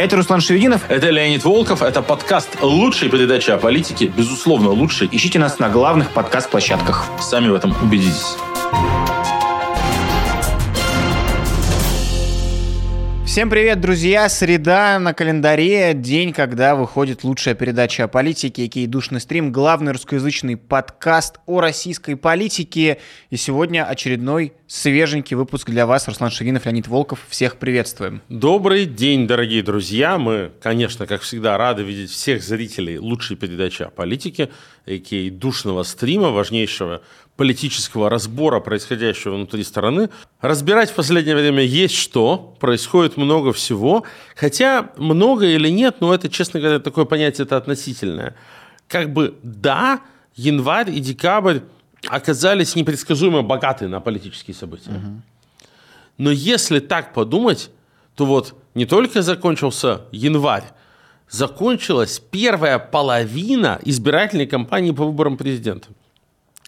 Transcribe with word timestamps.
Это 0.00 0.16
Руслан 0.16 0.40
Шевединов. 0.40 0.80
Это 0.88 1.10
Леонид 1.10 1.44
Волков. 1.44 1.82
Это 1.82 2.00
подкаст 2.00 2.62
лучшей 2.62 3.10
передачи 3.10 3.50
о 3.50 3.58
политике. 3.58 4.06
Безусловно, 4.06 4.70
лучший. 4.70 5.10
Ищите 5.12 5.38
нас 5.38 5.58
на 5.58 5.68
главных 5.68 6.12
подкаст-площадках. 6.12 7.04
Сами 7.20 7.48
в 7.50 7.54
этом 7.54 7.76
убедитесь. 7.82 8.38
Всем 13.30 13.48
привет, 13.48 13.80
друзья! 13.80 14.28
Среда 14.28 14.98
на 14.98 15.14
календаре, 15.14 15.94
день, 15.94 16.32
когда 16.32 16.74
выходит 16.74 17.22
лучшая 17.22 17.54
передача 17.54 18.02
о 18.02 18.08
политике, 18.08 18.66
кей 18.66 18.88
душный 18.88 19.20
стрим, 19.20 19.52
главный 19.52 19.92
русскоязычный 19.92 20.56
подкаст 20.56 21.36
о 21.46 21.60
российской 21.60 22.16
политике. 22.16 22.98
И 23.30 23.36
сегодня 23.36 23.84
очередной 23.84 24.54
свеженький 24.66 25.36
выпуск 25.36 25.70
для 25.70 25.86
вас. 25.86 26.08
Руслан 26.08 26.32
Шевинов, 26.32 26.66
Леонид 26.66 26.88
Волков. 26.88 27.20
Всех 27.28 27.58
приветствуем. 27.58 28.20
Добрый 28.28 28.84
день, 28.84 29.28
дорогие 29.28 29.62
друзья. 29.62 30.18
Мы, 30.18 30.50
конечно, 30.60 31.06
как 31.06 31.22
всегда, 31.22 31.56
рады 31.56 31.84
видеть 31.84 32.10
всех 32.10 32.42
зрителей 32.42 32.98
лучшей 32.98 33.36
передачи 33.36 33.84
о 33.84 33.90
политике, 33.90 34.50
кей 34.86 35.30
душного 35.30 35.84
стрима, 35.84 36.30
важнейшего 36.30 37.02
политического 37.40 38.10
разбора 38.10 38.60
происходящего 38.60 39.34
внутри 39.34 39.64
страны. 39.64 40.10
Разбирать 40.42 40.90
в 40.90 40.94
последнее 40.94 41.34
время 41.34 41.62
есть 41.62 41.94
что, 41.94 42.54
происходит 42.60 43.16
много 43.16 43.54
всего, 43.54 44.04
хотя 44.36 44.90
много 44.98 45.46
или 45.46 45.70
нет, 45.70 46.02
но 46.02 46.12
это, 46.12 46.28
честно 46.28 46.60
говоря, 46.60 46.80
такое 46.80 47.06
понятие 47.06 47.46
это 47.46 47.56
относительное. 47.56 48.34
Как 48.88 49.14
бы 49.14 49.38
да, 49.42 50.00
январь 50.36 50.90
и 50.90 51.00
декабрь 51.00 51.60
оказались 52.06 52.76
непредсказуемо 52.76 53.40
богаты 53.40 53.88
на 53.88 54.00
политические 54.00 54.54
события. 54.54 54.90
Угу. 54.90 55.22
Но 56.18 56.30
если 56.30 56.78
так 56.78 57.14
подумать, 57.14 57.70
то 58.16 58.26
вот 58.26 58.54
не 58.74 58.84
только 58.84 59.22
закончился 59.22 60.02
январь, 60.12 60.64
закончилась 61.30 62.20
первая 62.30 62.78
половина 62.78 63.80
избирательной 63.82 64.46
кампании 64.46 64.90
по 64.90 65.06
выборам 65.06 65.38
президента. 65.38 65.88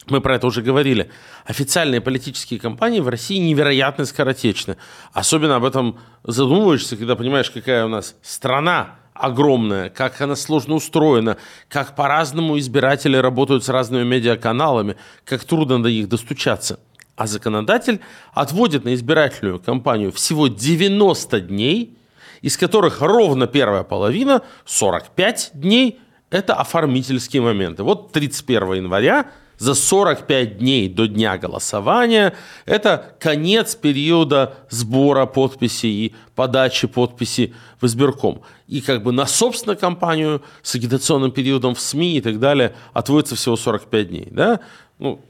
Мы 0.07 0.21
про 0.21 0.37
это 0.37 0.47
уже 0.47 0.63
говорили. 0.63 1.11
Официальные 1.45 2.01
политические 2.01 2.59
кампании 2.59 3.01
в 3.01 3.09
России 3.09 3.39
невероятно 3.39 4.05
скоротечны. 4.05 4.77
Особенно 5.13 5.57
об 5.57 5.65
этом 5.65 5.99
задумываешься, 6.25 6.97
когда 6.97 7.15
понимаешь, 7.15 7.51
какая 7.51 7.87
у 7.87 7.89
нас 7.89 8.17
страна 8.23 8.97
огромная, 9.15 9.91
как 9.91 10.21
она 10.21 10.35
сложно 10.35 10.75
устроена, 10.75 11.37
как 11.69 11.95
по-разному 11.95 12.59
избиратели 12.59 13.17
работают 13.17 13.65
с 13.65 13.69
разными 13.69 14.05
медиаканалами, 14.05 14.97
как 15.25 15.45
трудно 15.45 15.83
до 15.83 15.91
них 15.91 16.09
достучаться. 16.09 16.81
А 17.15 17.27
законодатель 17.27 18.01
отводит 18.33 18.85
на 18.85 18.95
избирательную 18.95 19.61
кампанию 19.61 20.11
всего 20.13 20.49
90 20.49 21.41
дней, 21.43 21.97
из 22.41 22.57
которых 22.57 23.01
ровно 23.01 23.47
первая 23.47 23.85
половина, 23.85 24.43
45 24.65 25.51
дней, 25.55 26.01
это 26.31 26.55
оформительские 26.55 27.43
моменты. 27.43 27.83
Вот 27.83 28.13
31 28.13 28.73
января 28.73 29.31
за 29.59 29.75
45 29.75 30.59
дней 30.59 30.89
до 30.89 31.07
дня 31.07 31.39
голосования. 31.39 32.35
Это 32.67 33.15
конец 33.21 33.75
периода 33.75 34.55
сбора 34.71 35.27
подписей 35.27 36.07
и 36.07 36.15
подачи 36.35 36.87
подписи 36.87 37.55
в 37.81 37.87
избирком. 37.87 38.43
И 38.67 38.81
как 38.81 39.03
бы 39.03 39.13
на 39.13 39.27
собственную 39.27 39.79
кампанию 39.79 40.43
с 40.63 40.75
агитационным 40.75 41.31
периодом 41.31 41.75
в 41.75 41.81
СМИ 41.81 42.19
и 42.19 42.21
так 42.21 42.39
далее 42.39 42.75
отводится 42.93 43.37
всего 43.37 43.57
45 43.57 44.09
дней. 44.09 44.29
Да? 44.31 44.61
Ну, 44.99 45.21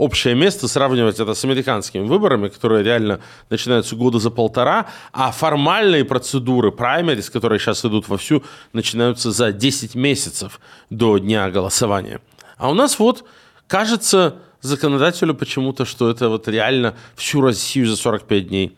общее 0.00 0.34
место 0.34 0.66
сравнивать 0.66 1.20
это 1.20 1.34
с 1.34 1.44
американскими 1.44 2.06
выборами, 2.06 2.48
которые 2.48 2.82
реально 2.82 3.20
начинаются 3.50 3.96
года 3.96 4.18
за 4.18 4.30
полтора, 4.30 4.86
а 5.12 5.30
формальные 5.30 6.06
процедуры 6.06 6.72
праймерис, 6.72 7.28
которые 7.28 7.58
сейчас 7.58 7.84
идут 7.84 8.08
вовсю, 8.08 8.42
начинаются 8.72 9.30
за 9.30 9.52
10 9.52 9.94
месяцев 9.94 10.58
до 10.88 11.18
дня 11.18 11.50
голосования. 11.50 12.20
А 12.60 12.68
у 12.68 12.74
нас 12.74 12.98
вот 12.98 13.24
кажется 13.66 14.36
законодателю 14.60 15.34
почему-то, 15.34 15.86
что 15.86 16.10
это 16.10 16.28
вот 16.28 16.46
реально 16.46 16.94
всю 17.16 17.40
Россию 17.40 17.86
за 17.86 17.96
45 17.96 18.48
дней 18.48 18.76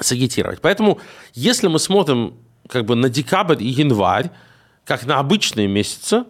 сагитировать. 0.00 0.60
Поэтому, 0.60 0.98
если 1.32 1.68
мы 1.68 1.78
смотрим 1.78 2.34
как 2.68 2.86
бы 2.86 2.96
на 2.96 3.08
декабрь 3.08 3.62
и 3.62 3.68
январь, 3.68 4.32
как 4.84 5.06
на 5.06 5.20
обычные 5.20 5.68
месяцы, 5.68 6.24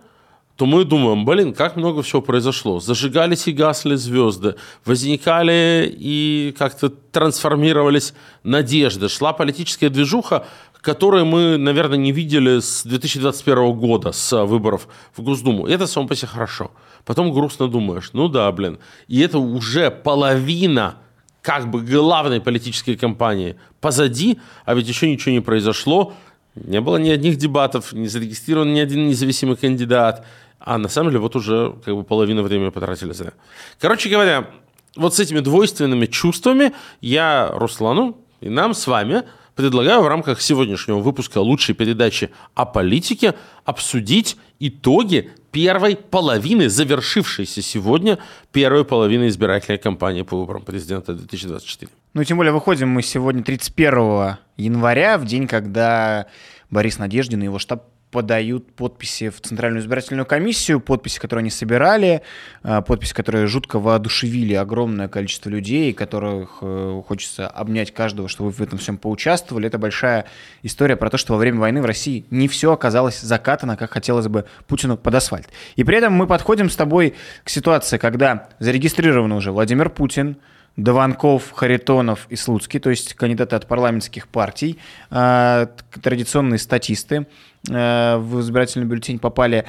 то 0.57 0.67
мы 0.67 0.85
думаем, 0.85 1.25
блин, 1.25 1.55
как 1.55 1.77
много 1.77 2.03
всего 2.03 2.21
произошло. 2.21 2.79
Зажигались 2.79 3.47
и 3.47 3.53
гасли 3.53 3.95
звезды, 3.95 4.57
возникали 4.85 5.91
и 5.99 6.55
как-то 6.59 6.91
трансформировались 6.91 8.13
надежды, 8.43 9.09
шла 9.09 9.33
политическая 9.33 9.89
движуха, 9.89 10.47
которые 10.81 11.25
мы, 11.25 11.57
наверное, 11.57 11.99
не 11.99 12.13
видели 12.13 12.61
с 12.61 12.85
2021 12.85 13.73
года, 13.73 14.13
с 14.13 14.45
выборов 14.45 14.89
в 15.17 15.23
Госдуму. 15.23 15.67
Это 15.67 15.87
само 15.87 16.07
по 16.07 16.17
себе 16.17 16.29
хорошо. 16.29 16.71
Потом 17.05 17.33
грустно 17.33 17.69
думаешь, 17.69 18.11
ну 18.13 18.29
да, 18.29 18.51
блин. 18.53 18.79
И 19.09 19.21
это 19.21 19.39
уже 19.39 19.91
половина 19.91 20.97
как 21.43 21.71
бы 21.71 21.81
главной 21.81 22.41
политической 22.41 22.97
кампании 22.97 23.57
позади, 23.81 24.39
а 24.65 24.75
ведь 24.75 24.89
еще 24.89 25.11
ничего 25.11 25.33
не 25.33 25.41
произошло. 25.41 26.13
Не 26.55 26.81
было 26.81 26.97
ни 26.97 27.11
одних 27.11 27.37
дебатов, 27.37 27.93
не 27.93 28.09
зарегистрирован 28.09 28.73
ни 28.73 28.81
один 28.81 29.09
независимый 29.09 29.57
кандидат. 29.57 30.27
А 30.59 30.77
на 30.77 30.89
самом 30.89 31.11
деле 31.11 31.21
вот 31.21 31.37
уже 31.37 31.75
как 31.85 31.95
бы 31.95 32.03
половину 32.03 32.43
времени 32.43 32.69
потратили 32.69 33.13
зря. 33.13 33.33
Короче 33.79 34.11
говоря, 34.11 34.51
вот 34.97 35.15
с 35.15 35.21
этими 35.21 35.41
двойственными 35.41 36.07
чувствами 36.07 36.73
я 37.01 37.51
Руслану 37.53 38.19
и 38.41 38.49
нам 38.49 38.75
с 38.75 38.87
вами– 38.87 39.23
предлагаю 39.61 40.03
в 40.03 40.09
рамках 40.09 40.41
сегодняшнего 40.41 41.01
выпуска 41.01 41.39
лучшей 41.39 41.75
передачи 41.75 42.31
о 42.55 42.65
политике 42.65 43.35
обсудить 43.65 44.37
итоги 44.59 45.31
первой 45.53 45.97
половины, 45.97 46.71
завершившейся 46.71 47.61
сегодня 47.61 48.19
первой 48.53 48.85
половины 48.85 49.29
избирательной 49.29 49.79
кампании 49.79 50.23
по 50.23 50.39
выборам 50.39 50.63
президента 50.63 51.13
2024. 51.13 51.91
Ну, 52.15 52.25
тем 52.25 52.39
более, 52.39 52.53
выходим 52.53 52.89
мы 52.89 53.03
сегодня 53.03 53.43
31 53.43 54.39
января, 54.57 55.19
в 55.19 55.27
день, 55.27 55.47
когда 55.47 56.27
Борис 56.71 56.99
Надеждин 56.99 57.43
и 57.43 57.45
его 57.45 57.59
штаб 57.59 57.85
подают 58.11 58.73
подписи 58.73 59.29
в 59.29 59.41
Центральную 59.41 59.83
избирательную 59.83 60.27
комиссию, 60.27 60.81
подписи, 60.81 61.21
которые 61.21 61.43
они 61.43 61.51
собирали, 61.51 62.23
а, 62.63 62.83
подписи, 62.83 63.15
которые 63.15 63.47
жутко 63.47 63.79
воодушевили 63.79 64.55
огромное 64.55 65.09
количество 65.09 65.49
людей, 65.49 65.93
которых 65.93 66.59
э, 66.63 67.03
хочется 67.07 67.47
обнять 67.47 67.93
каждого, 67.93 68.29
чтобы 68.29 68.51
вы 68.51 68.57
в 68.57 68.61
этом 68.61 68.79
всем 68.79 68.99
поучаствовали. 68.99 69.69
Это 69.69 69.79
большая 69.79 70.27
история 70.63 70.97
про 70.97 71.11
то, 71.11 71.19
что 71.19 71.35
во 71.35 71.39
время 71.39 71.61
войны 71.61 71.81
в 71.81 71.87
России 71.87 72.25
не 72.31 72.49
все 72.49 72.73
оказалось 72.73 73.21
закатано, 73.21 73.77
как 73.77 73.93
хотелось 73.93 74.29
бы 74.29 74.45
Путину 74.67 74.97
под 74.97 75.15
асфальт. 75.15 75.49
И 75.77 75.85
при 75.85 75.97
этом 75.97 76.13
мы 76.13 76.27
подходим 76.27 76.69
с 76.69 76.77
тобой 76.77 77.15
к 77.45 77.49
ситуации, 77.49 77.99
когда 77.99 78.49
зарегистрирован 78.59 79.33
уже 79.33 79.53
Владимир 79.53 79.89
Путин, 79.89 80.37
Дованков, 80.77 81.53
Харитонов 81.53 82.27
и 82.29 82.37
Слуцкий, 82.37 82.81
то 82.81 82.91
есть 82.91 83.15
кандидаты 83.15 83.57
от 83.57 83.67
парламентских 83.67 84.29
партий, 84.29 84.79
а, 85.11 85.69
традиционные 86.03 86.59
статисты 86.59 87.27
а, 87.71 88.19
в 88.19 88.41
избирательный 88.41 88.87
бюллетень 88.87 89.19
попали. 89.19 89.67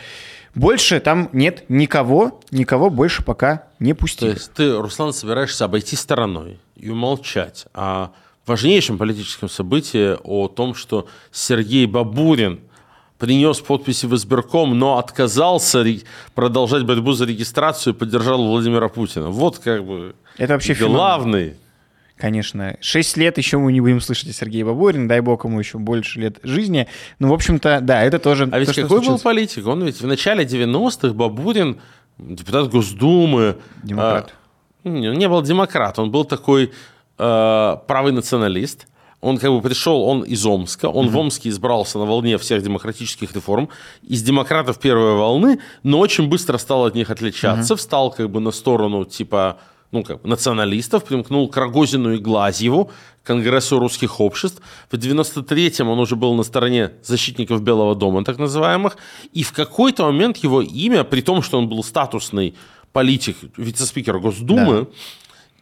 Больше 0.56 1.00
там 1.00 1.30
нет 1.34 1.66
никого, 1.70 2.42
никого 2.52 2.90
больше 2.90 3.24
пока 3.24 3.68
не 3.80 3.94
пустили. 3.94 4.32
То 4.32 4.36
есть 4.36 4.54
ты, 4.54 4.78
Руслан, 4.78 5.14
собираешься 5.14 5.66
обойти 5.66 5.96
стороной 5.96 6.60
и 6.76 6.90
умолчать 6.90 7.68
о 7.74 8.10
важнейшем 8.46 8.98
политическом 8.98 9.50
событии, 9.50 10.18
о 10.24 10.48
том, 10.48 10.76
что 10.76 11.08
Сергей 11.32 11.86
Бабурин– 11.86 12.62
принес 13.22 13.60
подписи 13.60 14.08
в 14.08 14.16
избирком, 14.16 14.78
но 14.80 14.98
отказался 14.98 15.86
продолжать 16.34 16.86
борьбу 16.86 17.12
за 17.12 17.26
регистрацию 17.26 17.94
и 17.94 17.96
поддержал 17.96 18.44
Владимира 18.44 18.90
Путина. 18.90 19.30
Вот 19.30 19.60
как 19.60 19.86
бы 19.86 20.16
Это 20.40 20.54
вообще 20.54 20.74
главный. 20.74 21.42
Феномен. 21.42 21.58
Конечно. 22.18 22.78
Шесть 22.82 23.18
лет 23.18 23.38
еще 23.38 23.60
мы 23.60 23.74
не 23.74 23.80
будем 23.80 24.02
слышать 24.02 24.30
о 24.30 24.34
Сергее 24.34 24.66
Бабурин, 24.66 25.08
дай 25.08 25.20
бог 25.22 25.46
ему 25.46 25.60
еще 25.60 25.78
больше 25.78 26.20
лет 26.20 26.40
жизни. 26.42 26.88
Ну, 27.20 27.30
в 27.30 27.34
общем-то, 27.34 27.80
да, 27.82 28.04
это 28.04 28.18
тоже... 28.18 28.50
А 28.52 28.58
ведь 28.58 28.74
то, 28.74 28.82
какой 28.82 29.02
был 29.02 29.20
политик? 29.20 29.68
Он 29.68 29.84
ведь 29.84 30.02
в 30.02 30.08
начале 30.08 30.44
90-х 30.44 31.14
Бабурин, 31.14 31.80
депутат 32.18 32.70
Госдумы... 32.70 33.58
Демократ. 33.84 34.34
А, 34.84 34.90
не, 34.90 35.16
не 35.16 35.30
был 35.30 35.44
демократ, 35.44 36.00
он 36.00 36.10
был 36.10 36.26
такой 36.26 36.72
э, 37.20 37.78
правый 37.88 38.14
националист, 38.14 38.88
он 39.22 39.38
как 39.38 39.52
бы 39.52 39.62
пришел, 39.62 40.02
он 40.02 40.24
из 40.24 40.46
Омска, 40.46 40.88
он 40.88 41.06
угу. 41.06 41.14
в 41.14 41.18
Омске 41.20 41.50
избрался 41.50 42.00
на 42.00 42.06
волне 42.06 42.38
всех 42.38 42.64
демократических 42.64 43.34
реформ, 43.34 43.70
из 44.02 44.22
демократов 44.24 44.80
первой 44.80 45.16
волны, 45.16 45.60
но 45.84 46.00
очень 46.00 46.28
быстро 46.28 46.58
стал 46.58 46.86
от 46.86 46.96
них 46.96 47.10
отличаться, 47.10 47.74
угу. 47.74 47.80
встал 47.80 48.12
как 48.12 48.30
бы 48.30 48.40
на 48.40 48.52
сторону 48.52 49.06
типа 49.06 49.58
ну, 49.92 50.04
как, 50.04 50.24
националистов, 50.24 51.04
примкнул 51.04 51.50
к 51.50 51.58
Рогозину 51.58 52.14
и 52.14 52.18
Глазьеву, 52.18 52.92
Конгрессу 53.24 53.78
русских 53.78 54.22
обществ. 54.22 54.62
В 54.90 54.96
93-м 54.96 55.90
он 55.90 56.00
уже 56.00 56.16
был 56.16 56.34
на 56.34 56.44
стороне 56.44 56.92
защитников 57.04 57.62
Белого 57.62 57.94
дома, 57.94 58.24
так 58.24 58.38
называемых. 58.38 58.96
И 59.34 59.44
в 59.44 59.52
какой-то 59.52 60.06
момент 60.06 60.38
его 60.38 60.62
имя, 60.62 61.04
при 61.04 61.20
том, 61.20 61.42
что 61.42 61.58
он 61.58 61.68
был 61.68 61.84
статусный 61.84 62.56
политик, 62.94 63.36
вице-спикер 63.58 64.20
Госдумы, 64.20 64.84
да 64.84 64.88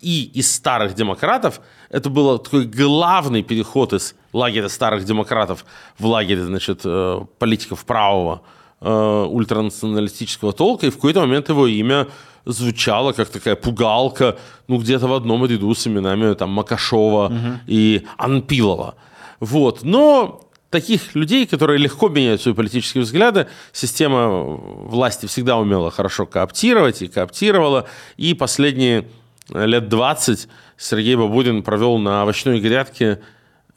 И 0.01 0.31
из 0.33 0.53
старых 0.53 0.93
демократов 0.93 1.59
это 1.89 2.09
был 2.09 2.37
такой 2.39 2.65
главный 2.65 3.43
переход 3.43 3.93
из 3.93 4.15
лагеря 4.33 4.69
старых 4.69 5.03
демократов 5.03 5.65
в 5.97 6.05
лагерь, 6.05 6.39
значит, 6.39 6.81
э, 6.85 7.21
политиков 7.37 7.83
правого 7.85 8.41
э, 8.81 9.25
ультранационалистического 9.29 10.53
толка, 10.53 10.87
и 10.87 10.89
в 10.89 10.95
какой-то 10.95 11.21
момент 11.21 11.49
его 11.49 11.67
имя 11.67 12.07
звучало 12.45 13.11
как 13.11 13.29
такая 13.29 13.55
пугалка, 13.55 14.37
ну, 14.67 14.77
где-то 14.77 15.07
в 15.07 15.13
одном 15.13 15.45
ряду 15.45 15.73
с 15.73 15.85
именами 15.87 16.33
там 16.33 16.49
Макашова 16.49 17.25
угу. 17.25 17.59
и 17.67 18.05
Анпилова. 18.17 18.95
Вот. 19.39 19.83
Но 19.83 20.41
таких 20.69 21.15
людей, 21.15 21.45
которые 21.45 21.79
легко 21.79 22.09
меняют 22.09 22.41
свои 22.41 22.53
политические 22.53 23.03
взгляды, 23.03 23.47
система 23.73 24.29
власти 24.29 25.25
всегда 25.25 25.57
умела 25.57 25.91
хорошо 25.91 26.25
кооптировать 26.25 27.01
и 27.01 27.07
кооптировала. 27.07 27.85
И 28.17 28.33
последние 28.33 29.07
лет 29.53 29.89
20 29.89 30.47
Сергей 30.77 31.15
Бабурин 31.15 31.63
провел 31.63 31.97
на 31.97 32.21
овощной 32.21 32.59
грядке 32.59 33.21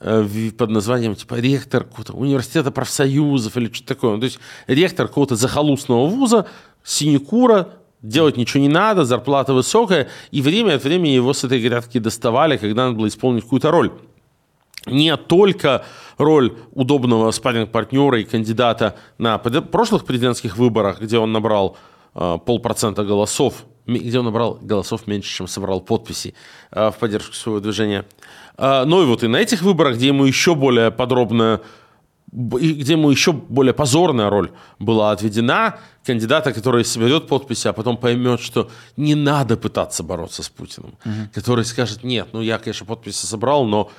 э, 0.01 0.51
под 0.57 0.71
названием 0.71 1.15
типа 1.15 1.35
ректор 1.35 1.85
какого-то 1.85 2.13
университета 2.15 2.71
профсоюзов 2.71 3.57
или 3.57 3.73
что-то 3.73 3.95
такое. 3.95 4.19
То 4.19 4.25
есть 4.25 4.39
ректор 4.67 5.09
какого-то 5.09 5.37
захолустного 5.37 6.07
вуза, 6.07 6.47
синекура, 6.85 7.71
делать 8.03 8.37
ничего 8.37 8.63
не 8.63 8.69
надо, 8.69 9.05
зарплата 9.05 9.55
высокая, 9.55 10.09
и 10.31 10.43
время 10.43 10.75
от 10.75 10.85
времени 10.85 11.13
его 11.13 11.33
с 11.33 11.45
этой 11.45 11.61
грядки 11.61 11.99
доставали, 11.99 12.57
когда 12.57 12.87
надо 12.87 12.99
было 12.99 13.09
исполнить 13.09 13.45
какую-то 13.45 13.71
роль 13.71 13.93
не 14.87 15.17
только 15.17 15.85
роль 16.19 16.57
удобного 16.73 17.31
спарринг-партнера 17.31 18.21
и 18.21 18.25
кандидата 18.25 18.97
на 19.19 19.39
прошлых 19.39 20.05
президентских 20.05 20.57
выборах, 20.57 21.01
где 21.01 21.19
он 21.19 21.33
набрал 21.33 21.77
э, 22.15 22.39
полпроцента 22.45 23.05
голосов, 23.05 23.65
где 23.87 24.19
он 24.19 24.27
набрал 24.27 24.59
голосов 24.61 25.07
меньше, 25.07 25.37
чем 25.37 25.49
собрал 25.49 25.81
подписей 25.81 26.35
э, 26.71 26.91
в 26.91 26.97
поддержку 26.99 27.35
своего 27.35 27.61
движения, 27.61 28.05
э, 28.59 28.85
но 28.85 29.03
и 29.03 29.07
вот 29.07 29.23
и 29.23 29.29
на 29.29 29.37
этих 29.37 29.63
выборах, 29.63 29.97
где 29.97 30.09
ему 30.09 30.25
еще 30.25 30.55
более 30.55 30.91
подробно 30.91 31.61
где 32.33 32.95
ему 32.95 33.11
еще 33.11 33.33
более 33.33 33.75
позорная 33.75 34.31
роль 34.31 34.53
была 34.79 35.13
отведена, 35.13 35.79
кандидата, 36.03 36.55
который 36.55 36.83
соберет 36.83 37.29
подписи, 37.29 37.69
а 37.69 37.75
потом 37.75 37.99
поймет, 37.99 38.41
что 38.41 38.71
не 38.97 39.15
надо 39.15 39.59
пытаться 39.59 40.03
бороться 40.03 40.43
с 40.43 40.49
Путиным, 40.49 40.95
угу. 41.05 41.15
который 41.35 41.67
скажет, 41.67 42.05
нет, 42.05 42.29
ну 42.33 42.41
я, 42.41 42.59
конечно, 42.59 42.87
подписи 42.87 43.27
собрал, 43.27 43.67
но 43.67 43.91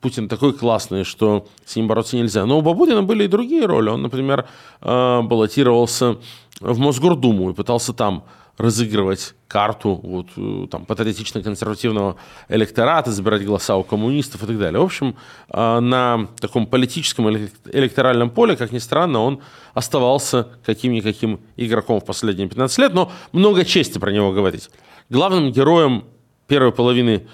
Путин 0.00 0.28
такой 0.28 0.52
классный, 0.54 1.04
что 1.04 1.46
с 1.64 1.76
ним 1.76 1.86
бороться 1.86 2.16
нельзя. 2.16 2.44
Но 2.44 2.58
у 2.58 2.62
Бабурина 2.62 3.02
были 3.04 3.24
и 3.24 3.28
другие 3.28 3.66
роли. 3.66 3.88
Он, 3.88 4.02
например, 4.02 4.48
э, 4.80 5.20
баллотировался 5.22 6.16
в 6.62 6.78
Мосгордуму 6.78 7.50
и 7.50 7.54
пытался 7.54 7.92
там 7.92 8.24
разыгрывать 8.58 9.34
карту 9.48 10.00
вот, 10.02 10.26
э, 10.36 10.66
там, 10.70 10.84
патриотично-консервативного 10.84 12.16
электората, 12.48 13.10
забирать 13.10 13.44
голоса 13.44 13.76
у 13.76 13.82
коммунистов 13.82 14.42
и 14.42 14.46
так 14.46 14.58
далее. 14.58 14.80
В 14.80 14.84
общем, 14.84 15.16
э, 15.48 15.80
на 15.80 16.28
таком 16.38 16.66
политическом 16.66 17.30
электоральном 17.30 18.30
поле, 18.30 18.56
как 18.56 18.72
ни 18.72 18.78
странно, 18.78 19.20
он 19.20 19.40
оставался 19.74 20.48
каким-никаким 20.64 21.40
игроком 21.56 22.00
в 22.00 22.04
последние 22.04 22.48
15 22.48 22.78
лет, 22.78 22.94
но 22.94 23.10
много 23.32 23.64
чести 23.64 23.98
про 23.98 24.12
него 24.12 24.32
говорить. 24.32 24.70
Главным 25.08 25.50
героем 25.50 26.04
первой 26.46 26.72
половины 26.72 27.26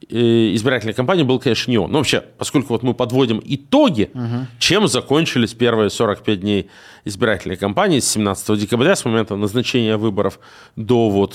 избирательной 0.00 0.94
кампании 0.94 1.22
был, 1.22 1.38
конечно, 1.38 1.70
не 1.70 1.78
он. 1.78 1.90
Но 1.90 1.98
вообще, 1.98 2.20
поскольку 2.38 2.72
вот 2.72 2.82
мы 2.82 2.94
подводим 2.94 3.42
итоги, 3.44 4.10
угу. 4.14 4.46
чем 4.58 4.88
закончились 4.88 5.54
первые 5.54 5.90
45 5.90 6.40
дней 6.40 6.70
избирательной 7.04 7.56
кампании 7.56 8.00
с 8.00 8.08
17 8.08 8.58
декабря, 8.58 8.94
с 8.94 9.04
момента 9.04 9.36
назначения 9.36 9.96
выборов 9.96 10.38
до 10.76 11.10
вот 11.10 11.34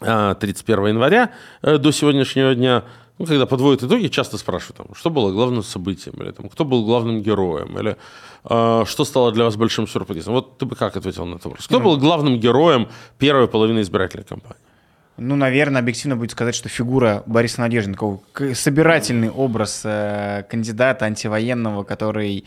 31 0.00 0.84
а, 0.84 0.88
января, 0.88 1.32
э, 1.62 1.78
до 1.78 1.92
сегодняшнего 1.92 2.54
дня, 2.54 2.84
ну, 3.18 3.26
когда 3.26 3.46
подводят 3.46 3.82
итоги, 3.82 4.06
часто 4.08 4.38
спрашивают, 4.38 4.76
там, 4.76 4.86
что 4.94 5.10
было 5.10 5.32
главным 5.32 5.62
событием, 5.62 6.14
или 6.22 6.30
там, 6.30 6.48
кто 6.48 6.64
был 6.64 6.84
главным 6.84 7.20
героем, 7.20 7.76
или 7.78 7.96
э, 8.44 8.84
что 8.86 9.04
стало 9.04 9.32
для 9.32 9.44
вас 9.44 9.56
большим 9.56 9.88
сюрпризом. 9.88 10.34
Вот 10.34 10.58
ты 10.58 10.66
бы 10.66 10.76
как 10.76 10.96
ответил 10.96 11.26
на 11.26 11.34
этот 11.34 11.46
вопрос? 11.46 11.66
Кто 11.66 11.80
был 11.80 11.96
главным 11.96 12.38
героем 12.38 12.88
первой 13.18 13.48
половины 13.48 13.80
избирательной 13.80 14.24
кампании? 14.24 14.67
Ну, 15.18 15.34
наверное, 15.34 15.80
объективно 15.82 16.16
будет 16.16 16.30
сказать, 16.30 16.54
что 16.54 16.68
фигура 16.68 17.24
Бориса 17.26 17.60
Надеждина, 17.60 17.96
собирательный 18.54 19.30
образ 19.30 19.82
э, 19.84 20.44
кандидата 20.48 21.06
антивоенного, 21.06 21.82
который 21.82 22.44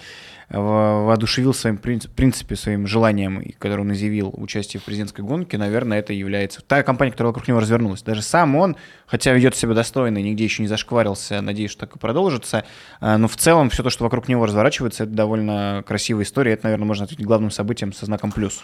э, 0.47 0.57
воодушевил 0.57 1.53
своим 1.53 1.77
принципе, 1.77 2.56
своим 2.56 2.88
желанием, 2.88 3.44
который 3.59 3.81
он 3.81 3.91
изъявил 3.91 4.33
участие 4.38 4.79
в 4.79 4.85
президентской 4.85 5.19
гонке, 5.19 5.57
наверное, 5.57 6.00
это 6.00 6.13
является 6.13 6.62
та 6.62 6.81
компания, 6.83 7.12
которая 7.12 7.31
вокруг 7.31 7.50
него 7.50 7.59
развернулась. 7.59 8.03
Даже 8.03 8.21
сам 8.21 8.56
он, 8.56 8.77
хотя 9.06 9.33
ведет 9.33 9.53
себя 9.53 9.73
достойно 9.73 10.19
нигде 10.19 10.45
еще 10.45 10.62
не 10.62 10.69
зашкварился, 10.69 11.41
надеюсь, 11.41 11.71
что 11.71 11.81
так 11.81 11.97
и 11.97 12.00
продолжится, 12.00 12.63
э, 13.01 13.18
но 13.18 13.27
в 13.27 13.35
целом 13.35 13.69
все 13.69 13.83
то, 13.83 13.89
что 13.89 14.06
вокруг 14.06 14.29
него 14.29 14.45
разворачивается, 14.45 15.03
это 15.03 15.12
довольно 15.12 15.83
красивая 15.85 16.23
история, 16.23 16.53
это, 16.53 16.68
наверное, 16.68 16.85
можно 16.85 17.03
ответить 17.03 17.25
главным 17.25 17.51
событием 17.51 17.91
со 17.91 18.06
знаком 18.06 18.31
плюс. 18.31 18.63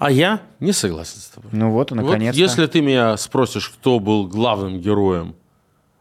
А 0.00 0.10
я 0.10 0.40
не 0.60 0.72
согласен 0.72 1.20
с 1.20 1.26
тобой. 1.26 1.50
Ну 1.52 1.70
вот, 1.72 1.90
наконец-то. 1.90 2.40
Вот 2.40 2.48
если 2.48 2.66
ты 2.66 2.80
меня 2.80 3.18
спросишь, 3.18 3.68
кто 3.68 4.00
был 4.00 4.26
главным 4.26 4.80
героем 4.80 5.36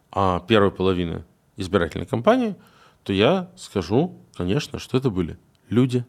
а, 0.10 0.40
первой 0.40 0.72
половины 0.72 1.26
избирательной 1.58 2.06
кампании, 2.06 2.56
то 3.04 3.12
я 3.12 3.50
скажу, 3.58 4.16
конечно, 4.38 4.80
что 4.80 4.98
это 4.98 5.10
были 5.10 5.38
люди. 5.68 6.06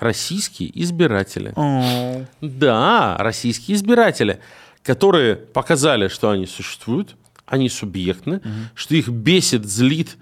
Российские 0.00 0.76
избиратели. 0.82 1.52
Oh. 1.52 2.26
Да, 2.40 3.16
российские 3.20 3.76
избиратели, 3.76 4.40
которые 4.82 5.36
показали, 5.36 6.08
что 6.08 6.30
они 6.30 6.46
существуют, 6.46 7.14
они 7.46 7.68
субъектны, 7.68 8.40
что 8.74 8.96
их 8.96 9.08
бесит, 9.08 9.66
злит 9.66 10.16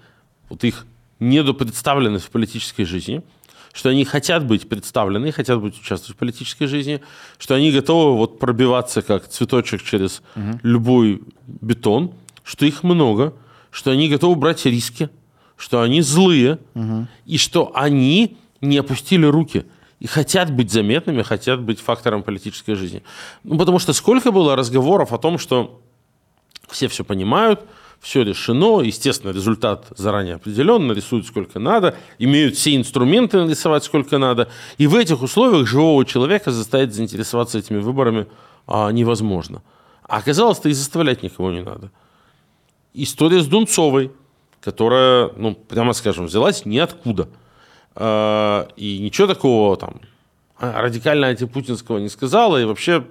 вот 0.47 0.63
их 0.63 0.85
недопредставленность 1.19 2.25
в 2.25 2.29
политической 2.29 2.83
жизни– 2.83 3.23
что 3.73 3.89
они 3.89 4.05
хотят 4.05 4.45
быть 4.45 4.67
представлены, 4.67 5.31
хотят 5.31 5.61
быть 5.61 5.79
участвовать 5.79 6.15
в 6.15 6.19
политической 6.19 6.65
жизни, 6.65 7.01
что 7.37 7.55
они 7.55 7.71
готовы 7.71 8.17
вот 8.17 8.39
пробиваться 8.39 9.01
как 9.01 9.27
цветочек 9.27 9.83
через 9.83 10.21
угу. 10.35 10.59
любой 10.63 11.21
бетон, 11.47 12.13
что 12.43 12.65
их 12.65 12.83
много, 12.83 13.33
что 13.69 13.91
они 13.91 14.09
готовы 14.09 14.35
брать 14.35 14.65
риски, 14.65 15.09
что 15.55 15.81
они 15.81 16.01
злые, 16.01 16.59
угу. 16.73 17.07
и 17.25 17.37
что 17.37 17.71
они 17.75 18.37
не 18.61 18.77
опустили 18.77 19.25
руки 19.25 19.65
и 19.99 20.07
хотят 20.07 20.51
быть 20.51 20.71
заметными, 20.71 21.21
хотят 21.21 21.61
быть 21.61 21.79
фактором 21.79 22.23
политической 22.23 22.73
жизни. 22.73 23.03
Ну, 23.43 23.57
потому 23.57 23.79
что 23.79 23.93
сколько 23.93 24.31
было 24.31 24.55
разговоров 24.55 25.13
о 25.13 25.17
том, 25.17 25.37
что 25.37 25.81
все 26.69 26.87
все 26.87 27.03
понимают, 27.03 27.61
все 28.01 28.23
решено, 28.23 28.81
естественно, 28.81 29.31
результат 29.31 29.87
заранее 29.95 30.35
определен, 30.35 30.87
нарисуют 30.87 31.27
сколько 31.27 31.59
надо, 31.59 31.95
имеют 32.17 32.55
все 32.55 32.75
инструменты 32.75 33.43
нарисовать 33.43 33.83
сколько 33.83 34.17
надо, 34.17 34.49
и 34.79 34.87
в 34.87 34.95
этих 34.95 35.21
условиях 35.21 35.67
живого 35.67 36.03
человека 36.03 36.51
заставить 36.51 36.93
заинтересоваться 36.93 37.59
этими 37.59 37.77
выборами 37.77 38.25
а, 38.65 38.89
невозможно. 38.91 39.61
А 40.07 40.17
оказалось-то 40.17 40.67
и 40.67 40.73
заставлять 40.73 41.21
никого 41.21 41.51
не 41.51 41.61
надо. 41.61 41.91
История 42.93 43.41
с 43.41 43.47
Дунцовой, 43.47 44.11
которая, 44.61 45.29
ну, 45.37 45.53
прямо 45.53 45.93
скажем, 45.93 46.25
взялась 46.25 46.65
ниоткуда. 46.65 47.29
А, 47.93 48.67
и 48.75 48.97
ничего 48.97 49.27
такого 49.27 49.77
там 49.77 50.01
радикально 50.59 51.27
антипутинского 51.27 51.97
не 51.97 52.09
сказала, 52.09 52.61
и 52.61 52.65
вообще 52.65 53.05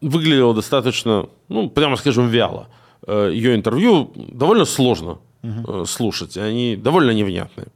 выглядела 0.00 0.54
достаточно, 0.54 1.28
ну, 1.48 1.68
прямо 1.70 1.96
скажем, 1.96 2.28
вяло. 2.28 2.68
Э, 3.06 3.30
ее 3.32 3.54
интервью 3.54 4.12
довольно 4.14 4.64
сложно 4.64 5.18
угу. 5.42 5.84
слушать, 5.84 6.36
они 6.36 6.76
довольно 6.76 7.10
невнятные. 7.10 7.68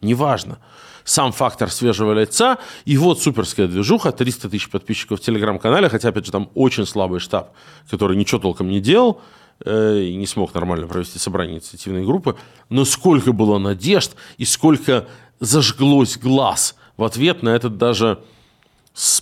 Неважно. 0.00 0.58
Сам 1.04 1.32
фактор 1.32 1.70
свежего 1.70 2.12
лица, 2.12 2.58
и 2.84 2.96
вот 2.96 3.20
суперская 3.20 3.68
движуха, 3.68 4.12
300 4.12 4.50
тысяч 4.50 4.68
подписчиков 4.68 5.20
в 5.20 5.22
телеграм-канале, 5.22 5.88
хотя, 5.88 6.08
опять 6.08 6.26
же, 6.26 6.32
там 6.32 6.50
очень 6.54 6.84
слабый 6.84 7.20
штаб, 7.20 7.52
который 7.88 8.16
ничего 8.16 8.40
толком 8.40 8.68
не 8.68 8.80
делал, 8.80 9.20
э, 9.64 10.00
и 10.00 10.16
не 10.16 10.26
смог 10.26 10.54
нормально 10.54 10.86
провести 10.86 11.18
собрание 11.18 11.56
инициативной 11.56 12.04
группы, 12.04 12.36
но 12.68 12.84
сколько 12.84 13.32
было 13.32 13.58
надежд 13.58 14.16
и 14.36 14.44
сколько 14.44 15.06
зажглось 15.40 16.16
глаз 16.16 16.76
в 16.96 17.04
ответ 17.04 17.42
на 17.42 17.50
этот 17.50 17.76
даже 17.76 18.18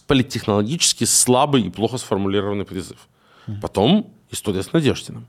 политтехнологически 0.06 1.04
слабый 1.04 1.62
и 1.62 1.71
плохо 1.71 1.99
сформулированный 1.99 2.64
призыв. 2.64 3.09
Потом 3.61 4.11
история 4.30 4.62
с 4.62 4.73
Надеждиным. 4.73 5.26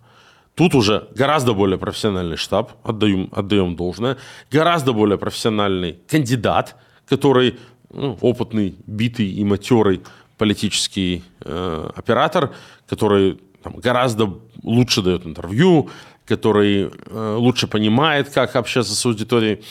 Тут 0.56 0.74
уже 0.74 1.10
гораздо 1.14 1.54
более 1.54 1.78
профессиональный 1.78 2.38
штаб, 2.38 2.72
отдаем, 2.84 3.30
отдаем 3.34 3.76
должное, 3.76 4.18
гораздо 4.50 4.94
более 4.94 5.18
профессиональный 5.18 6.00
кандидат, 6.08 6.78
который 7.08 7.60
ну, 7.92 8.18
опытный, 8.22 8.76
битый 8.88 9.30
и 9.30 9.44
матерый 9.44 10.02
политический 10.38 11.24
э, 11.42 11.90
оператор, 11.96 12.54
который 12.88 13.40
там, 13.64 13.76
гораздо 13.78 14.40
лучше 14.64 15.02
дает 15.02 15.26
интервью, 15.26 15.90
который 16.26 16.90
э, 16.90 17.36
лучше 17.38 17.68
понимает, 17.68 18.30
как 18.30 18.56
общаться 18.56 18.96
с 18.96 19.06
аудиторией. 19.06 19.62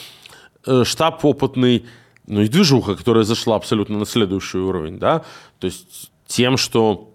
Э, 0.67 0.83
штаб 0.85 1.25
опытный, 1.25 1.85
ну 2.27 2.41
и 2.41 2.47
движуха, 2.47 2.95
которая 2.95 3.23
зашла 3.23 3.55
абсолютно 3.55 3.97
на 3.97 4.05
следующий 4.05 4.59
уровень, 4.59 4.99
да, 4.99 5.23
то 5.59 5.65
есть 5.65 6.11
тем, 6.27 6.57
что 6.57 7.14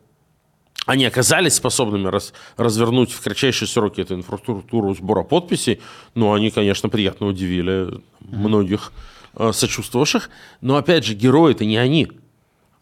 они 0.87 1.04
оказались 1.04 1.54
способными 1.54 2.08
раз, 2.08 2.32
развернуть 2.56 3.12
в 3.12 3.20
кратчайшие 3.20 3.68
сроки 3.68 4.00
эту 4.00 4.14
инфраструктуру 4.14 4.94
сбора 4.94 5.22
подписей, 5.22 5.80
ну, 6.14 6.32
они, 6.32 6.50
конечно, 6.50 6.88
приятно 6.88 7.26
удивили 7.26 8.00
многих 8.20 8.92
э, 9.34 9.52
сочувствовавших. 9.52 10.30
Но, 10.60 10.76
опять 10.76 11.04
же, 11.04 11.14
герои 11.14 11.52
это 11.52 11.64
не 11.64 11.76
они. 11.76 12.10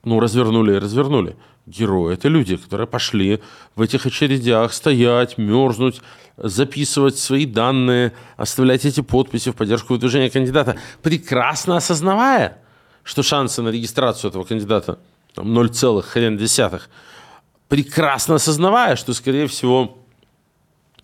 Ну, 0.04 0.20
развернули 0.20 0.76
и 0.76 0.78
развернули. 0.78 1.36
Герои— 1.66 2.14
это 2.14 2.28
люди, 2.28 2.56
которые 2.56 2.86
пошли 2.86 3.40
в 3.76 3.82
этих 3.82 4.06
очередях 4.06 4.72
стоять, 4.72 5.36
мерзнуть, 5.36 6.00
записывать 6.38 7.18
свои 7.18 7.44
данные, 7.44 8.14
оставлять 8.36 8.86
эти 8.86 9.02
подписи 9.02 9.50
в 9.50 9.54
поддержку 9.54 9.92
выдвижения 9.92 10.30
кандидата, 10.30 10.76
прекрасно 11.02 11.76
осознавая, 11.76 12.58
что 13.02 13.22
шансы 13.22 13.60
на 13.60 13.68
регистрацию 13.68 14.30
этого 14.30 14.44
кандидата 14.44 14.98
там, 15.34 15.52
0, 15.52 16.02
хрен 16.02 16.38
десятых, 16.38 16.88
прекрасно 17.68 18.36
осознавая, 18.36 18.96
что, 18.96 19.12
скорее 19.12 19.46
всего, 19.46 19.98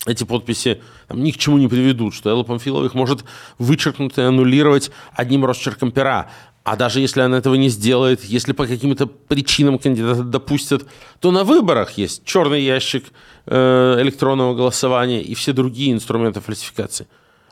эти 0.07 0.25
подписи 0.25 0.81
там, 1.09 1.23
ни 1.23 1.31
к 1.31 1.39
чему 1.39 1.59
не 1.59 1.69
приведут, 1.69 2.15
что 2.15 2.31
Элла 2.31 2.43
Памфилова 2.43 2.85
их 2.85 2.95
может 2.95 3.25
вычеркнуть 3.59 4.19
и 4.19 4.23
аннулировать 4.23 4.91
одним 5.15 5.45
росчерком 5.45 5.93
пера. 5.93 6.31
А 6.63 6.77
даже 6.77 7.01
если 7.01 7.21
она 7.21 7.39
этого 7.39 7.57
не 7.57 7.69
сделает, 7.69 8.25
если 8.25 8.53
по 8.53 8.67
каким-то 8.67 9.07
причинам 9.07 9.79
кандидата 9.79 10.23
допустят, 10.23 10.87
то 11.21 11.31
на 11.31 11.45
выборах 11.45 11.93
есть 11.99 12.25
черный 12.25 12.63
ящик 12.63 13.05
э, 13.47 13.99
электронного 14.01 14.55
голосования 14.55 15.23
и 15.23 15.35
все 15.35 15.53
другие 15.53 15.93
инструменты 15.93 16.41
фальсификации. 16.41 17.07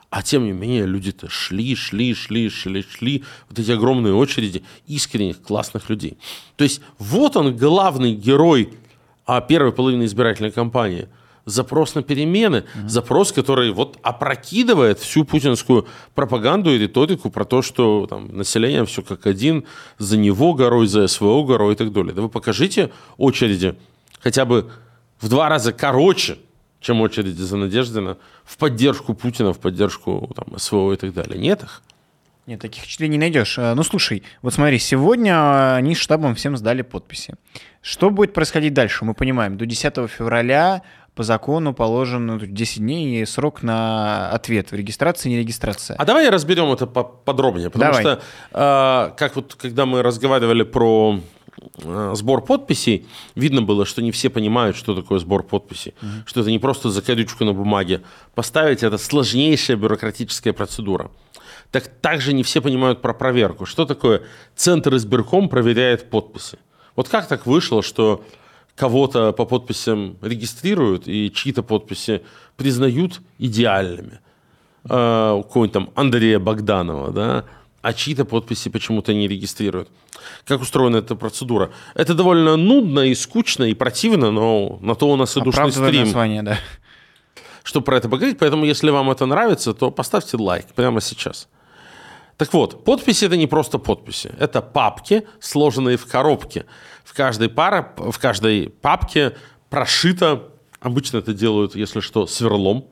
А 0.09 0.21
тем 0.21 0.45
не 0.45 0.51
менее, 0.51 0.85
люди-то 0.85 1.29
шли, 1.29 1.75
шли, 1.75 2.13
шли, 2.13 2.49
шли, 2.49 2.83
шли. 2.83 3.23
Вот 3.49 3.57
эти 3.57 3.71
огромные 3.71 4.13
очереди 4.13 4.63
искренних, 4.87 5.41
классных 5.41 5.89
людей. 5.89 6.17
То 6.55 6.63
есть 6.63 6.81
вот 6.99 7.35
он, 7.35 7.55
главный 7.55 8.13
герой 8.13 8.73
а 9.25 9.41
первой 9.41 9.71
половины 9.71 10.05
избирательной 10.05 10.51
кампании– 10.51 11.07
запрос 11.45 11.95
на 11.95 12.03
перемены, 12.03 12.63
угу. 12.75 12.89
запрос, 12.89 13.31
который 13.31 13.71
вот 13.71 13.97
опрокидывает 14.01 14.99
всю 14.99 15.25
путинскую 15.25 15.87
пропаганду 16.15 16.71
и 16.71 16.77
риторику 16.77 17.29
про 17.29 17.45
то, 17.45 17.61
что 17.61 18.07
там, 18.07 18.35
население 18.35 18.85
все 18.85 19.01
как 19.01 19.27
один, 19.27 19.65
за 19.97 20.17
него 20.17 20.53
горой, 20.53 20.87
за 20.87 21.07
СВО 21.07 21.43
горой 21.43 21.73
и 21.73 21.75
так 21.75 21.91
далее. 21.91 22.13
Да 22.13 22.21
вы 22.21 22.29
покажите 22.29 22.91
очереди 23.17 23.75
хотя 24.21 24.45
бы 24.45 24.71
в 25.19 25.29
два 25.29 25.49
раза 25.49 25.73
короче, 25.73 26.37
чем 26.79 27.01
очереди 27.01 27.41
за 27.41 27.57
Надеждина, 27.57 28.17
в 28.43 28.57
поддержку 28.57 29.13
Путина, 29.13 29.53
в 29.53 29.59
поддержку 29.59 30.29
там, 30.35 30.57
СВО 30.57 30.93
и 30.93 30.97
так 30.97 31.13
далее. 31.13 31.39
Нет 31.39 31.63
их? 31.63 31.81
Нет, 32.45 32.59
таких 32.59 32.83
впечатлений 32.83 33.13
не 33.13 33.19
найдешь. 33.19 33.57
А, 33.57 33.73
ну, 33.73 33.83
слушай, 33.83 34.23
вот 34.41 34.53
смотри, 34.53 34.77
сегодня 34.77 35.75
они 35.75 35.95
штабом 35.95 36.35
всем 36.35 36.57
сдали 36.57 36.81
подписи. 36.81 37.35
Что 37.81 38.09
будет 38.09 38.33
происходить 38.33 38.73
дальше? 38.73 39.05
Мы 39.05 39.13
понимаем, 39.13 39.57
до 39.57 39.65
10 39.65 40.09
февраля 40.09 40.81
по 41.15 41.23
закону 41.23 41.73
положен 41.73 42.39
10 42.39 42.79
ну, 42.79 42.83
дней 42.83 43.21
и 43.21 43.25
срок 43.25 43.63
на 43.63 44.29
ответ, 44.31 44.73
регистрация, 44.73 45.29
не 45.29 45.37
регистрация. 45.37 45.95
А 45.97 46.05
давай 46.05 46.29
разберем 46.29 46.71
это 46.71 46.85
подробнее, 46.87 47.69
потому 47.69 47.93
давай. 47.93 48.01
что, 48.01 48.21
э, 48.51 49.15
как 49.15 49.35
вот 49.35 49.55
когда 49.55 49.85
мы 49.85 50.01
разговаривали 50.01 50.63
про 50.63 51.19
э, 51.83 52.11
сбор 52.15 52.43
подписей, 52.43 53.05
видно 53.35 53.61
было, 53.61 53.85
что 53.85 54.01
не 54.01 54.11
все 54.11 54.29
понимают, 54.29 54.75
что 54.75 54.95
такое 54.95 55.19
сбор 55.19 55.43
подписей, 55.43 55.93
угу. 56.01 56.09
что 56.25 56.41
это 56.41 56.49
не 56.49 56.59
просто 56.59 56.89
закорючку 56.89 57.45
на 57.45 57.53
бумаге 57.53 58.01
поставить, 58.33 58.81
это 58.81 58.97
сложнейшая 58.97 59.77
бюрократическая 59.77 60.51
процедура. 60.51 61.11
Так 61.73 61.87
также 61.87 62.33
не 62.33 62.43
все 62.43 62.61
понимают 62.61 63.01
про 63.01 63.15
проверку. 63.15 63.65
Что 63.65 63.85
такое 63.85 64.21
Центр 64.55 64.95
избирком 64.95 65.49
проверяет 65.49 66.07
подписи? 66.07 66.59
Вот 66.95 67.09
как 67.09 67.27
так 67.27 67.47
вышло, 67.47 67.81
что 67.81 68.23
кого-то 68.75 69.33
по 69.33 69.45
подписям 69.45 70.17
регистрируют 70.21 71.07
и 71.07 71.31
чьи-то 71.33 71.63
подписи 71.63 72.21
признают 72.57 73.21
идеальными. 73.39 74.19
Uh, 74.83 75.39
у 75.39 75.43
кого-нибудь 75.43 75.73
там 75.73 75.89
Андрея 75.95 76.37
Богданова, 76.37 77.11
да, 77.11 77.45
а 77.81 77.93
чьи-то 77.93 78.25
подписи 78.25 78.69
почему-то 78.69 79.11
не 79.15 79.27
регистрируют. 79.27 79.89
Как 80.45 80.61
устроена 80.61 80.97
эта 80.97 81.15
процедура? 81.15 81.71
Это 81.95 82.13
довольно 82.13 82.55
нудно 82.55 82.99
и 82.99 83.15
скучно 83.15 83.63
и 83.63 83.73
противно, 83.73 84.29
но 84.29 84.77
на 84.81 84.93
то 84.93 85.09
у 85.09 85.15
нас 85.15 85.35
и 85.37 85.41
душный 85.41 85.71
стрим. 85.71 86.01
название, 86.01 86.43
да. 86.43 86.59
Чтобы 87.63 87.85
про 87.85 87.97
это 87.97 88.09
поговорить, 88.09 88.37
поэтому 88.37 88.63
если 88.65 88.91
вам 88.91 89.09
это 89.09 89.25
нравится, 89.25 89.73
то 89.73 89.89
поставьте 89.89 90.37
лайк 90.37 90.67
прямо 90.75 91.01
сейчас. 91.01 91.47
Так 92.37 92.53
вот, 92.53 92.83
подписи 92.83 93.25
это 93.25 93.37
не 93.37 93.47
просто 93.47 93.77
подписи, 93.77 94.33
это 94.39 94.61
папки, 94.61 95.23
сложенные 95.39 95.97
в 95.97 96.05
коробке. 96.07 96.65
В 97.03 97.13
каждой, 97.13 97.49
пара, 97.49 97.93
в 97.97 98.17
каждой 98.17 98.69
папке 98.69 99.35
прошито, 99.69 100.49
обычно 100.79 101.17
это 101.17 101.33
делают, 101.33 101.75
если 101.75 101.99
что, 101.99 102.27
сверлом, 102.27 102.85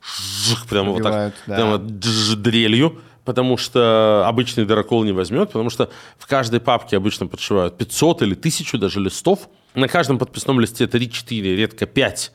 жих, 0.00 0.66
прямо 0.66 0.92
вот 0.92 1.02
так, 1.02 1.34
да. 1.46 1.54
прямо 1.56 1.78
дрелью, 1.78 3.00
потому 3.24 3.56
что 3.56 4.24
обычный 4.26 4.64
дырокол 4.64 5.04
не 5.04 5.12
возьмет, 5.12 5.48
потому 5.48 5.70
что 5.70 5.90
в 6.18 6.26
каждой 6.26 6.60
папке 6.60 6.96
обычно 6.96 7.26
подшивают 7.26 7.76
500 7.76 8.22
или 8.22 8.34
1000 8.34 8.78
даже 8.78 9.00
листов. 9.00 9.48
На 9.74 9.88
каждом 9.88 10.18
подписном 10.18 10.60
листе 10.60 10.84
3-4, 10.84 11.56
редко 11.56 11.86
5 11.86 12.32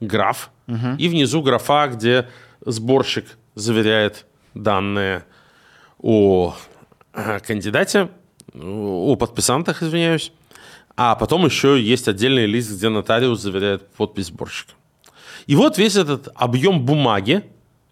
граф. 0.00 0.50
Угу. 0.68 0.96
И 0.98 1.08
внизу 1.08 1.42
графа, 1.42 1.88
где 1.88 2.28
сборщик 2.64 3.38
заверяет 3.54 4.26
данные 4.54 5.24
о 6.06 6.54
э, 7.14 7.40
кандидате, 7.40 8.10
о 8.54 9.16
подписантах, 9.16 9.82
извиняюсь. 9.82 10.30
А 10.96 11.16
потом 11.16 11.44
еще 11.44 11.82
есть 11.82 12.06
отдельный 12.06 12.46
лист, 12.46 12.70
где 12.70 12.88
нотариус 12.88 13.40
заверяет 13.40 13.90
подпись 13.90 14.26
сборщика. 14.26 14.72
И 15.48 15.56
вот 15.56 15.78
весь 15.78 15.96
этот 15.96 16.28
объем 16.36 16.86
бумаги 16.86 17.42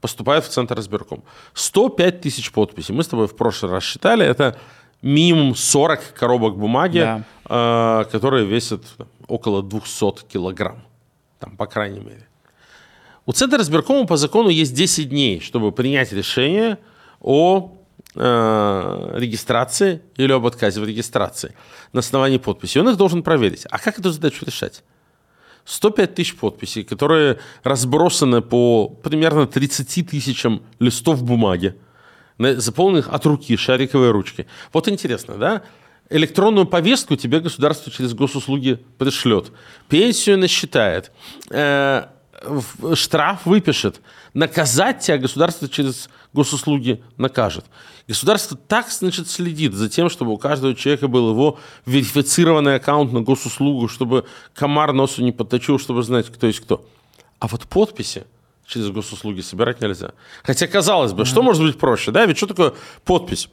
поступает 0.01 0.45
в 0.45 0.49
Центр 0.49 0.79
избирком. 0.79 1.25
105 1.55 2.21
тысяч 2.21 2.53
подписей. 2.53 2.95
Мы 2.95 3.03
с 3.03 3.09
тобой 3.09 3.27
в 3.27 3.35
прошлый 3.35 3.73
раз 3.73 3.83
считали, 3.83 4.25
это 4.25 4.57
минимум 5.03 5.57
40 5.57 6.13
коробок 6.15 6.57
бумаги, 6.57 7.01
да. 7.01 7.25
э, 7.49 8.11
которые 8.13 8.47
весят 8.47 8.83
около 9.27 9.61
200 9.61 10.27
килограмм. 10.29 10.85
Там, 11.41 11.57
по 11.57 11.67
крайней 11.67 12.01
мере. 12.01 12.29
У 13.27 13.33
Центра 13.33 13.61
избиркома 13.61 14.07
по 14.07 14.17
закону 14.17 14.51
есть 14.51 14.73
10 14.73 15.09
дней, 15.09 15.41
чтобы 15.41 15.73
принять 15.73 16.13
решение 16.13 16.79
о 17.21 17.73
регистрации 18.15 20.03
или 20.17 20.33
об 20.33 20.47
отказе 20.47 20.81
в 20.81 20.85
регистрации 20.85 21.55
на 21.93 22.01
основании 22.01 22.39
подписи. 22.39 22.79
Он 22.79 22.89
их 22.89 22.97
должен 22.97 23.23
проверить. 23.23 23.67
А 23.71 23.79
как 23.79 23.99
эту 23.99 24.11
задачу 24.11 24.45
решать? 24.45 24.83
105 25.65 26.15
тысяч 26.15 26.37
подписей, 26.37 26.85
которые 26.85 27.39
разбросаны 27.63 28.43
по 28.43 28.89
примерно 28.89 29.47
30 29.47 30.09
тысячам 30.09 30.63
листов 30.79 31.23
бумаги, 31.23 31.75
заполненных 32.39 33.09
от 33.09 33.25
руки, 33.27 33.57
шариковой 33.57 34.11
ручки. 34.11 34.47
Вот 34.73 34.89
интересно, 34.89 35.37
да? 35.37 35.63
Электронную 36.11 36.67
повестку 36.67 37.17
тебе 37.17 37.41
государство 37.41 37.91
через 37.91 38.13
госуслуги 38.13 38.79
пришлет, 38.99 39.53
пенсию 39.89 40.39
насчитает, 40.39 41.11
э, 41.51 42.07
штраф 42.95 43.47
выпишет, 43.47 44.01
наказать 44.33 45.01
тебя 45.01 45.19
государство 45.19 45.69
через 45.69 46.09
госуслуги 46.33 47.03
накажет. 47.17 47.65
Государство 48.09 48.57
так, 48.57 48.91
значит, 48.91 49.31
следит 49.31 49.75
за 49.75 49.89
тем, 49.89 50.11
чтобы 50.11 50.33
у 50.33 50.37
каждого 50.37 50.75
человека 50.75 51.09
был 51.09 51.31
его 51.31 51.59
верифицированный 51.87 52.77
аккаунт 52.77 53.13
на 53.13 53.21
госуслугу, 53.21 53.89
чтобы 53.89 54.27
комар 54.55 54.93
носу 54.93 55.23
не 55.23 55.33
подточил, 55.33 55.79
чтобы 55.79 56.03
знать, 56.03 56.27
кто 56.27 56.47
есть 56.47 56.61
кто. 56.61 56.85
А 57.39 57.49
вот 57.49 57.63
подписи 57.67 58.27
через 58.67 58.91
госуслуги 58.91 59.41
собирать 59.41 59.81
нельзя. 59.81 60.13
Хотя, 60.43 60.67
казалось 60.67 61.13
бы, 61.13 61.23
mm-hmm. 61.23 61.27
что 61.27 61.43
может 61.43 61.63
быть 61.63 61.79
проще, 61.79 62.11
да? 62.11 62.27
Ведь 62.27 62.37
что 62.37 62.47
такое 62.47 62.75
подпись? 63.05 63.49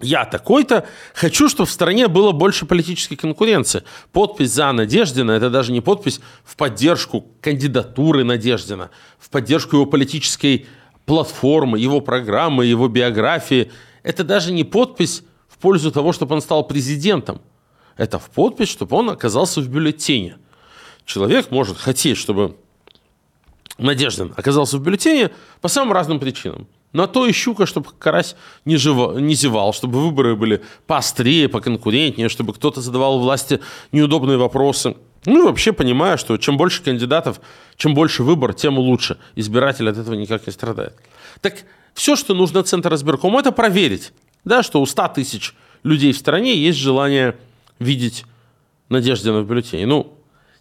Я 0.00 0.24
такой-то 0.24 0.86
хочу, 1.14 1.48
чтобы 1.48 1.68
в 1.68 1.72
стране 1.72 2.08
было 2.08 2.32
больше 2.32 2.66
политической 2.66 3.14
конкуренции. 3.14 3.84
Подпись 4.12 4.50
за 4.50 4.72
Надеждина– 4.72 5.30
это 5.32 5.50
даже 5.50 5.70
не 5.70 5.80
подпись 5.80 6.20
в 6.44 6.56
поддержку 6.56 7.26
кандидатуры 7.40 8.24
Надеждина, 8.24 8.90
в 9.18 9.30
поддержку 9.30 9.76
его 9.76 9.86
политической 9.86 10.66
платформы, 11.06 11.78
его 11.78 12.00
программы, 12.00 12.66
его 12.66 12.88
биографии. 12.88 13.70
Это 14.02 14.24
даже 14.24 14.52
не 14.52 14.64
подпись 14.64 15.22
в 15.48 15.58
пользу 15.58 15.92
того, 15.92 16.12
чтобы 16.12 16.34
он 16.34 16.40
стал 16.40 16.66
президентом. 16.66 17.40
Это 17.96 18.18
в 18.18 18.30
подпись, 18.30 18.68
чтобы 18.68 18.96
он 18.96 19.10
оказался 19.10 19.60
в 19.60 19.68
бюллетене. 19.68 20.38
Человек 21.04 21.52
может 21.52 21.78
хотеть, 21.78 22.16
чтобы 22.16 22.56
Надеждин 23.78 24.34
оказался 24.36 24.78
в 24.78 24.82
бюллетене 24.82 25.30
по 25.60 25.68
самым 25.68 25.92
разным 25.92 26.18
причинам. 26.18 26.66
На 26.94 27.08
то 27.08 27.26
и 27.26 27.32
щука, 27.32 27.66
чтобы 27.66 27.88
карась 27.98 28.36
не, 28.64 28.76
жива, 28.76 29.20
не 29.20 29.34
зевал, 29.34 29.72
чтобы 29.72 30.00
выборы 30.00 30.36
были 30.36 30.62
поострее, 30.86 31.48
поконкурентнее, 31.48 32.28
чтобы 32.28 32.54
кто-то 32.54 32.80
задавал 32.80 33.18
власти 33.18 33.60
неудобные 33.90 34.38
вопросы. 34.38 34.94
Ну 35.26 35.42
и 35.42 35.46
вообще 35.46 35.72
понимаю, 35.72 36.18
что 36.18 36.36
чем 36.36 36.56
больше 36.56 36.82
кандидатов, 36.82 37.40
чем 37.76 37.94
больше 37.94 38.22
выбор, 38.22 38.54
тем 38.54 38.78
лучше. 38.78 39.18
Избиратель 39.34 39.90
от 39.90 39.98
этого 39.98 40.14
никак 40.14 40.46
не 40.46 40.52
страдает. 40.52 40.94
Так 41.40 41.64
все, 41.94 42.14
что 42.14 42.32
нужно 42.32 42.62
Центр 42.62 42.94
избиркому, 42.94 43.40
это 43.40 43.50
проверить, 43.50 44.12
да, 44.44 44.62
что 44.62 44.80
у 44.80 44.86
100 44.86 45.08
тысяч 45.08 45.52
людей 45.82 46.12
в 46.12 46.16
стране 46.16 46.56
есть 46.56 46.78
желание 46.78 47.36
видеть 47.80 48.24
Надеждина 48.88 49.40
в 49.40 49.48
бюллетене. 49.48 49.86
Ну, 49.86 50.16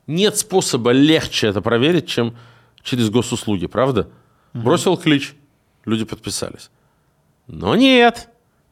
Нет 0.07 0.35
способа 0.35 0.89
легче 0.89 1.47
это 1.47 1.61
проверить, 1.61 2.07
чем 2.07 2.35
через 2.81 3.11
госуслуги, 3.11 3.67
правда? 3.67 4.09
Бросил 4.53 4.97
клич, 4.97 5.35
люди 5.85 6.05
подписались. 6.05 6.69
Но 7.47 7.75
нет, 7.75 8.29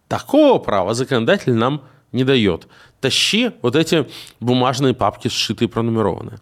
такого 0.08 0.60
права 0.60 0.94
законодатель 0.94 1.53
нам 1.53 1.84
не 2.12 2.24
дает. 2.24 2.68
Тащи 3.00 3.51
вот 3.62 3.75
эти 3.75 4.08
бумажные 4.39 4.94
папки, 4.94 5.27
сшитые 5.27 5.70
пронумерованные. 5.70 6.39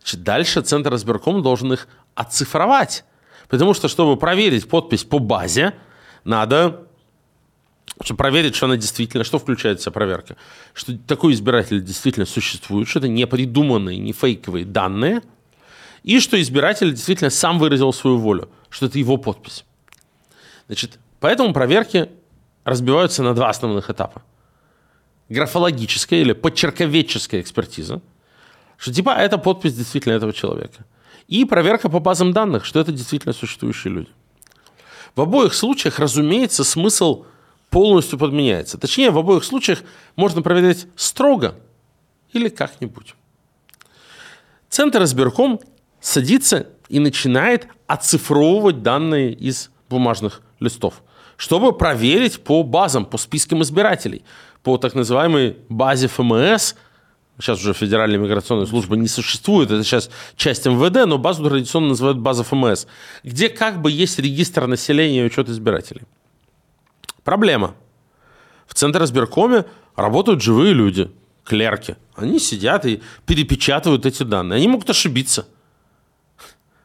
Значит, 0.00 0.22
дальше 0.22 0.62
Центр 0.62 0.94
избирком 0.94 1.42
должен 1.42 1.72
их 1.72 1.88
оцифровать. 2.14 3.04
Потому 3.48 3.74
что, 3.74 3.88
чтобы 3.88 4.16
проверить 4.16 4.68
подпись 4.68 5.04
по 5.04 5.18
базе, 5.18 5.74
надо 6.24 6.84
чтобы 8.02 8.18
проверить, 8.18 8.54
что 8.54 8.66
она 8.66 8.76
действительно, 8.76 9.24
что 9.24 9.38
включает 9.38 9.80
в 9.80 9.82
себя 9.82 9.92
проверка. 9.92 10.36
Что 10.72 10.96
такой 10.98 11.32
избиратель 11.32 11.82
действительно 11.82 12.26
существует, 12.26 12.86
что 12.88 13.00
это 13.00 13.08
не 13.08 13.26
придуманные, 13.26 13.98
не 13.98 14.12
фейковые 14.12 14.64
данные, 14.64 15.22
и 16.04 16.20
что 16.20 16.40
избиратель 16.40 16.92
действительно 16.92 17.30
сам 17.30 17.58
выразил 17.58 17.92
свою 17.92 18.18
волю, 18.18 18.50
что 18.70 18.86
это 18.86 18.98
его 18.98 19.16
подпись. 19.16 19.64
Значит, 20.68 20.98
поэтому 21.18 21.52
проверки 21.52 22.10
разбиваются 22.64 23.22
на 23.22 23.34
два 23.34 23.48
основных 23.48 23.90
этапа. 23.90 24.22
Графологическая 25.28 26.20
или 26.20 26.32
подчерковедческая 26.32 27.40
экспертиза, 27.40 28.00
что 28.76 28.92
типа 28.92 29.10
это 29.10 29.38
подпись 29.38 29.74
действительно 29.74 30.12
этого 30.12 30.32
человека. 30.32 30.84
И 31.26 31.44
проверка 31.44 31.88
по 31.88 31.98
базам 31.98 32.32
данных, 32.32 32.64
что 32.64 32.80
это 32.80 32.92
действительно 32.92 33.34
существующие 33.34 33.92
люди. 33.92 34.10
В 35.14 35.20
обоих 35.20 35.52
случаях, 35.52 35.98
разумеется, 35.98 36.64
смысл 36.64 37.24
полностью 37.70 38.18
подменяется. 38.18 38.78
Точнее, 38.78 39.10
в 39.10 39.18
обоих 39.18 39.44
случаях 39.44 39.82
можно 40.16 40.42
проверять 40.42 40.86
строго 40.96 41.54
или 42.32 42.48
как-нибудь. 42.48 43.14
Центр 44.68 45.02
избирком 45.02 45.60
садится 46.00 46.68
и 46.88 46.98
начинает 46.98 47.68
оцифровывать 47.86 48.82
данные 48.82 49.32
из 49.32 49.70
бумажных 49.88 50.42
листов, 50.60 51.02
чтобы 51.36 51.72
проверить 51.72 52.42
по 52.42 52.62
базам, 52.62 53.04
по 53.04 53.18
спискам 53.18 53.62
избирателей, 53.62 54.22
по 54.62 54.76
так 54.78 54.94
называемой 54.94 55.56
базе 55.68 56.08
ФМС. 56.08 56.74
Сейчас 57.38 57.60
уже 57.60 57.72
Федеральная 57.72 58.18
миграционная 58.18 58.66
служба 58.66 58.96
не 58.96 59.06
существует, 59.06 59.70
это 59.70 59.84
сейчас 59.84 60.10
часть 60.34 60.66
МВД, 60.66 61.06
но 61.06 61.18
базу 61.18 61.48
традиционно 61.48 61.88
называют 61.88 62.18
база 62.18 62.42
ФМС, 62.42 62.86
где 63.22 63.48
как 63.48 63.80
бы 63.80 63.92
есть 63.92 64.18
регистр 64.18 64.66
населения 64.66 65.22
и 65.22 65.26
учет 65.26 65.48
избирателей. 65.48 66.02
Проблема. 67.22 67.74
В 68.66 68.74
Центре 68.74 69.04
избиркоме 69.04 69.66
работают 69.94 70.42
живые 70.42 70.72
люди, 70.72 71.10
клерки. 71.44 71.96
Они 72.14 72.38
сидят 72.38 72.84
и 72.86 73.02
перепечатывают 73.26 74.04
эти 74.06 74.22
данные. 74.22 74.56
Они 74.56 74.68
могут 74.68 74.90
ошибиться. 74.90 75.46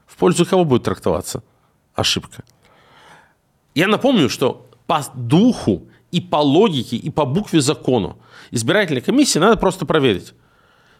В 0.05 0.15
пользу 0.15 0.45
кого 0.45 0.63
будет 0.63 0.83
трактоваться 0.83 1.43
ошибка? 1.95 2.43
Я 3.75 3.87
напомню, 3.87 4.29
что 4.29 4.69
по 4.87 5.05
духу 5.15 5.87
и 6.11 6.21
по 6.21 6.37
логике, 6.37 6.95
и 6.95 7.09
по 7.09 7.25
букве 7.25 7.61
закону 7.61 8.17
избирательной 8.51 9.01
комиссии 9.01 9.39
надо 9.39 9.57
просто 9.57 9.85
проверить. 9.85 10.33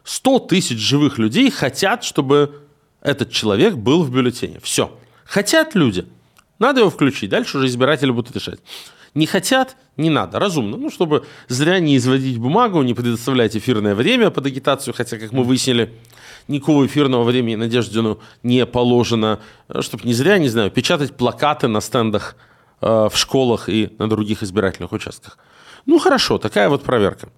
100 0.04 0.40
тысяч 0.40 0.80
живых 0.80 1.18
людей 1.18 1.50
хотят, 1.52 2.04
чтобы 2.04 2.62
этот 3.02 3.32
человек 3.32 3.76
был 3.76 4.04
в 4.04 4.12
бюллетене. 4.12 4.60
Все. 4.62 4.98
Хотят 5.26 5.76
люди. 5.76 6.06
Надо 6.60 6.82
его 6.82 6.90
включить. 6.90 7.30
Дальше 7.30 7.58
уже 7.58 7.68
избиратели 7.68 8.12
будут 8.12 8.36
решать. 8.36 8.60
Не 9.14 9.28
хотят, 9.28 9.78
не 9.96 10.10
надо, 10.10 10.40
разумно. 10.40 10.78
Ну, 10.78 10.90
чтобы 10.90 11.26
зря 11.48 11.80
не 11.80 11.98
изводить 11.98 12.40
бумагу, 12.40 12.82
не 12.82 12.94
предоставлять 12.94 13.56
эфирное 13.56 13.94
время 13.94 14.32
под 14.32 14.48
агитацию, 14.48 14.94
хотя, 14.94 15.18
как 15.20 15.32
мы 15.32 15.44
выяснили, 15.44 15.94
никакого 16.48 16.86
эфирного 16.86 17.24
времени 17.24 17.56
Надеждину 17.56 18.20
не 18.42 18.66
положено, 18.66 19.40
чтобы 19.82 20.06
не 20.06 20.14
зря, 20.14 20.40
не 20.40 20.50
знаю, 20.50 20.72
печатать 20.72 21.16
плакаты 21.16 21.68
на 21.68 21.80
стендах 21.80 22.36
в 22.84 23.14
школах 23.16 23.70
и 23.70 23.96
на 23.98 24.10
других 24.10 24.44
избирательных 24.44 24.92
участках. 24.92 25.38
Ну, 25.86 26.00
хорошо, 26.00 26.38
такая 26.38 26.68
вот 26.70 26.84
проверка. 26.84 27.30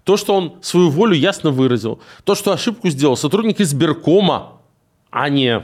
то, 0.06 0.18
что 0.18 0.36
он 0.36 0.54
свою 0.62 0.90
волю 0.90 1.16
ясно 1.16 1.50
выразил, 1.50 2.00
то, 2.24 2.36
что 2.36 2.54
ошибку 2.54 2.90
сделал 2.90 3.18
сотрудник 3.18 3.60
избиркома, 3.60 4.62
а 5.10 5.30
не 5.30 5.64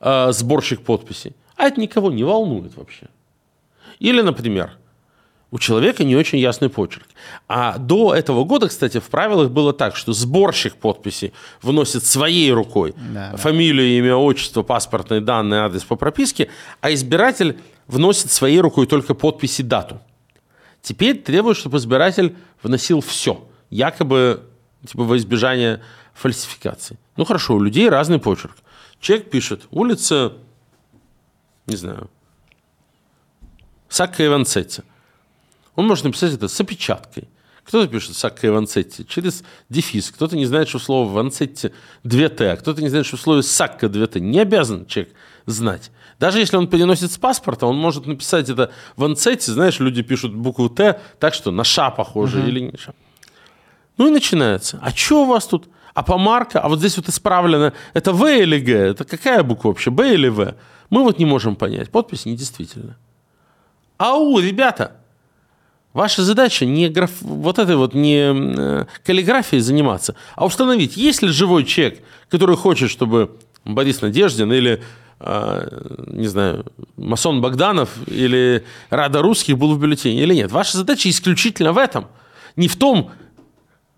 э, 0.00 0.32
сборщик 0.32 0.82
подписей, 0.82 1.34
а 1.56 1.64
это 1.64 1.80
никого 1.80 2.12
не 2.12 2.22
волнует 2.22 2.76
вообще. 2.76 3.08
Или, 3.98 4.20
например, 4.20 4.72
у 5.50 5.58
человека 5.58 6.04
не 6.04 6.16
очень 6.16 6.38
ясный 6.38 6.68
почерк. 6.68 7.08
А 7.48 7.78
до 7.78 8.14
этого 8.14 8.44
года, 8.44 8.68
кстати, 8.68 9.00
в 9.00 9.08
правилах 9.08 9.50
было 9.50 9.72
так, 9.72 9.96
что 9.96 10.12
сборщик 10.12 10.74
подписи 10.76 11.32
вносит 11.62 12.04
своей 12.04 12.52
рукой 12.52 12.94
да, 12.96 13.36
фамилию, 13.36 13.88
имя, 13.98 14.16
отчество, 14.16 14.62
паспортные 14.62 15.22
данные, 15.22 15.62
адрес 15.62 15.82
по 15.84 15.96
прописке, 15.96 16.48
а 16.82 16.92
избиратель 16.92 17.58
вносит 17.86 18.30
своей 18.30 18.60
рукой 18.60 18.86
только 18.86 19.14
подпись 19.14 19.60
и 19.60 19.62
дату. 19.62 19.98
Теперь 20.82 21.20
требуют, 21.20 21.58
чтобы 21.58 21.78
избиратель 21.78 22.36
вносил 22.62 23.00
все, 23.00 23.46
якобы 23.70 24.46
типа 24.86 25.04
во 25.04 25.16
избежание 25.16 25.82
фальсификации. 26.14 26.98
Ну 27.16 27.24
хорошо, 27.24 27.54
у 27.54 27.60
людей 27.60 27.88
разный 27.88 28.18
почерк. 28.18 28.56
Человек 28.98 29.30
пишет, 29.30 29.66
улица, 29.70 30.34
не 31.66 31.76
знаю, 31.76 32.10
Сакка 33.88 34.24
Иванцетти. 34.24 34.82
Он 35.74 35.86
может 35.86 36.04
написать 36.04 36.32
это 36.32 36.48
с 36.48 36.60
опечаткой. 36.60 37.28
Кто-то 37.64 37.88
пишет 37.88 38.16
Сакка 38.16 38.50
Ванцетти 38.50 39.06
через 39.06 39.44
дефис, 39.68 40.10
кто-то 40.10 40.36
не 40.36 40.46
знает, 40.46 40.68
что 40.68 40.78
слово 40.78 41.12
Ванцетти 41.12 41.70
2Т, 42.04 42.52
а 42.52 42.56
кто-то 42.56 42.82
не 42.82 42.88
знает, 42.88 43.06
что 43.06 43.16
слово 43.16 43.42
Сакка 43.42 43.86
2Т. 43.86 44.18
Не 44.18 44.40
обязан 44.40 44.86
человек 44.86 45.14
знать. 45.46 45.90
Даже 46.20 46.38
если 46.38 46.58
он 46.58 46.68
переносит 46.68 47.10
с 47.10 47.16
паспорта, 47.16 47.66
он 47.66 47.78
может 47.78 48.06
написать 48.06 48.50
это 48.50 48.70
Ванцетти, 48.96 49.50
знаешь, 49.50 49.80
люди 49.80 50.02
пишут 50.02 50.34
букву 50.34 50.68
Т, 50.68 51.00
так 51.18 51.32
что 51.32 51.50
на 51.50 51.64
Ша 51.64 51.90
похоже 51.90 52.40
uh-huh. 52.40 52.48
или 52.48 52.60
не 52.60 52.76
Ша. 52.76 52.92
Ну 53.96 54.06
и 54.06 54.10
начинается. 54.10 54.78
А 54.82 54.90
что 54.90 55.22
у 55.22 55.24
вас 55.24 55.46
тут? 55.46 55.68
А 55.94 56.02
помарка? 56.02 56.60
А 56.60 56.68
вот 56.68 56.78
здесь 56.78 56.98
вот 56.98 57.08
исправлено. 57.08 57.72
Это 57.94 58.12
В 58.12 58.26
или 58.26 58.58
Г? 58.58 58.72
Это 58.72 59.04
какая 59.04 59.42
буква 59.42 59.68
вообще? 59.68 59.90
Б 59.90 60.12
или 60.12 60.28
В? 60.28 60.54
Мы 60.90 61.04
вот 61.04 61.18
не 61.18 61.24
можем 61.24 61.56
понять. 61.56 61.90
Подпись 61.90 62.26
недействительна. 62.26 62.98
Ау, 63.96 64.38
ребята, 64.40 64.98
Ваша 65.94 66.22
задача 66.22 66.66
не 66.66 66.90
граф... 66.90 67.10
вот 67.20 67.58
этой 67.58 67.76
вот 67.76 67.94
не 67.94 68.30
э, 68.30 68.84
каллиграфией 69.04 69.60
заниматься, 69.60 70.14
а 70.36 70.46
установить, 70.46 70.96
есть 70.96 71.22
ли 71.22 71.30
живой 71.30 71.64
человек, 71.64 72.00
который 72.28 72.56
хочет, 72.56 72.90
чтобы 72.90 73.38
Борис 73.64 74.00
Надеждин 74.00 74.52
или, 74.52 74.82
не 75.20 76.28
знаю, 76.28 76.64
Масон 76.96 77.42
Богданов 77.42 77.90
или 78.08 78.64
Рада 78.88 79.20
Русских 79.20 79.58
был 79.58 79.74
в 79.74 79.80
бюллетене 79.80 80.22
или 80.22 80.34
нет. 80.34 80.50
Ваша 80.50 80.78
задача 80.78 81.10
исключительно 81.10 81.72
в 81.72 81.78
этом. 81.78 82.06
Не 82.56 82.68
в 82.68 82.76
том, 82.76 83.10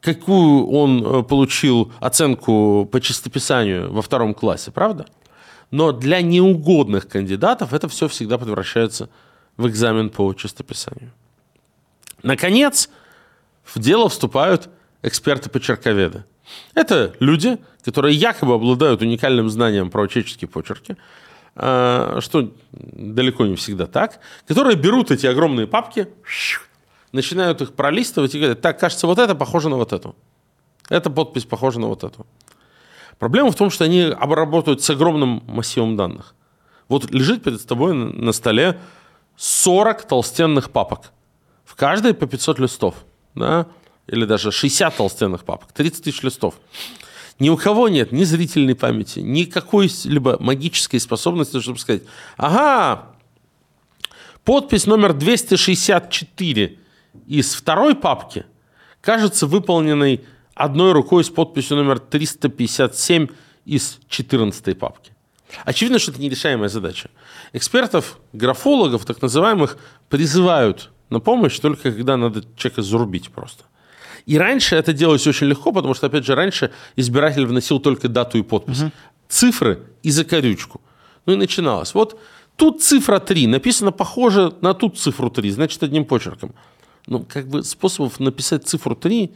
какую 0.00 0.66
он 0.68 1.04
э, 1.04 1.22
получил 1.22 1.92
оценку 2.00 2.88
по 2.90 3.00
чистописанию 3.00 3.92
во 3.92 4.02
втором 4.02 4.35
классе, 4.35 4.72
правда? 4.72 5.06
Но 5.70 5.92
для 5.92 6.20
неугодных 6.20 7.08
кандидатов 7.08 7.72
это 7.72 7.88
все 7.88 8.08
всегда 8.08 8.37
превращается 8.37 9.08
в 9.56 9.68
экзамен 9.68 10.11
по 10.11 10.35
чистописанию. 10.35 11.12
Наконец, 12.22 12.90
в 13.64 13.78
дело 13.78 14.08
вступают 14.08 14.68
эксперты-почерковеды. 15.02 16.24
Это 16.74 17.14
люди, 17.20 17.58
которые 17.84 18.14
якобы 18.14 18.54
обладают 18.54 19.02
уникальным 19.02 19.50
знанием 19.50 19.90
про 19.90 20.06
чеческие 20.08 20.48
почерки, 20.48 20.96
а, 21.54 22.18
что 22.20 22.52
далеко 22.72 23.44
не 23.46 23.56
всегда 23.56 23.86
так, 23.86 24.20
которые 24.46 24.76
берут 24.76 25.10
эти 25.10 25.26
огромные 25.26 25.66
папки, 25.66 26.08
начинают 27.12 27.60
их 27.60 27.74
пролистывать 27.74 28.34
и 28.34 28.38
говорят, 28.38 28.60
так, 28.60 28.80
кажется, 28.80 29.06
вот 29.06 29.18
это 29.18 29.34
похоже 29.34 29.68
на 29.68 29.76
вот 29.76 29.92
эту. 29.92 30.16
Эта 30.88 31.10
подпись 31.10 31.44
похожа 31.44 31.78
на 31.78 31.86
вот 31.86 32.04
эту. 32.04 32.26
Проблема 33.18 33.50
в 33.50 33.54
том, 33.54 33.70
что 33.70 33.84
они 33.84 34.02
обработают 34.02 34.82
с 34.82 34.90
огромным 34.90 35.44
массивом 35.46 35.96
данных. 35.96 36.34
Вот 36.88 37.10
лежит 37.10 37.42
перед 37.42 37.64
тобой 37.64 37.94
на 37.94 38.32
столе 38.32 38.78
40 39.36 40.02
толстенных 40.02 40.70
папок. 40.70 41.12
В 41.64 41.76
каждой 41.76 42.14
по 42.14 42.26
500 42.26 42.58
листов. 42.58 42.94
Да? 43.34 43.66
Или 44.06 44.24
даже 44.24 44.50
60 44.50 44.96
толстенных 44.96 45.44
папок. 45.44 45.72
30 45.72 46.04
тысяч 46.04 46.22
листов. 46.22 46.54
Ни 47.38 47.48
у 47.48 47.56
кого 47.56 47.88
нет 47.88 48.12
ни 48.12 48.24
зрительной 48.24 48.74
памяти, 48.74 49.20
ни 49.20 49.44
какой-либо 49.44 50.36
магической 50.38 51.00
способности, 51.00 51.60
чтобы 51.60 51.78
сказать, 51.78 52.02
ага, 52.36 53.08
подпись 54.44 54.86
номер 54.86 55.12
264 55.12 56.78
из 57.26 57.54
второй 57.54 57.94
папки 57.94 58.44
кажется 59.00 59.46
выполненной 59.46 60.24
одной 60.54 60.92
рукой 60.92 61.24
с 61.24 61.30
подписью 61.30 61.78
номер 61.78 61.98
357 61.98 63.28
из 63.64 63.98
14 64.08 64.78
папки. 64.78 65.12
Очевидно, 65.64 65.98
что 65.98 66.12
это 66.12 66.20
нерешаемая 66.20 66.68
задача. 66.68 67.10
Экспертов, 67.52 68.18
графологов, 68.32 69.04
так 69.04 69.20
называемых, 69.20 69.76
призывают 70.08 70.90
на 71.10 71.20
помощь 71.20 71.58
только 71.58 71.92
когда 71.92 72.16
надо 72.16 72.42
человека 72.56 72.82
зарубить 72.82 73.30
просто. 73.30 73.64
И 74.26 74.38
раньше 74.38 74.76
это 74.76 74.92
делалось 74.92 75.26
очень 75.26 75.48
легко, 75.48 75.72
потому 75.72 75.94
что, 75.94 76.06
опять 76.06 76.24
же, 76.24 76.35
раньше 76.35 76.70
избиратель 76.96 77.44
вносил 77.44 77.80
только 77.80 78.08
дату 78.08 78.38
и 78.38 78.42
подпись. 78.42 78.82
Угу. 78.82 78.90
Цифры 79.28 79.82
и 80.02 80.11
закорючку. 80.11 80.80
Ну 81.26 81.32
и 81.32 81.37
начиналось. 81.37 81.94
Вот 81.94 82.18
тут 82.56 82.82
цифра 82.82 83.18
3, 83.18 83.46
написано 83.46 83.92
похоже 83.92 84.52
на 84.61 84.74
тут 84.74 84.98
цифру 84.98 85.30
3, 85.30 85.50
значит, 85.50 85.82
одним 85.82 86.04
почерком. 86.04 86.54
Ну, 87.06 87.26
как 87.28 87.48
бы 87.48 87.64
способов 87.64 88.20
написать 88.20 88.66
цифру 88.66 88.94
3 88.94 89.32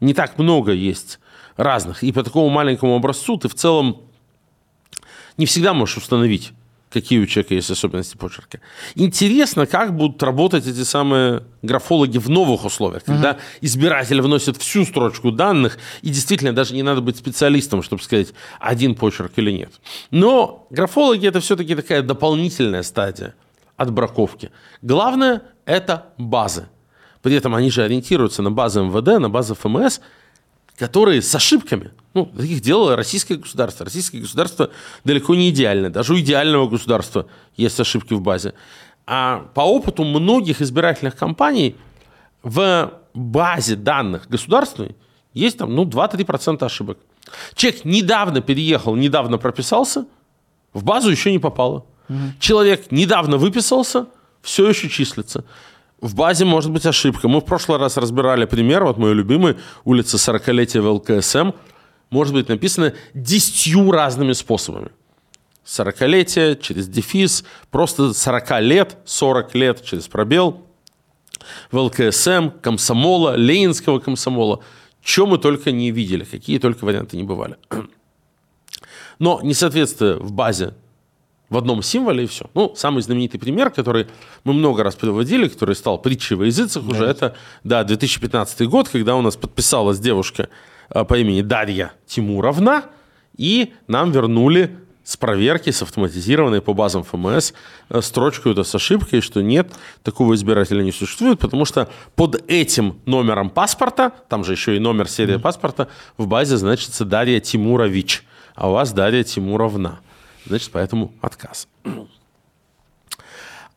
не 0.00 0.14
так 0.14 0.38
много 0.38 0.72
есть 0.72 1.18
разных. 1.56 2.02
И 2.02 2.12
по 2.12 2.22
такому 2.22 2.48
маленькому 2.48 2.96
образцу 2.96 3.36
ты 3.36 3.48
в 3.48 3.54
целом 3.54 3.98
не 5.36 5.46
всегда 5.46 5.74
можешь 5.74 5.98
установить, 5.98 6.52
какие 6.90 7.20
у 7.20 7.26
человека 7.26 7.54
есть 7.54 7.70
особенности 7.70 8.16
почерка. 8.16 8.60
Интересно, 8.96 9.66
как 9.66 9.96
будут 9.96 10.22
работать 10.22 10.66
эти 10.66 10.82
самые 10.82 11.44
графологи 11.62 12.18
в 12.18 12.28
новых 12.28 12.64
условиях, 12.64 13.04
когда 13.04 13.32
uh-huh. 13.32 13.40
избиратель 13.60 14.20
вносит 14.20 14.56
всю 14.56 14.84
строчку 14.84 15.30
данных, 15.30 15.78
и 16.02 16.10
действительно 16.10 16.52
даже 16.52 16.74
не 16.74 16.82
надо 16.82 17.00
быть 17.00 17.16
специалистом, 17.16 17.82
чтобы 17.82 18.02
сказать, 18.02 18.28
один 18.58 18.94
почерк 18.94 19.32
или 19.36 19.52
нет. 19.52 19.72
Но 20.10 20.66
графологи 20.70 21.26
это 21.26 21.40
все-таки 21.40 21.74
такая 21.74 22.02
дополнительная 22.02 22.82
стадия 22.82 23.34
отбраковки. 23.76 24.50
Главное– 24.82 25.42
это 25.64 26.12
базы. 26.18 26.68
При 27.22 27.34
этом 27.34 27.54
они 27.54 27.70
же 27.70 27.82
ориентируются 27.82 28.42
на 28.42 28.50
базы 28.50 28.82
МВД, 28.82 29.20
на 29.20 29.30
базы 29.30 29.54
ФМС, 29.54 30.00
которые 30.76 31.22
с 31.22 31.34
ошибками. 31.34 31.92
Ну, 32.14 32.30
их 32.38 32.60
делало 32.60 32.96
российское 32.96 33.36
государство. 33.36 33.84
Российское 33.84 34.18
государство 34.18 34.70
далеко 35.04 35.34
не 35.34 35.50
идеальное. 35.50 35.90
Даже 35.90 36.14
у 36.14 36.18
идеального 36.18 36.68
государства 36.68 37.26
есть 37.56 37.78
ошибки 37.78 38.14
в 38.14 38.20
базе. 38.20 38.54
А 39.06 39.46
по 39.54 39.60
опыту 39.60 40.04
многих 40.04 40.60
избирательных 40.60 41.16
кампаний 41.16 41.76
в 42.42 42.92
базе 43.14 43.76
данных 43.76 44.28
государственной 44.28 44.96
есть 45.34 45.58
там 45.58 45.74
ну, 45.74 45.84
2-3% 45.84 46.64
ошибок. 46.64 46.98
Человек 47.54 47.84
недавно 47.84 48.40
переехал, 48.40 48.96
недавно 48.96 49.38
прописался, 49.38 50.06
в 50.72 50.84
базу 50.84 51.10
еще 51.10 51.30
не 51.30 51.38
попало. 51.38 51.84
Угу. 52.08 52.18
Человек 52.40 52.90
недавно 52.90 53.36
выписался, 53.36 54.06
все 54.42 54.68
еще 54.68 54.88
числится. 54.88 55.44
В 56.00 56.14
базе 56.14 56.44
может 56.44 56.70
быть 56.70 56.86
ошибка. 56.86 57.28
Мы 57.28 57.40
в 57.40 57.44
прошлый 57.44 57.78
раз 57.78 57.96
разбирали 57.96 58.46
пример, 58.46 58.84
вот 58.84 58.96
мой 58.96 59.12
любимый, 59.12 59.56
улица 59.84 60.16
40-летия 60.16 60.80
в 60.80 60.88
ЛКСМ, 60.88 61.50
может 62.10 62.34
быть 62.34 62.48
написано 62.48 62.94
десятью 63.14 63.90
разными 63.90 64.32
способами. 64.32 64.90
40-летие, 65.64 66.60
через 66.60 66.88
дефис, 66.88 67.44
просто 67.70 68.12
40 68.12 68.60
лет, 68.60 68.98
40 69.04 69.54
лет 69.54 69.84
через 69.84 70.08
пробел, 70.08 70.66
в 71.70 71.78
ЛКСМ, 71.78 72.50
комсомола, 72.60 73.36
ленинского 73.36 74.00
комсомола. 74.00 74.62
Чем 75.02 75.30
мы 75.30 75.38
только 75.38 75.70
не 75.70 75.90
видели, 75.90 76.24
какие 76.24 76.58
только 76.58 76.84
варианты 76.84 77.16
не 77.16 77.22
бывали. 77.22 77.56
Но 79.18 79.40
несоответствие 79.42 80.16
в 80.16 80.32
базе 80.32 80.74
в 81.48 81.56
одном 81.56 81.82
символе 81.82 82.24
и 82.24 82.26
все. 82.26 82.48
Ну, 82.54 82.74
самый 82.76 83.02
знаменитый 83.02 83.40
пример, 83.40 83.70
который 83.70 84.06
мы 84.44 84.52
много 84.52 84.84
раз 84.84 84.94
приводили, 84.94 85.48
который 85.48 85.74
стал 85.74 85.98
притчей 85.98 86.36
во 86.36 86.46
языцах 86.46 86.84
да. 86.84 86.90
уже, 86.90 87.04
это, 87.04 87.36
да, 87.64 87.82
2015 87.82 88.68
год, 88.68 88.88
когда 88.88 89.16
у 89.16 89.22
нас 89.22 89.36
подписалась 89.36 89.98
девушка 89.98 90.48
по 90.90 91.18
имени 91.18 91.42
Дарья 91.42 91.92
Тимуровна, 92.06 92.84
и 93.36 93.72
нам 93.86 94.10
вернули 94.12 94.76
с 95.04 95.16
проверки, 95.16 95.70
с 95.70 95.82
автоматизированной 95.82 96.60
по 96.60 96.72
базам 96.72 97.02
ФМС 97.02 97.52
э, 97.88 98.00
строчку 98.00 98.50
это 98.50 98.62
с 98.62 98.74
ошибкой, 98.74 99.20
что 99.22 99.42
нет, 99.42 99.72
такого 100.02 100.34
избирателя 100.34 100.82
не 100.82 100.92
существует, 100.92 101.38
потому 101.40 101.64
что 101.64 101.88
под 102.14 102.44
этим 102.48 103.00
номером 103.06 103.50
паспорта, 103.50 104.12
там 104.28 104.44
же 104.44 104.52
еще 104.52 104.76
и 104.76 104.78
номер 104.78 105.08
серии 105.08 105.36
паспорта, 105.36 105.88
в 106.16 106.26
базе 106.26 106.56
значится 106.56 107.04
Дарья 107.04 107.40
Тимурович, 107.40 108.24
а 108.54 108.68
у 108.68 108.74
вас 108.74 108.92
Дарья 108.92 109.24
Тимуровна 109.24 110.00
значит, 110.46 110.70
поэтому 110.72 111.12
отказ. 111.20 111.66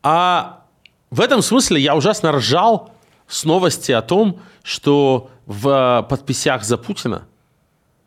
А 0.02 0.64
в 1.10 1.20
этом 1.20 1.42
смысле 1.42 1.80
я 1.80 1.96
ужасно 1.96 2.32
ржал 2.32 2.92
с 3.26 3.44
новости 3.44 3.92
о 3.92 4.02
том, 4.02 4.40
что 4.62 5.30
в 5.46 6.06
подписях 6.08 6.64
за 6.64 6.76
Путина 6.76 7.26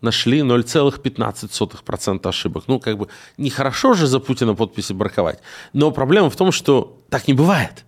нашли 0.02 0.39
0,15% 0.39 2.30
ошибок. 2.30 2.63
Ну, 2.67 2.80
как 2.80 2.97
бы, 2.97 3.08
нехорошо 3.38 3.93
же 3.93 4.08
за 4.08 4.19
Путина 4.19 4.56
подписи 4.56 4.93
браковать. 4.93 5.39
Но 5.73 5.91
проблема 5.91 6.30
в 6.30 6.36
том, 6.36 6.52
что 6.52 7.02
так 7.10 7.28
не 7.28 7.34
бывает. 7.34 7.86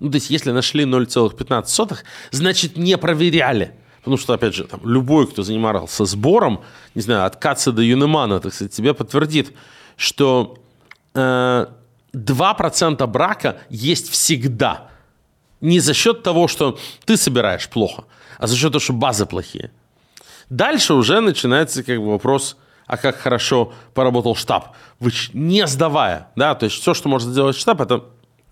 Ну, 0.00 0.10
то 0.10 0.16
есть, 0.16 0.30
если 0.30 0.52
нашли 0.52 0.84
0,15, 0.84 1.96
значит, 2.30 2.76
не 2.76 2.98
проверяли. 2.98 3.72
Потому 3.98 4.18
что, 4.18 4.34
опять 4.34 4.54
же, 4.54 4.64
там, 4.64 4.80
любой, 4.84 5.26
кто 5.26 5.42
занимался 5.42 6.04
сбором, 6.04 6.60
не 6.94 7.02
знаю, 7.02 7.24
от 7.24 7.36
Каца 7.36 7.72
до 7.72 7.82
Юнемана, 7.82 8.38
так 8.38 8.54
сказать, 8.54 8.72
тебе 8.72 8.94
подтвердит, 8.94 9.52
что 9.96 10.58
э, 11.14 11.66
2% 12.12 13.06
брака 13.06 13.56
есть 13.68 14.10
всегда. 14.10 14.88
Не 15.60 15.80
за 15.80 15.94
счет 15.94 16.22
того, 16.22 16.48
что 16.48 16.78
ты 17.04 17.16
собираешь 17.16 17.68
плохо, 17.68 18.04
а 18.38 18.46
за 18.46 18.56
счет 18.56 18.72
того, 18.72 18.80
что 18.80 18.92
базы 18.92 19.26
плохие. 19.26 19.70
Дальше 20.50 20.94
уже 20.94 21.20
начинается 21.20 21.82
как 21.82 21.98
бы 21.98 22.10
вопрос, 22.10 22.56
а 22.86 22.96
как 22.96 23.16
хорошо 23.16 23.72
поработал 23.94 24.36
штаб, 24.36 24.76
не 25.32 25.66
сдавая. 25.66 26.28
Да? 26.36 26.54
То 26.54 26.64
есть 26.64 26.80
все, 26.80 26.94
что 26.94 27.08
может 27.08 27.28
сделать 27.28 27.56
штаб, 27.56 27.80
это 27.80 28.04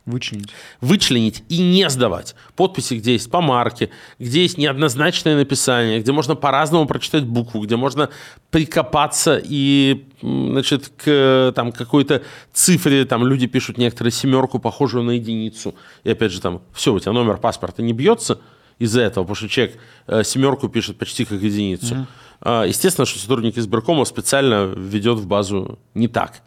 Вычленить. 0.07 0.51
Вычленить 0.83 1.44
и 1.49 1.62
не 1.62 1.88
сдавать. 1.88 2.35
Подписи, 2.57 2.94
где 2.94 3.12
есть 3.12 3.31
помарки, 3.31 3.90
где 4.18 4.42
есть 4.42 4.59
неоднозначное 4.59 5.35
написание, 5.35 6.01
где 6.01 6.12
можно 6.12 6.35
по-разному 6.35 6.87
прочитать 6.87 7.25
букву, 7.25 7.62
где 7.62 7.77
можно 7.77 8.11
прикопаться 8.51 9.40
и 9.42 10.05
значит, 10.20 10.92
к 11.03 11.53
там, 11.57 11.73
какой-то 11.73 12.23
цифре, 12.53 13.07
там 13.07 13.27
люди 13.27 13.47
пишут 13.47 13.79
некоторые 13.79 14.12
семерку, 14.12 14.59
похожую 14.59 15.05
на 15.05 15.12
единицу. 15.12 15.75
И 16.05 16.11
опять 16.11 16.33
же, 16.33 16.40
там, 16.42 16.61
все, 16.75 16.92
у 16.92 17.01
тебя 17.01 17.12
номер 17.12 17.38
паспорта 17.38 17.81
не 17.83 17.94
бьется 17.94 18.40
из-за 18.79 19.03
этого, 19.03 19.25
потому 19.25 19.37
что 19.37 19.49
человек 19.49 19.79
э, 20.07 20.25
семерку 20.25 20.69
пишет 20.69 20.99
почти 20.99 21.25
как 21.25 21.41
единицу. 21.41 21.95
Mm-hmm. 22.41 22.69
Естественно, 22.69 23.07
что 23.07 23.19
сотрудник 23.19 23.57
избиркома 23.57 24.05
специально 24.05 24.67
ведет 24.67 25.19
в 25.19 25.27
базу 25.27 25.79
не 25.95 26.09
так. 26.09 26.43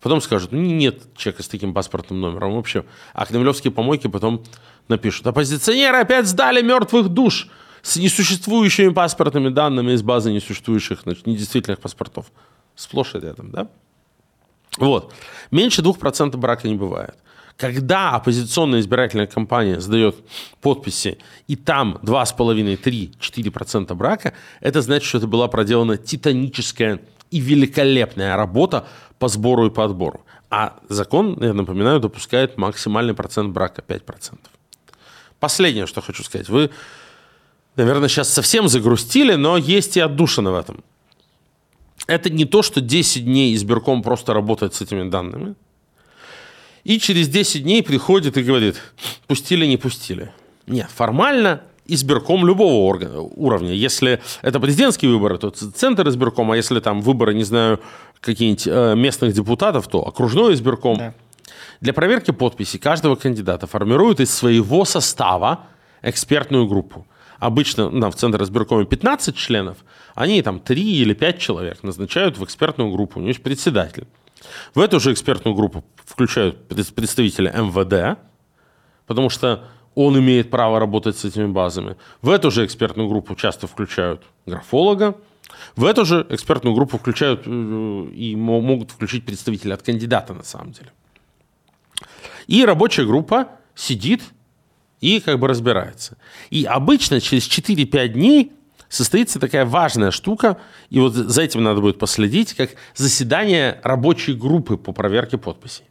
Потом 0.00 0.20
скажут, 0.20 0.52
ну 0.52 0.60
нет 0.60 1.14
человека 1.16 1.42
с 1.42 1.48
таким 1.48 1.74
паспортным 1.74 2.20
номером 2.20 2.54
вообще. 2.54 2.84
А 3.12 3.26
кремлевские 3.26 3.72
помойки 3.72 4.06
потом 4.06 4.44
напишут, 4.88 5.26
оппозиционеры 5.26 5.98
опять 5.98 6.26
сдали 6.26 6.62
мертвых 6.62 7.08
душ 7.08 7.48
с 7.82 7.96
несуществующими 7.96 8.92
паспортными 8.92 9.48
данными 9.48 9.92
из 9.92 10.02
базы 10.02 10.32
несуществующих, 10.32 11.00
значит, 11.02 11.26
недействительных 11.26 11.80
паспортов. 11.80 12.26
Сплошь 12.74 13.14
и 13.14 13.18
рядом, 13.18 13.50
да? 13.50 13.68
Вот. 14.78 15.12
Меньше 15.50 15.82
2% 15.82 16.36
брака 16.36 16.68
не 16.68 16.76
бывает. 16.76 17.16
Когда 17.60 18.12
оппозиционная 18.12 18.80
избирательная 18.80 19.26
кампания 19.26 19.80
сдает 19.80 20.16
подписи, 20.62 21.18
и 21.46 21.56
там 21.56 21.98
2,5, 22.02 22.76
3, 22.78 23.12
4% 23.20 23.94
брака, 23.94 24.32
это 24.60 24.80
значит, 24.80 25.06
что 25.06 25.18
это 25.18 25.26
была 25.26 25.46
проделана 25.46 25.98
титаническая 25.98 27.00
и 27.30 27.38
великолепная 27.38 28.34
работа 28.34 28.86
по 29.18 29.28
сбору 29.28 29.66
и 29.66 29.70
по 29.70 29.84
отбору. 29.84 30.24
А 30.48 30.78
закон, 30.88 31.36
я 31.38 31.52
напоминаю, 31.52 32.00
допускает 32.00 32.56
максимальный 32.56 33.12
процент 33.12 33.52
брака 33.52 33.84
5%. 33.86 34.38
Последнее, 35.38 35.84
что 35.84 36.00
хочу 36.00 36.24
сказать. 36.24 36.48
Вы, 36.48 36.70
наверное, 37.76 38.08
сейчас 38.08 38.32
совсем 38.32 38.68
загрустили, 38.68 39.34
но 39.34 39.58
есть 39.58 39.98
и 39.98 40.00
отдушина 40.00 40.50
в 40.50 40.54
этом. 40.54 40.82
Это 42.06 42.30
не 42.30 42.46
то, 42.46 42.62
что 42.62 42.80
10 42.80 43.26
дней 43.26 43.54
избирком 43.54 44.02
просто 44.02 44.32
работает 44.32 44.74
с 44.74 44.80
этими 44.80 45.10
данными. 45.10 45.56
И 46.84 46.98
через 46.98 47.28
10 47.28 47.62
дней 47.62 47.82
приходит 47.82 48.36
и 48.36 48.42
говорит, 48.42 48.76
пустили, 49.26 49.66
не 49.66 49.76
пустили. 49.76 50.32
Нет, 50.66 50.88
формально 50.94 51.62
избирком 51.86 52.46
любого 52.46 52.86
органа, 52.88 53.20
уровня. 53.20 53.72
Если 53.72 54.20
это 54.42 54.60
президентские 54.60 55.10
выборы, 55.10 55.38
то 55.38 55.50
центр 55.50 56.08
избирком, 56.08 56.52
а 56.52 56.56
если 56.56 56.80
там 56.80 57.00
выборы, 57.02 57.34
не 57.34 57.44
знаю, 57.44 57.80
какие-нибудь 58.20 58.66
э, 58.66 58.94
местных 58.96 59.32
депутатов, 59.32 59.88
то 59.88 60.06
окружной 60.06 60.54
избирком. 60.54 60.98
Да. 60.98 61.14
Для 61.80 61.92
проверки 61.92 62.30
подписи 62.30 62.78
каждого 62.78 63.16
кандидата 63.16 63.66
формируют 63.66 64.20
из 64.20 64.32
своего 64.32 64.84
состава 64.84 65.66
экспертную 66.02 66.66
группу. 66.66 67.06
Обычно 67.38 67.88
ну, 67.90 68.10
в 68.10 68.14
Центр 68.14 68.42
избиркоме 68.42 68.84
15 68.84 69.34
членов, 69.34 69.78
они 70.14 70.42
там 70.42 70.60
3 70.60 70.82
или 70.82 71.14
5 71.14 71.38
человек 71.38 71.82
назначают 71.82 72.38
в 72.38 72.44
экспертную 72.44 72.90
группу, 72.92 73.18
у 73.18 73.26
есть 73.26 73.42
председатель. 73.42 74.06
В 74.74 74.80
эту 74.80 75.00
же 75.00 75.12
экспертную 75.12 75.54
группу 75.54 75.84
включают 76.20 76.68
представителя 76.68 77.50
МВД, 77.52 78.18
потому 79.06 79.30
что 79.30 79.64
он 79.94 80.18
имеет 80.18 80.50
право 80.50 80.78
работать 80.78 81.16
с 81.16 81.24
этими 81.24 81.46
базами. 81.46 81.96
В 82.20 82.28
эту 82.28 82.50
же 82.50 82.66
экспертную 82.66 83.08
группу 83.08 83.34
часто 83.34 83.66
включают 83.66 84.22
графолога. 84.44 85.16
В 85.76 85.84
эту 85.84 86.04
же 86.04 86.26
экспертную 86.28 86.74
группу 86.74 86.98
включают 86.98 87.42
э, 87.46 87.50
и 88.14 88.36
могут 88.36 88.90
включить 88.90 89.24
представителя 89.24 89.74
от 89.74 89.82
кандидата 89.82 90.34
на 90.34 90.44
самом 90.44 90.72
деле. 90.72 90.92
И 92.46 92.64
рабочая 92.66 93.06
группа 93.06 93.48
сидит 93.74 94.22
и 95.00 95.20
как 95.20 95.38
бы 95.38 95.48
разбирается. 95.48 96.18
И 96.50 96.64
обычно 96.64 97.20
через 97.20 97.48
4-5 97.48 98.08
дней 98.08 98.52
состоится 98.90 99.40
такая 99.40 99.64
важная 99.64 100.10
штука, 100.10 100.58
и 100.90 101.00
вот 101.00 101.14
за 101.14 101.42
этим 101.42 101.62
надо 101.62 101.80
будет 101.80 101.98
последить, 101.98 102.52
как 102.52 102.70
заседание 102.94 103.80
рабочей 103.82 104.34
группы 104.34 104.76
по 104.76 104.92
проверке 104.92 105.38
подписей. 105.38 105.84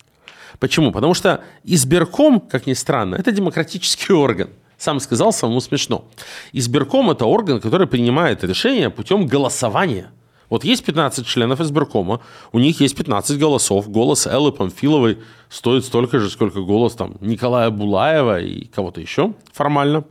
Почему? 0.60 0.92
Потому 0.92 1.14
что 1.14 1.44
избирком, 1.64 2.40
как 2.40 2.68
ни 2.68 2.74
странно, 2.74 3.16
это 3.16 3.32
демократический 3.32 4.14
орган. 4.14 4.50
Сам 4.78 5.00
сказал, 5.00 5.34
самому 5.34 5.62
смешно. 5.62 6.06
Избирком– 6.54 7.10
это 7.12 7.26
орган, 7.26 7.60
который 7.60 7.88
принимает 7.88 8.44
решения 8.44 8.90
путем 8.90 9.28
голосования. 9.28 10.12
Вот 10.50 10.64
есть 10.64 10.84
15 10.84 11.28
членов 11.28 11.62
избиркома, 11.62 12.22
у 12.52 12.60
них 12.60 12.82
есть 12.82 12.96
15 12.96 13.38
голосов. 13.38 13.90
Голос 13.90 14.26
Эллы 14.26 14.52
Памфиловой 14.52 15.20
стоит 15.50 15.86
столько 15.86 16.20
же, 16.20 16.30
сколько 16.30 16.62
голос 16.62 16.96
там, 16.96 17.18
Николая 17.22 17.70
Булаева 17.70 18.40
и 18.40 18.66
кого-то 18.66 19.00
еще 19.00 19.34
формально. 19.54 20.06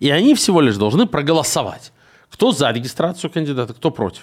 И 0.00 0.10
они 0.10 0.34
всего 0.34 0.60
лишь 0.60 0.76
должны 0.76 1.06
проголосовать. 1.06 1.92
Кто 2.30 2.50
за 2.52 2.70
регистрацию 2.70 3.30
кандидата, 3.30 3.72
кто 3.72 3.90
против 3.90 4.22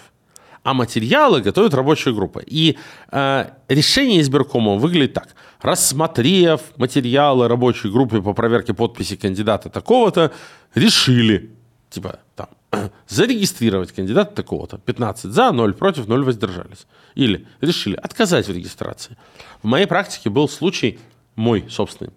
а 0.65 0.73
материалы 0.73 1.41
готовит 1.41 1.75
рабочая 1.75 2.11
группа. 2.11 2.39
И 2.39 2.75
э, 3.11 3.49
решение 3.69 4.19
избиркома 4.21 4.75
выглядит 4.75 5.13
так. 5.13 5.35
Рассмотрев 5.61 6.59
материалы 6.77 7.47
рабочей 7.47 7.91
группы 7.91 8.19
по 8.19 8.33
проверке 8.33 8.73
подписи 8.73 9.15
кандидата 9.15 9.69
такого-то, 9.69 10.31
решили, 10.73 11.51
типа, 11.91 12.17
там, 12.35 12.47
зарегистрировать 13.07 13.91
кандидата 13.91 14.33
такого-то. 14.33 14.79
15 14.79 15.31
за, 15.31 15.51
0 15.51 15.73
против, 15.75 16.07
0 16.07 16.23
воздержались. 16.23 16.87
Или 17.13 17.45
решили 17.61 17.95
отказать 17.95 18.47
в 18.47 18.51
регистрации. 18.51 19.17
В 19.61 19.67
моей 19.67 19.85
практике 19.85 20.31
был 20.31 20.49
случай 20.49 20.97
мой 21.35 21.65
собственный, 21.69 22.11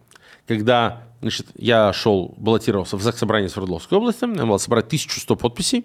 когда 0.46 1.02
значит, 1.20 1.48
я 1.58 1.92
шел, 1.92 2.34
баллотировался 2.38 2.96
в 2.96 3.02
Заксобрание 3.02 3.50
Свердловской 3.50 3.98
области, 3.98 4.24
надо 4.24 4.46
было 4.46 4.56
собрать 4.56 4.86
1100 4.86 5.36
подписей, 5.36 5.84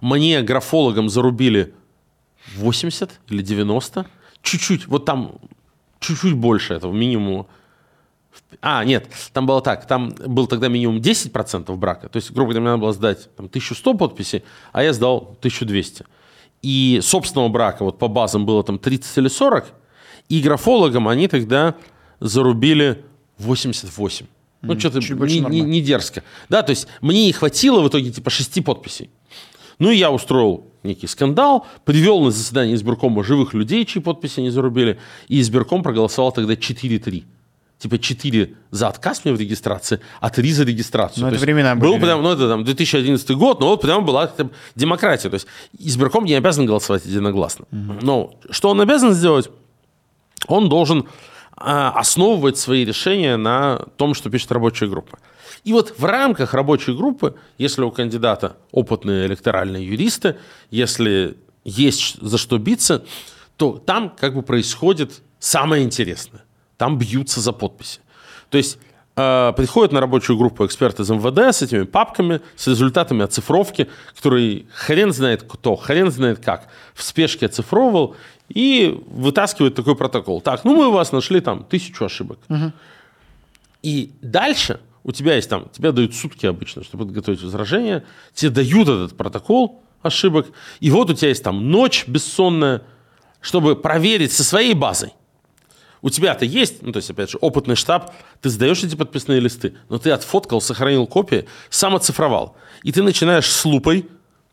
мне 0.00 0.42
графологам 0.42 1.08
зарубили 1.08 1.74
80 2.56 3.20
или 3.28 3.42
90. 3.42 4.06
Чуть-чуть, 4.42 4.86
вот 4.86 5.04
там 5.04 5.32
чуть-чуть 6.00 6.34
больше 6.34 6.74
этого 6.74 6.92
минимума. 6.92 7.46
А, 8.60 8.84
нет, 8.84 9.08
там 9.32 9.46
было 9.46 9.60
так, 9.60 9.86
там 9.86 10.14
был 10.26 10.46
тогда 10.46 10.68
минимум 10.68 10.98
10% 10.98 11.74
брака, 11.76 12.08
то 12.08 12.16
есть, 12.16 12.30
грубо 12.30 12.52
говоря, 12.52 12.60
мне 12.60 12.70
надо 12.70 12.82
было 12.82 12.92
сдать 12.92 13.28
там, 13.36 13.46
1100 13.46 13.94
подписей, 13.94 14.44
а 14.72 14.82
я 14.82 14.92
сдал 14.92 15.36
1200. 15.40 16.04
И 16.62 17.00
собственного 17.02 17.48
брака 17.48 17.84
вот 17.84 17.98
по 17.98 18.08
базам 18.08 18.46
было 18.46 18.62
там 18.62 18.78
30 18.78 19.18
или 19.18 19.28
40, 19.28 19.66
и 20.28 20.40
графологам 20.40 21.08
они 21.08 21.28
тогда 21.28 21.74
зарубили 22.20 23.04
88. 23.38 24.26
Ну, 24.60 24.74
mm, 24.74 24.78
что-то 24.78 24.98
не, 24.98 25.40
не, 25.40 25.60
не 25.60 25.80
дерзко. 25.80 26.22
Да, 26.48 26.62
то 26.62 26.70
есть 26.70 26.88
мне 27.00 27.26
не 27.26 27.32
хватило 27.32 27.80
в 27.80 27.88
итоге 27.88 28.10
типа 28.10 28.30
6 28.30 28.64
подписей. 28.64 29.10
Ну 29.78 29.90
и 29.90 29.96
я 29.96 30.10
устроил 30.10 30.64
некий 30.82 31.06
скандал, 31.06 31.66
привел 31.84 32.20
на 32.20 32.30
заседание 32.30 32.74
избиркома 32.74 33.22
живых 33.24 33.54
людей, 33.54 33.84
чьи 33.84 34.00
подписи 34.02 34.40
не 34.40 34.50
зарубили, 34.50 34.98
и 35.28 35.40
избирком 35.40 35.82
проголосовал 35.82 36.32
тогда 36.32 36.54
4-3 36.54 37.24
типа 37.78 37.98
4 37.98 38.54
за 38.70 38.88
отказ 38.88 39.24
мне 39.24 39.32
в 39.34 39.40
регистрации, 39.40 40.00
а 40.20 40.30
3 40.30 40.52
за 40.52 40.64
регистрацию. 40.64 41.24
Ну, 41.24 41.30
это 41.30 41.38
времена 41.38 41.74
были. 41.74 41.92
Был 41.92 42.00
прям, 42.00 42.22
ну, 42.22 42.32
это 42.32 42.48
там 42.48 42.64
2011 42.64 43.30
год, 43.36 43.60
но 43.60 43.68
вот 43.68 43.80
прямо 43.80 44.02
была 44.02 44.26
там, 44.26 44.50
демократия. 44.74 45.30
То 45.30 45.34
есть 45.34 45.46
избирком 45.78 46.24
не 46.24 46.34
обязан 46.34 46.66
голосовать 46.66 47.06
единогласно. 47.06 47.66
Угу. 47.70 47.98
Но 48.02 48.34
что 48.50 48.70
он 48.70 48.80
обязан 48.80 49.14
сделать? 49.14 49.48
Он 50.48 50.68
должен 50.68 51.06
а, 51.56 51.90
основывать 51.90 52.58
свои 52.58 52.84
решения 52.84 53.36
на 53.36 53.78
том, 53.96 54.14
что 54.14 54.30
пишет 54.30 54.50
рабочая 54.52 54.88
группа. 54.88 55.18
И 55.64 55.72
вот 55.72 55.94
в 55.98 56.04
рамках 56.04 56.54
рабочей 56.54 56.94
группы, 56.94 57.34
если 57.58 57.82
у 57.82 57.90
кандидата 57.90 58.56
опытные 58.72 59.26
электоральные 59.26 59.86
юристы, 59.86 60.36
если 60.70 61.36
есть 61.64 62.20
за 62.20 62.38
что 62.38 62.58
биться, 62.58 63.04
то 63.56 63.78
там 63.84 64.10
как 64.10 64.34
бы 64.34 64.42
происходит 64.42 65.22
самое 65.38 65.84
интересное. 65.84 66.44
Там 66.76 66.98
бьются 66.98 67.40
за 67.40 67.52
подписи. 67.52 68.00
То 68.50 68.58
есть 68.58 68.78
э, 69.16 69.52
приходят 69.56 69.92
на 69.92 70.00
рабочую 70.00 70.38
группу 70.38 70.64
эксперты 70.64 71.02
из 71.02 71.10
МВД 71.10 71.54
с 71.54 71.62
этими 71.62 71.82
папками, 71.82 72.40
с 72.56 72.68
результатами 72.68 73.24
оцифровки, 73.24 73.88
которые 74.14 74.66
хрен 74.72 75.12
знает 75.12 75.42
кто, 75.42 75.76
хрен 75.76 76.10
знает 76.10 76.38
как, 76.44 76.68
в 76.94 77.02
спешке 77.02 77.46
оцифровывал 77.46 78.16
и 78.48 79.02
вытаскивает 79.06 79.74
такой 79.74 79.96
протокол. 79.96 80.40
Так, 80.40 80.64
ну 80.64 80.76
мы 80.76 80.88
у 80.88 80.92
вас 80.92 81.12
нашли 81.12 81.40
там 81.40 81.64
тысячу 81.64 82.04
ошибок. 82.04 82.38
Угу. 82.48 82.72
И 83.82 84.12
дальше 84.22 84.80
у 85.08 85.12
тебя 85.12 85.36
есть 85.36 85.48
там, 85.48 85.70
тебе 85.72 85.90
дают 85.90 86.14
сутки 86.14 86.44
обычно, 86.44 86.84
чтобы 86.84 87.06
подготовить 87.06 87.40
возражение, 87.40 88.04
тебе 88.34 88.50
дают 88.50 88.88
этот 88.88 89.16
протокол 89.16 89.82
ошибок, 90.02 90.48
и 90.80 90.90
вот 90.90 91.08
у 91.08 91.14
тебя 91.14 91.28
есть 91.28 91.42
там 91.42 91.70
ночь 91.70 92.04
бессонная, 92.06 92.82
чтобы 93.40 93.74
проверить 93.74 94.32
со 94.32 94.44
своей 94.44 94.74
базой. 94.74 95.14
У 96.02 96.10
тебя-то 96.10 96.44
есть, 96.44 96.82
ну, 96.82 96.92
то 96.92 96.98
есть, 96.98 97.08
опять 97.08 97.30
же, 97.30 97.38
опытный 97.40 97.74
штаб, 97.74 98.12
ты 98.42 98.50
сдаешь 98.50 98.84
эти 98.84 98.96
подписные 98.96 99.40
листы, 99.40 99.74
но 99.88 99.96
ты 99.96 100.10
отфоткал, 100.10 100.60
сохранил 100.60 101.06
копии, 101.06 101.46
сам 101.70 101.96
оцифровал. 101.96 102.54
И 102.82 102.92
ты 102.92 103.02
начинаешь 103.02 103.50
с 103.50 103.64
лупой 103.64 104.06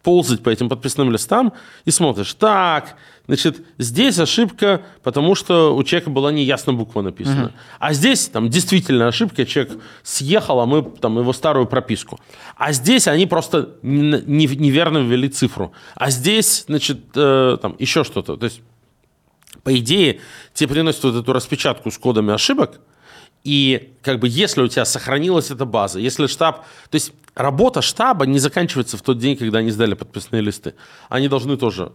ползать 0.04 0.42
по 0.42 0.50
этим 0.50 0.70
подписным 0.70 1.12
листам 1.12 1.52
и 1.84 1.92
смотришь, 1.92 2.34
так, 2.34 2.96
значит, 3.28 3.66
здесь 3.78 4.20
ошибка, 4.20 4.84
потому 5.04 5.36
что 5.36 5.76
у 5.76 5.84
человека 5.84 6.10
была 6.10 6.32
неясно 6.32 6.74
буква 6.74 7.02
написана. 7.02 7.46
Угу. 7.46 7.54
А 7.80 7.94
здесь 7.94 8.28
там 8.28 8.50
действительно 8.50 9.08
ошибка, 9.08 9.46
человек 9.46 9.78
съехал, 10.04 10.60
а 10.60 10.66
мы 10.66 10.84
там 10.84 11.18
его 11.20 11.34
старую 11.34 11.66
прописку. 11.66 12.20
А 12.56 12.72
здесь 12.72 13.08
они 13.08 13.26
просто 13.26 13.76
неверно 13.82 15.00
ввели 15.00 15.30
цифру. 15.30 15.74
А 15.96 16.10
здесь, 16.10 16.66
значит, 16.68 17.00
э, 17.16 17.58
там 17.62 17.76
еще 17.80 18.04
что-то. 18.04 18.38
То 18.38 18.46
есть, 18.46 18.62
по 19.64 19.76
идее, 19.78 20.20
тебе 20.54 20.70
приносят 20.70 21.04
вот 21.04 21.16
эту 21.16 21.34
распечатку 21.34 21.90
с 21.92 21.98
кодами 21.98 22.34
ошибок, 22.34 22.80
и 23.46 23.94
как 24.02 24.20
бы 24.20 24.28
если 24.28 24.64
у 24.64 24.68
тебя 24.68 24.86
сохранилась 24.86 25.52
эта 25.52 25.66
база, 25.66 26.00
если 26.00 26.26
штаб... 26.26 26.66
То 26.90 26.96
есть 26.96 27.14
работа 27.36 27.84
штаба 27.84 28.26
не 28.26 28.40
заканчивается 28.40 28.98
в 28.98 29.04
тот 29.04 29.20
день, 29.20 29.38
когда 29.38 29.60
они 29.60 29.70
сдали 29.70 29.94
подписные 29.94 30.42
листы. 30.42 30.74
Они 31.10 31.28
должны 31.28 31.56
тоже 31.56 31.92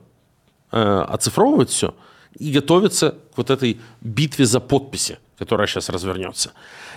э, 0.72 1.04
оцифровывать 1.08 1.70
все 1.70 1.94
и 2.38 2.52
готовиться 2.52 3.16
к 3.34 3.38
вот 3.38 3.50
этой 3.50 3.80
битве 4.00 4.46
за 4.46 4.60
подписи, 4.60 5.18
которая 5.38 5.66
сейчас 5.66 5.88
развернется. 5.88 6.52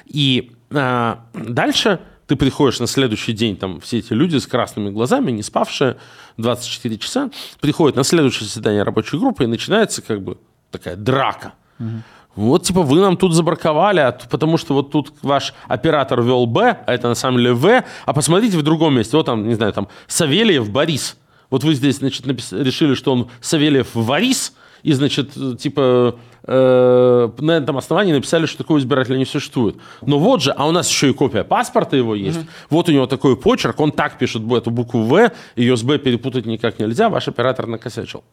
И 0.05 0.51
э, 0.69 1.15
дальше 1.33 1.99
ты 2.27 2.35
приходишь 2.35 2.79
на 2.79 2.87
следующий 2.87 3.33
день, 3.33 3.57
там 3.57 3.79
все 3.81 3.99
эти 3.99 4.13
люди 4.13 4.37
с 4.37 4.47
красными 4.47 4.89
глазами, 4.89 5.31
не 5.31 5.43
спавшие 5.43 5.97
24 6.37 6.97
часа, 6.97 7.29
приходят 7.59 7.95
на 7.95 8.03
следующее 8.03 8.47
заседание 8.47 8.83
рабочей 8.83 9.17
группы, 9.17 9.43
и 9.43 9.47
начинается 9.47 10.01
как 10.01 10.21
бы 10.21 10.37
такая 10.71 10.95
драка. 10.95 11.53
Угу. 11.79 12.03
Вот, 12.35 12.63
типа, 12.63 12.81
вы 12.81 12.99
нам 12.99 13.15
тут 13.15 13.33
забраковали, 13.33 13.99
а 13.99 14.11
потому 14.11 14.57
что 14.57 14.73
вот 14.73 14.91
тут 14.91 15.13
ваш 15.21 15.53
оператор 15.67 16.21
вел 16.21 16.47
Б, 16.47 16.79
а 16.85 16.93
это 16.93 17.07
на 17.07 17.15
самом 17.15 17.37
деле 17.37 17.53
В, 17.53 17.83
а 18.05 18.13
посмотрите 18.13 18.57
в 18.57 18.63
другом 18.63 18.95
месте, 18.95 19.15
вот 19.17 19.27
там, 19.27 19.47
не 19.47 19.53
знаю, 19.53 19.73
там, 19.73 19.87
Савельев 20.07 20.69
Борис. 20.69 21.17
Вот 21.53 21.63
вы 21.63 21.75
здесь, 21.75 21.97
значит, 21.97 22.25
решили, 22.51 22.95
что 22.95 23.11
он 23.11 23.29
Савельев 23.39 23.89
Варис, 23.93 24.55
и, 24.81 24.91
значит, 24.91 25.33
типа, 25.59 26.17
э, 26.45 27.29
на 27.37 27.51
этом 27.51 27.77
основании 27.77 28.11
написали, 28.11 28.47
что 28.47 28.57
такого 28.57 28.79
избирателя 28.79 29.19
не 29.19 29.25
существует. 29.25 29.75
Но 30.01 30.17
вот 30.17 30.41
же, 30.41 30.49
а 30.49 30.67
у 30.67 30.71
нас 30.71 30.89
еще 30.89 31.11
и 31.11 31.13
копия 31.13 31.43
паспорта 31.43 31.95
его 31.95 32.15
есть. 32.15 32.39
Mm-hmm. 32.39 32.67
Вот 32.71 32.89
у 32.89 32.91
него 32.91 33.05
такой 33.05 33.37
почерк, 33.37 33.79
он 33.79 33.91
так 33.91 34.17
пишет 34.17 34.41
эту 34.51 34.71
букву 34.71 35.03
В, 35.03 35.31
ее 35.55 35.77
с 35.77 35.83
Б 35.83 35.99
перепутать 35.99 36.47
никак 36.47 36.79
нельзя, 36.79 37.07
ваш 37.07 37.27
оператор 37.27 37.67
накосячил. 37.67 38.23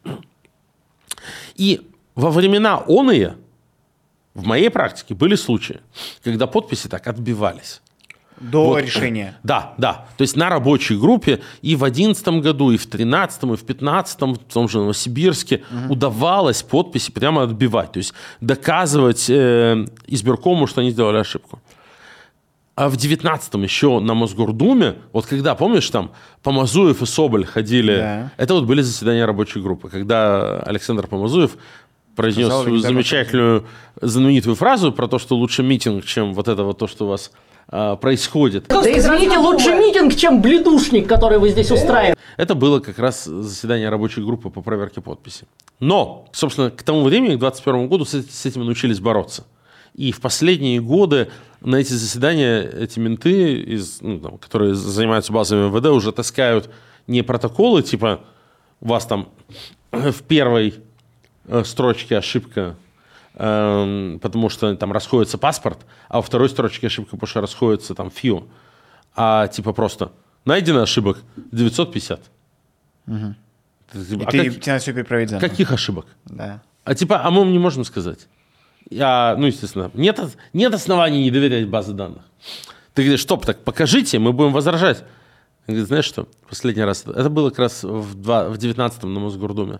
И 1.56 1.83
во 2.14 2.30
времена 2.30 2.78
оные 2.78 3.37
в 4.33 4.46
моей 4.46 4.70
практике 4.70 5.14
были 5.14 5.35
случаи, 5.35 5.80
когда 6.24 6.46
подписи 6.46 6.88
так 6.88 7.06
отбивались. 7.06 7.83
До 8.40 8.64
вот, 8.64 8.83
решения. 8.83 9.38
Да, 9.42 9.74
да. 9.76 10.07
То 10.16 10.22
есть 10.22 10.35
на 10.35 10.48
рабочей 10.48 10.96
группе 10.96 11.40
и 11.61 11.76
в 11.76 11.81
2011 11.81 12.29
году, 12.42 12.70
и 12.70 12.79
в 12.79 12.88
2013, 12.88 13.42
и 13.42 13.46
в 13.46 13.48
2015, 13.48 14.20
в 14.22 14.37
том 14.53 14.68
же 14.68 14.79
Новосибирске 14.79 15.62
угу. 15.70 15.92
удавалось 15.92 16.62
подписи 16.62 17.12
прямо 17.12 17.42
отбивать. 17.42 17.92
То 17.92 17.98
есть 17.98 18.14
доказывать 18.40 19.29
э, 19.29 19.85
избиркому, 20.07 20.66
что 20.66 20.81
они 20.81 20.90
сделали 20.90 21.18
ошибку. 21.18 21.61
А 22.76 22.88
в 22.88 22.94
19-м 22.94 23.62
еще 23.62 24.00
на 24.00 24.14
Мосгордуме, 24.14 24.94
вот 25.12 25.26
когда, 25.26 25.55
помнишь, 25.55 25.90
там 25.90 26.12
Помазуев 26.42 27.03
и 27.03 27.07
Соболь 27.07 27.44
ходили, 27.44 27.96
да. 27.96 28.33
это 28.38 28.55
вот 28.55 28.64
были 28.64 28.81
заседания 28.81 29.26
рабочей 29.26 29.61
группы, 29.61 29.90
когда 29.90 30.61
Александр 30.61 31.07
Помазуев 31.07 31.59
произнес 32.16 32.46
Сказал 32.46 32.62
свою 32.62 32.79
замечательную, 32.79 33.66
знаменитую 34.00 34.55
фразу 34.55 34.92
про 34.92 35.09
то, 35.09 35.18
что 35.18 35.37
лучше 35.37 35.62
митинг, 35.62 36.07
чем 36.07 36.33
вот 36.33 36.48
это 36.48 36.64
вот 36.64 36.79
то, 36.79 36.87
что 36.87 37.05
у 37.05 37.09
вас 37.09 37.33
а, 37.72 37.94
происходит. 37.94 38.66
Да 38.68 38.80
извините, 38.80 39.38
лучше 39.38 39.70
митинг, 39.74 40.16
чем 40.16 40.42
бледушник, 40.42 41.09
который 41.09 41.38
вы 41.38 41.50
здесь 41.50 41.70
устраиваете. 41.70 42.18
Это 42.37 42.56
было 42.56 42.80
как 42.80 42.98
раз 42.98 43.24
заседание 43.24 43.88
рабочей 43.88 44.22
группы 44.22 44.50
по 44.50 44.61
проверке 44.61 45.00
подписи. 45.00 45.46
Но, 45.78 46.28
собственно, 46.33 46.70
к 46.70 46.83
тому 46.83 47.04
времени, 47.04 47.37
к 47.37 47.38
2021 47.38 47.88
году, 47.88 48.04
с 48.04 48.46
этим 48.46 48.64
научились 48.64 48.98
бороться. 48.98 49.44
И 49.94 50.11
в 50.11 50.20
последние 50.20 50.80
годы 50.80 51.30
на 51.61 51.76
эти 51.76 51.92
заседания 51.92 52.62
эти 52.62 52.98
менты, 52.98 53.61
из, 53.61 54.00
ну, 54.00 54.18
там, 54.18 54.38
которые 54.38 54.74
занимаются 54.74 55.33
базами 55.33 55.68
МВД, 55.68 55.87
уже 55.87 56.11
таскают 56.11 56.70
не 57.06 57.22
протоколы, 57.22 57.83
типа 57.83 58.20
у 58.80 58.88
вас 58.88 59.06
там 59.06 59.28
в 59.92 60.22
первой 60.22 60.74
э, 61.46 61.62
строчке 61.64 62.16
ошибка, 62.16 62.76
потому 63.40 64.50
что 64.50 64.76
там 64.76 64.92
расходится 64.92 65.38
паспорт, 65.38 65.87
а 66.09 66.16
во 66.16 66.22
второй 66.22 66.50
строчке 66.50 66.88
ошибка, 66.88 67.12
потому 67.16 67.26
что 67.26 67.40
расходится 67.40 67.94
там 67.94 68.11
ФИО. 68.11 68.46
А 69.16 69.48
типа 69.48 69.72
просто 69.72 70.12
найдено 70.44 70.83
ошибок 70.83 71.18
950. 71.50 72.20
Угу. 73.07 73.16
И 73.16 74.22
а 74.22 74.31
ты, 74.31 74.50
как, 74.50 74.61
тебе 74.61 74.79
все 74.79 74.92
перепроверить 74.92 75.31
заново. 75.31 75.48
Каких 75.48 75.72
ошибок? 75.72 76.07
Да. 76.26 76.62
А 76.85 76.94
типа, 76.94 77.22
а 77.24 77.31
мы 77.31 77.46
не 77.46 77.59
можем 77.59 77.85
сказать. 77.85 78.29
Я, 78.90 79.37
ну, 79.38 79.46
естественно, 79.46 79.90
нет, 79.94 80.20
нет 80.53 80.74
оснований 80.74 81.22
не 81.22 81.31
доверять 81.31 81.66
базе 81.66 81.92
данных. 81.92 82.22
Ты 82.92 83.03
говоришь, 83.03 83.22
стоп, 83.22 83.46
так 83.46 83.64
покажите, 83.64 84.18
мы 84.18 84.33
будем 84.33 84.53
возражать. 84.53 84.98
Он 85.66 85.74
говорит, 85.74 85.88
знаешь 85.88 86.05
что, 86.05 86.29
последний 86.48 86.83
раз, 86.83 87.05
это 87.07 87.31
было 87.31 87.50
как 87.50 87.61
раз 87.61 87.85
в, 87.85 88.14
два, 88.20 88.48
в 88.48 88.59
19-м 88.59 89.14
на 89.14 89.20
Мосгордуме. 89.20 89.79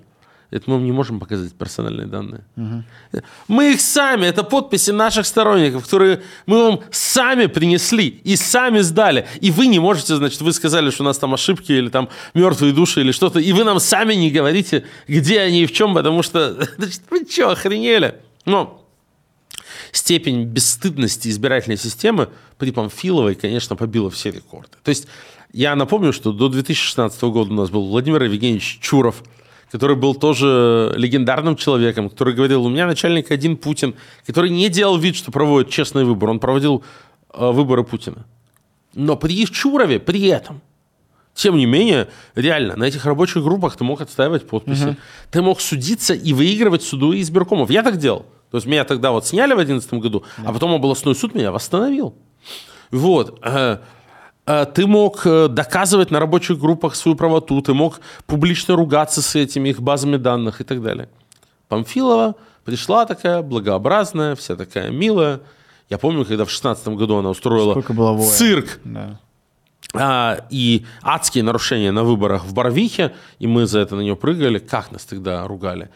Это 0.51 0.69
мы 0.71 0.81
не 0.81 0.93
можем 0.93 1.21
показать 1.21 1.53
персональные 1.53 2.07
данные. 2.07 2.45
Угу. 2.57 3.23
Мы 3.49 3.73
их 3.73 3.81
сами, 3.81 4.27
это 4.27 4.43
подписи 4.43 4.91
наших 4.91 5.27
сторонников, 5.27 5.85
которые 5.85 6.23
мы 6.47 6.65
вам 6.65 6.81
сами 6.91 7.47
принесли 7.47 8.09
и 8.09 8.37
сами 8.37 8.81
сдали. 8.81 9.27
И 9.41 9.51
вы 9.51 9.69
не 9.69 9.79
можете, 9.79 10.17
значит, 10.17 10.41
вы 10.41 10.53
сказали, 10.53 10.91
что 10.91 11.05
у 11.05 11.07
нас 11.07 11.19
там 11.19 11.35
ошибки 11.35 11.73
или 11.73 11.89
там 11.89 12.09
мертвые 12.35 12.73
души 12.73 13.01
или 13.01 13.13
что-то, 13.13 13.39
и 13.39 13.53
вы 13.53 13.65
нам 13.65 13.79
сами 13.79 14.15
не 14.15 14.31
говорите, 14.31 14.85
где 15.07 15.41
они 15.41 15.63
и 15.63 15.67
в 15.67 15.73
чем, 15.73 15.95
потому 15.95 16.23
что, 16.23 16.69
значит, 16.79 17.03
вы 17.11 17.25
что, 17.29 17.51
охренели? 17.51 18.17
Но 18.45 18.85
степень 19.93 20.45
бесстыдности 20.45 21.29
избирательной 21.29 21.79
системы 21.79 22.29
при 22.59 22.73
Памфиловой, 22.73 23.37
конечно, 23.37 23.77
побила 23.77 24.11
все 24.11 24.31
рекорды. 24.31 24.77
То 24.83 24.89
есть 24.89 25.07
я 25.53 25.75
напомню, 25.75 26.13
что 26.13 26.33
до 26.33 26.49
2016 26.49 27.23
года 27.23 27.53
у 27.53 27.55
нас 27.55 27.71
был 27.71 27.87
Владимир 27.87 28.23
Евгеньевич 28.23 28.79
Чуров, 28.81 29.23
который 29.71 29.97
был 29.97 30.15
тоже 30.15 30.93
легендарным 30.97 31.57
человеком, 31.57 32.11
который 32.11 32.35
говорил, 32.35 32.65
у 32.65 32.69
меня 32.69 32.87
начальник 32.87 33.31
один 33.31 33.57
Путин, 33.57 33.95
который 34.27 34.51
не 34.51 34.69
делал 34.69 34.99
вид, 34.99 35.17
что 35.17 35.31
проводит 35.31 35.71
честный 35.71 36.05
выбор, 36.05 36.31
он 36.31 36.41
проводил 36.41 36.83
э, 37.33 37.51
выборы 37.51 37.85
Путина. 37.85 38.27
Но 38.95 39.17
при 39.17 39.47
Чурове, 39.47 40.01
при 40.01 40.27
этом, 40.27 40.61
тем 41.35 41.57
не 41.57 41.67
менее, 41.67 42.09
реально, 42.35 42.77
на 42.77 42.85
этих 42.85 43.05
рабочих 43.07 43.43
группах 43.43 43.77
ты 43.77 43.85
мог 43.85 44.01
отстаивать 44.01 44.47
подписи. 44.49 44.89
Угу. 44.89 44.97
Ты 45.31 45.43
мог 45.43 45.61
судиться 45.61 46.13
и 46.13 46.33
выигрывать 46.33 46.83
суду 46.83 47.13
и 47.13 47.21
избиркомов. 47.21 47.71
Я 47.71 47.83
так 47.83 47.99
делал. 47.99 48.27
То 48.51 48.57
есть 48.57 48.67
меня 48.67 48.85
тогда 48.85 49.13
вот 49.13 49.27
сняли 49.27 49.53
в 49.53 49.57
2011 49.57 49.95
году, 49.95 50.25
да. 50.39 50.49
а 50.49 50.53
потом 50.53 50.73
областной 50.73 51.15
суд 51.15 51.35
меня 51.35 51.53
восстановил. 51.53 52.15
Вот. 52.91 53.39
Э, 54.51 54.63
э, 54.63 54.67
ты 54.67 54.87
мог 54.87 55.27
э, 55.27 55.49
доказывать 55.49 56.11
на 56.11 56.21
рабочих 56.21 56.59
группах 56.59 56.95
свою 56.95 57.17
правоту, 57.17 57.61
ты 57.63 57.75
мог 57.75 58.01
публично 58.27 58.77
ругаться 58.77 59.23
с 59.23 59.35
этими 59.35 59.71
их 59.71 59.81
базами 59.81 60.17
данных 60.17 60.61
и 60.61 60.65
так 60.65 60.83
далее. 60.83 61.09
Памфилова 61.69 62.35
пришла 62.65 63.07
такая 63.07 63.43
благообразная, 63.43 64.35
вся 64.35 64.57
такая 64.57 64.91
милая. 64.91 65.41
Я 65.89 65.99
помню, 65.99 66.25
когда 66.25 66.45
в 66.45 66.51
16 66.51 66.89
году 66.89 67.19
она 67.19 67.31
устроила 67.31 67.81
цирк. 68.23 68.81
Да. 68.85 69.21
А, 69.93 70.47
и 70.51 70.85
адские 71.03 71.43
нарушения 71.43 71.91
на 71.91 72.05
выборах 72.05 72.45
в 72.45 72.55
Барвихе, 72.55 73.13
и 73.39 73.47
мы 73.47 73.67
за 73.67 73.81
это 73.81 73.97
на 73.97 74.01
нее 74.01 74.15
прыгали. 74.15 74.59
Как 74.59 74.93
нас 74.93 75.05
тогда 75.05 75.47
ругали? 75.47 75.91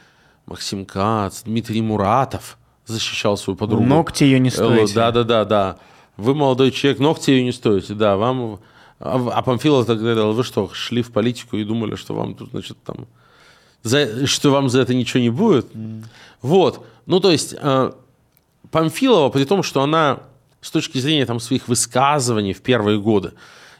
Максим 0.46 0.84
Кац, 0.84 1.42
Дмитрий 1.42 1.80
Муратов 1.80 2.58
защищал 2.86 3.36
свою 3.36 3.56
подругу. 3.56 3.84
Ногти 3.84 4.24
ее 4.24 4.40
не 4.40 4.50
стоите. 4.50 4.94
Да, 4.94 5.10
да, 5.12 5.24
да, 5.24 5.44
да. 5.44 5.76
Вы 6.16 6.34
молодой 6.34 6.70
человек, 6.70 7.00
ногти 7.00 7.30
ее 7.30 7.44
не 7.44 7.52
стоите, 7.52 7.94
да. 7.94 8.16
Вам... 8.16 8.60
А, 9.00 9.30
а 9.32 9.42
Памфилов 9.42 9.86
тогда 9.86 10.02
говорил, 10.02 10.32
вы 10.32 10.44
что, 10.44 10.70
шли 10.72 11.02
в 11.02 11.10
политику 11.12 11.56
и 11.56 11.64
думали, 11.64 11.96
что 11.96 12.14
вам 12.14 12.34
тут, 12.34 12.50
значит, 12.50 12.78
там... 12.84 13.06
За, 13.82 14.26
что 14.26 14.50
вам 14.50 14.68
за 14.70 14.80
это 14.80 14.94
ничего 14.94 15.20
не 15.20 15.30
будет? 15.30 15.66
Mm. 15.74 16.04
Вот. 16.40 16.86
Ну, 17.06 17.20
то 17.20 17.30
есть, 17.30 17.54
э, 17.58 17.92
Памфилова, 18.70 19.28
при 19.28 19.44
том, 19.44 19.62
что 19.62 19.82
она 19.82 20.20
с 20.62 20.70
точки 20.70 20.98
зрения 20.98 21.26
там, 21.26 21.38
своих 21.38 21.68
высказываний 21.68 22.54
в 22.54 22.62
первые 22.62 22.98
годы 22.98 23.32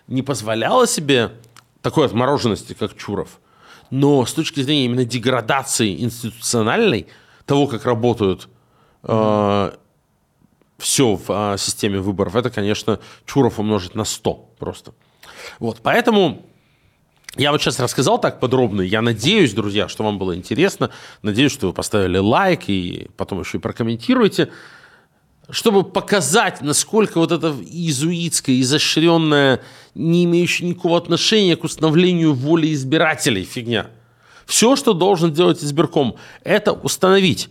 не 0.08 0.22
позволяла 0.22 0.86
себе 0.86 1.32
такой 1.80 2.06
отмороженности, 2.06 2.74
как 2.74 2.96
Чуров– 2.96 3.38
но 3.90 4.26
с 4.26 4.32
точки 4.32 4.60
зрения 4.60 4.86
именно 4.86 5.04
деградации 5.04 6.02
институциональной, 6.02 7.06
того, 7.46 7.66
как 7.66 7.84
работают 7.84 8.48
э, 9.04 9.72
все 10.84 11.16
в 11.16 11.30
э, 11.30 11.56
системе 11.58 11.98
выборов, 11.98 12.36
это, 12.36 12.50
конечно, 12.50 13.00
Чуров 13.24 13.58
умножить 13.58 13.94
на 13.94 14.04
100 14.04 14.32
просто. 14.58 14.92
Вот, 15.58 15.78
поэтому 15.82 16.44
я 17.36 17.52
вот 17.52 17.62
сейчас 17.62 17.80
рассказал 17.80 18.20
так 18.20 18.38
подробно. 18.38 18.82
Я 18.82 19.00
надеюсь, 19.00 19.54
друзья, 19.54 19.88
что 19.88 20.04
вам 20.04 20.18
было 20.18 20.36
интересно. 20.36 20.90
Надеюсь, 21.22 21.52
что 21.52 21.68
вы 21.68 21.72
поставили 21.72 22.18
лайк 22.18 22.68
и 22.68 23.08
потом 23.16 23.40
еще 23.40 23.58
и 23.58 23.60
прокомментируете 23.60 24.52
чтобы 25.50 25.84
показать, 25.84 26.62
насколько 26.62 27.18
вот 27.18 27.30
эта 27.30 27.48
иезуитская, 27.48 28.58
изощренная, 28.62 29.60
не 29.94 30.24
имеющая 30.24 30.64
никакого 30.64 30.96
отношения 30.96 31.54
к 31.54 31.64
установлению 31.64 32.32
воли 32.32 32.72
избирателей 32.72 33.44
фигня. 33.44 33.88
Все, 34.46 34.74
что 34.74 34.94
должен 34.94 35.34
делать 35.34 35.62
избирком, 35.62 36.16
это 36.44 36.72
установить, 36.72 37.50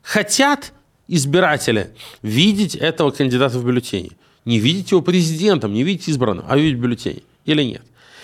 хотят 0.00 0.72
избиратели 1.08 1.90
видеть 2.22 2.74
этого 2.74 3.10
кандидата 3.10 3.58
в 3.58 3.64
бюллетене. 3.64 4.10
Не 4.44 4.58
видеть 4.58 4.90
его 4.90 5.00
президентом, 5.00 5.72
не 5.72 5.82
видеть 5.82 6.08
избранным, 6.08 6.44
а 6.48 6.56
видеть 6.56 6.78
в 6.78 7.22
или 7.44 7.62
нет. 7.62 7.82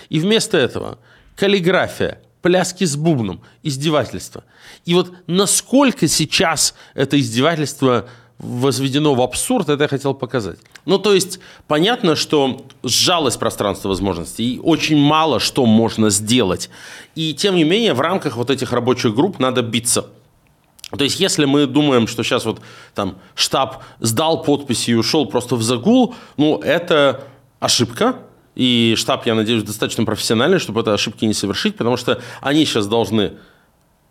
И 0.09 0.19
вместо 0.19 0.59
этого 0.59 0.99
каллиграфия, 1.37 2.21
пляски 2.43 2.85
с 2.85 2.97
бубном, 2.97 3.41
издевательство. 3.63 4.45
И 4.85 4.95
вот 4.95 5.13
насколько 5.27 6.09
сейчас 6.09 6.75
это 6.95 7.19
издевательство 7.19 8.09
возведено 8.39 9.15
в 9.15 9.21
абсурд, 9.21 9.69
это 9.69 9.85
я 9.85 9.89
хотел 9.89 10.15
показать. 10.15 10.59
Ну, 10.87 10.99
то 10.99 11.13
есть, 11.13 11.41
понятно, 11.69 12.17
что 12.17 12.65
сжалось 12.83 13.37
пространство 13.37 13.89
возможностей, 13.89 14.55
и 14.55 14.59
очень 14.59 14.97
мало 14.97 15.41
что 15.41 15.67
можно 15.67 16.09
сделать. 16.09 16.71
И, 17.15 17.35
тем 17.35 17.57
не 17.57 17.65
менее, 17.65 17.93
в 17.93 18.01
рамках 18.01 18.37
вот 18.37 18.51
этих 18.51 18.73
рабочих 18.73 19.15
групп 19.15 19.39
надо 19.39 19.63
биться. 19.63 20.07
То 20.97 21.05
есть, 21.05 21.21
если 21.21 21.45
мы 21.45 21.67
думаем, 21.67 22.07
что 22.07 22.23
сейчас 22.23 22.45
вот 22.45 22.61
там 22.95 23.19
штаб 23.35 23.83
сдал 24.01 24.43
подписи 24.43 24.91
и 24.91 24.95
ушел 24.95 25.27
просто 25.27 25.57
в 25.57 25.63
загул, 25.63 26.15
ну, 26.37 26.59
это 26.59 27.25
ошибка, 27.61 28.17
и 28.57 28.95
штаб, 28.97 29.27
я 29.27 29.35
надеюсь, 29.35 29.63
достаточно 29.63 30.05
профессиональный, 30.05 30.59
чтобы 30.59 30.81
этой 30.81 30.95
ошибки 30.95 31.25
не 31.25 31.35
совершить, 31.35 31.77
потому 31.77 31.97
что 31.97 32.21
они 32.41 32.65
сейчас 32.65 32.87
должны 32.87 33.35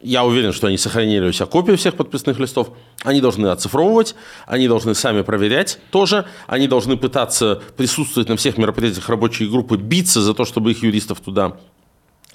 я 0.01 0.23
уверен, 0.23 0.53
что 0.53 0.67
они 0.67 0.77
сохранили 0.77 1.27
у 1.27 1.31
себя 1.33 1.45
копии 1.45 1.75
всех 1.75 1.95
подписных 1.95 2.39
листов. 2.39 2.69
Они 3.03 3.19
должны 3.19 3.47
оцифровывать, 3.47 4.15
они 4.47 4.69
должны 4.69 4.95
сами 4.95 5.23
проверять 5.23 5.77
тоже, 5.91 6.25
они 6.47 6.67
должны 6.67 6.95
пытаться 6.95 7.61
присутствовать 7.75 8.29
на 8.29 8.37
всех 8.37 8.57
мероприятиях 8.57 9.09
рабочей 9.09 9.47
группы, 9.47 9.75
биться 9.75 10.21
за 10.21 10.33
то, 10.33 10.45
чтобы 10.45 10.71
их 10.71 10.83
юристов 10.83 11.19
туда 11.19 11.57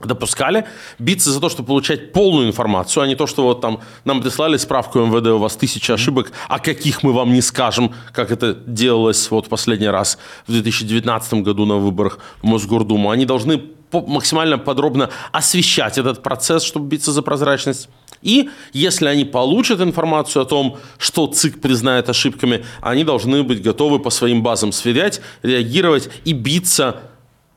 допускали, 0.01 0.67
биться 0.99 1.31
за 1.31 1.41
то, 1.41 1.49
чтобы 1.49 1.69
получать 1.69 2.13
полную 2.13 2.49
информацию, 2.49 3.03
а 3.03 3.07
не 3.07 3.15
то, 3.15 3.27
что 3.27 3.45
вот 3.45 3.61
там 3.61 3.81
нам 4.05 4.23
прислали 4.23 4.57
справку 4.57 4.99
МВД, 4.99 5.29
у 5.29 5.39
вас 5.39 5.57
тысяча 5.57 5.95
ошибок, 5.95 6.33
о 6.49 6.59
каких 6.59 7.03
мы 7.03 7.13
вам 7.13 7.33
не 7.33 7.41
скажем, 7.41 7.95
как 8.13 8.33
это 8.33 8.55
делалось 8.55 9.31
вот 9.31 9.49
последний 9.49 9.89
раз 9.89 10.19
в 10.47 10.53
2019 10.53 11.35
году 11.35 11.65
на 11.65 11.77
выборах 11.77 12.19
в 12.43 12.47
Мосгордуму. 12.47 13.11
Они 13.11 13.25
должны 13.25 13.63
максимально 13.93 14.59
подробно 14.59 15.11
освещать 15.31 15.99
этот 15.99 16.23
процесс, 16.23 16.65
чтобы 16.65 16.89
биться 16.89 17.13
за 17.13 17.23
прозрачность. 17.23 17.89
И 18.23 18.51
если 18.73 19.07
они 19.07 19.25
получат 19.25 19.81
информацию 19.81 20.43
о 20.43 20.47
том, 20.47 20.79
что 20.99 21.29
ЦИК 21.29 21.61
признает 21.61 22.09
ошибками, 22.09 22.65
они 22.81 23.05
должны 23.05 23.45
быть 23.45 23.63
готовы 23.63 24.01
по 24.01 24.11
своим 24.11 24.43
базам 24.43 24.73
сверять, 24.73 25.21
реагировать 25.43 26.09
и 26.25 26.33
биться 26.33 27.03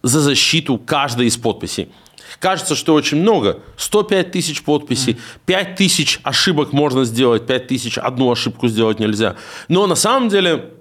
за 0.03 0.19
защиту 0.19 0.77
каждой 0.77 1.27
из 1.27 1.37
подписей. 1.37 1.89
Кажется, 2.39 2.75
что 2.75 2.93
очень 2.93 3.17
много. 3.17 3.59
105 3.77 4.31
тысяч 4.31 4.63
подписей, 4.63 5.17
5 5.45 5.75
тысяч 5.75 6.19
ошибок 6.23 6.73
можно 6.73 7.03
сделать, 7.05 7.45
5 7.45 7.67
тысяч 7.67 7.97
одну 7.97 8.31
ошибку 8.31 8.67
сделать 8.67 8.99
нельзя. 8.99 9.35
Но 9.67 9.87
на 9.87 9.95
самом 9.95 10.29
деле 10.29 10.73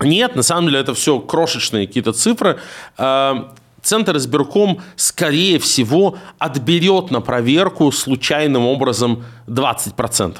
нет, 0.00 0.36
на 0.36 0.42
самом 0.42 0.66
деле 0.66 0.80
это 0.80 0.94
все 0.94 1.18
крошечные 1.20 1.86
какие-то 1.86 2.12
цифры. 2.12 2.58
А, 2.96 3.52
Центр 3.82 4.16
избирком, 4.16 4.80
скорее 4.94 5.58
всего, 5.58 6.16
отберет 6.38 7.10
на 7.10 7.20
проверку 7.20 7.90
случайным 7.90 8.64
образом 8.64 9.24
20% 9.48 10.36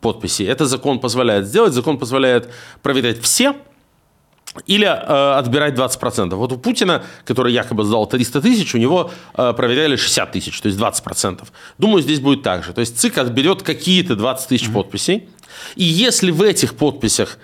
подписей. 0.00 0.46
Это 0.46 0.64
закон 0.64 0.98
позволяет 0.98 1.46
сделать. 1.46 1.74
Закон 1.74 1.98
позволяет 1.98 2.50
проверять 2.82 3.20
все 3.20 3.54
или 4.66 4.86
э, 4.86 5.38
отбирать 5.38 5.74
20%. 5.74 6.34
Вот 6.34 6.52
у 6.52 6.58
Путина, 6.58 7.04
который 7.24 7.52
якобы 7.52 7.84
сдал 7.84 8.06
300 8.06 8.40
тысяч, 8.40 8.74
у 8.74 8.78
него 8.78 9.10
э, 9.34 9.52
проверяли 9.52 9.96
60 9.96 10.32
тысяч, 10.32 10.60
то 10.60 10.66
есть 10.66 10.78
20%. 10.78 11.46
Думаю, 11.78 12.02
здесь 12.02 12.20
будет 12.20 12.42
так 12.42 12.64
же. 12.64 12.72
То 12.72 12.80
есть 12.80 12.98
ЦИК 12.98 13.18
отберет 13.18 13.62
какие-то 13.62 14.16
20 14.16 14.48
тысяч 14.48 14.66
mm-hmm. 14.66 14.72
подписей. 14.72 15.28
И 15.76 15.84
если 15.84 16.30
в 16.30 16.42
этих 16.42 16.74
подписях 16.74 17.38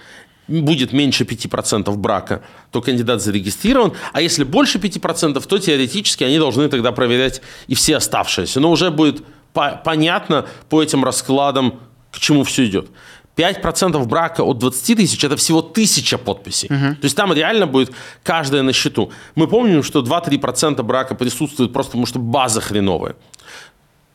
будет 0.49 0.93
меньше 0.93 1.25
5% 1.25 1.95
брака, 1.97 2.43
то 2.71 2.81
кандидат 2.81 3.23
зарегистрирован, 3.23 3.93
а 4.13 4.21
если 4.21 4.45
больше 4.45 4.79
5%, 4.79 5.45
то 5.45 5.59
теоретически 5.59 6.25
они 6.25 6.39
должны 6.39 6.69
тогда 6.69 6.93
проверять 6.93 7.43
и 7.67 7.75
все 7.75 7.97
оставшиеся. 7.97 8.61
Но 8.61 8.71
уже 8.71 8.91
будет 8.91 9.25
по- 9.53 9.81
понятно 9.85 10.47
по 10.69 10.83
этим 10.83 11.05
раскладам, 11.05 11.81
к 12.13 12.19
чему 12.19 12.45
все 12.45 12.67
идет. 12.67 12.89
5% 13.37 14.05
брака 14.07 14.43
от 14.43 14.59
20 14.59 14.97
тысяч– 14.97 15.25
это 15.25 15.37
всего 15.37 15.63
тысяча 15.63 16.19
подписей. 16.19 16.69
Угу. 16.69 16.95
То 16.97 17.05
есть 17.05 17.17
там 17.17 17.33
реально 17.33 17.67
будет 17.67 17.93
каждая 18.23 18.63
на 18.63 18.73
счету. 18.73 19.11
Мы 19.35 19.47
помним, 19.47 19.83
что 19.83 20.01
2-3% 20.01 20.83
брака 20.83 21.15
присутствует 21.15 21.73
просто 21.73 21.91
потому, 21.91 22.07
что 22.07 22.19
база 22.19 22.61
хреновая. 22.61 23.15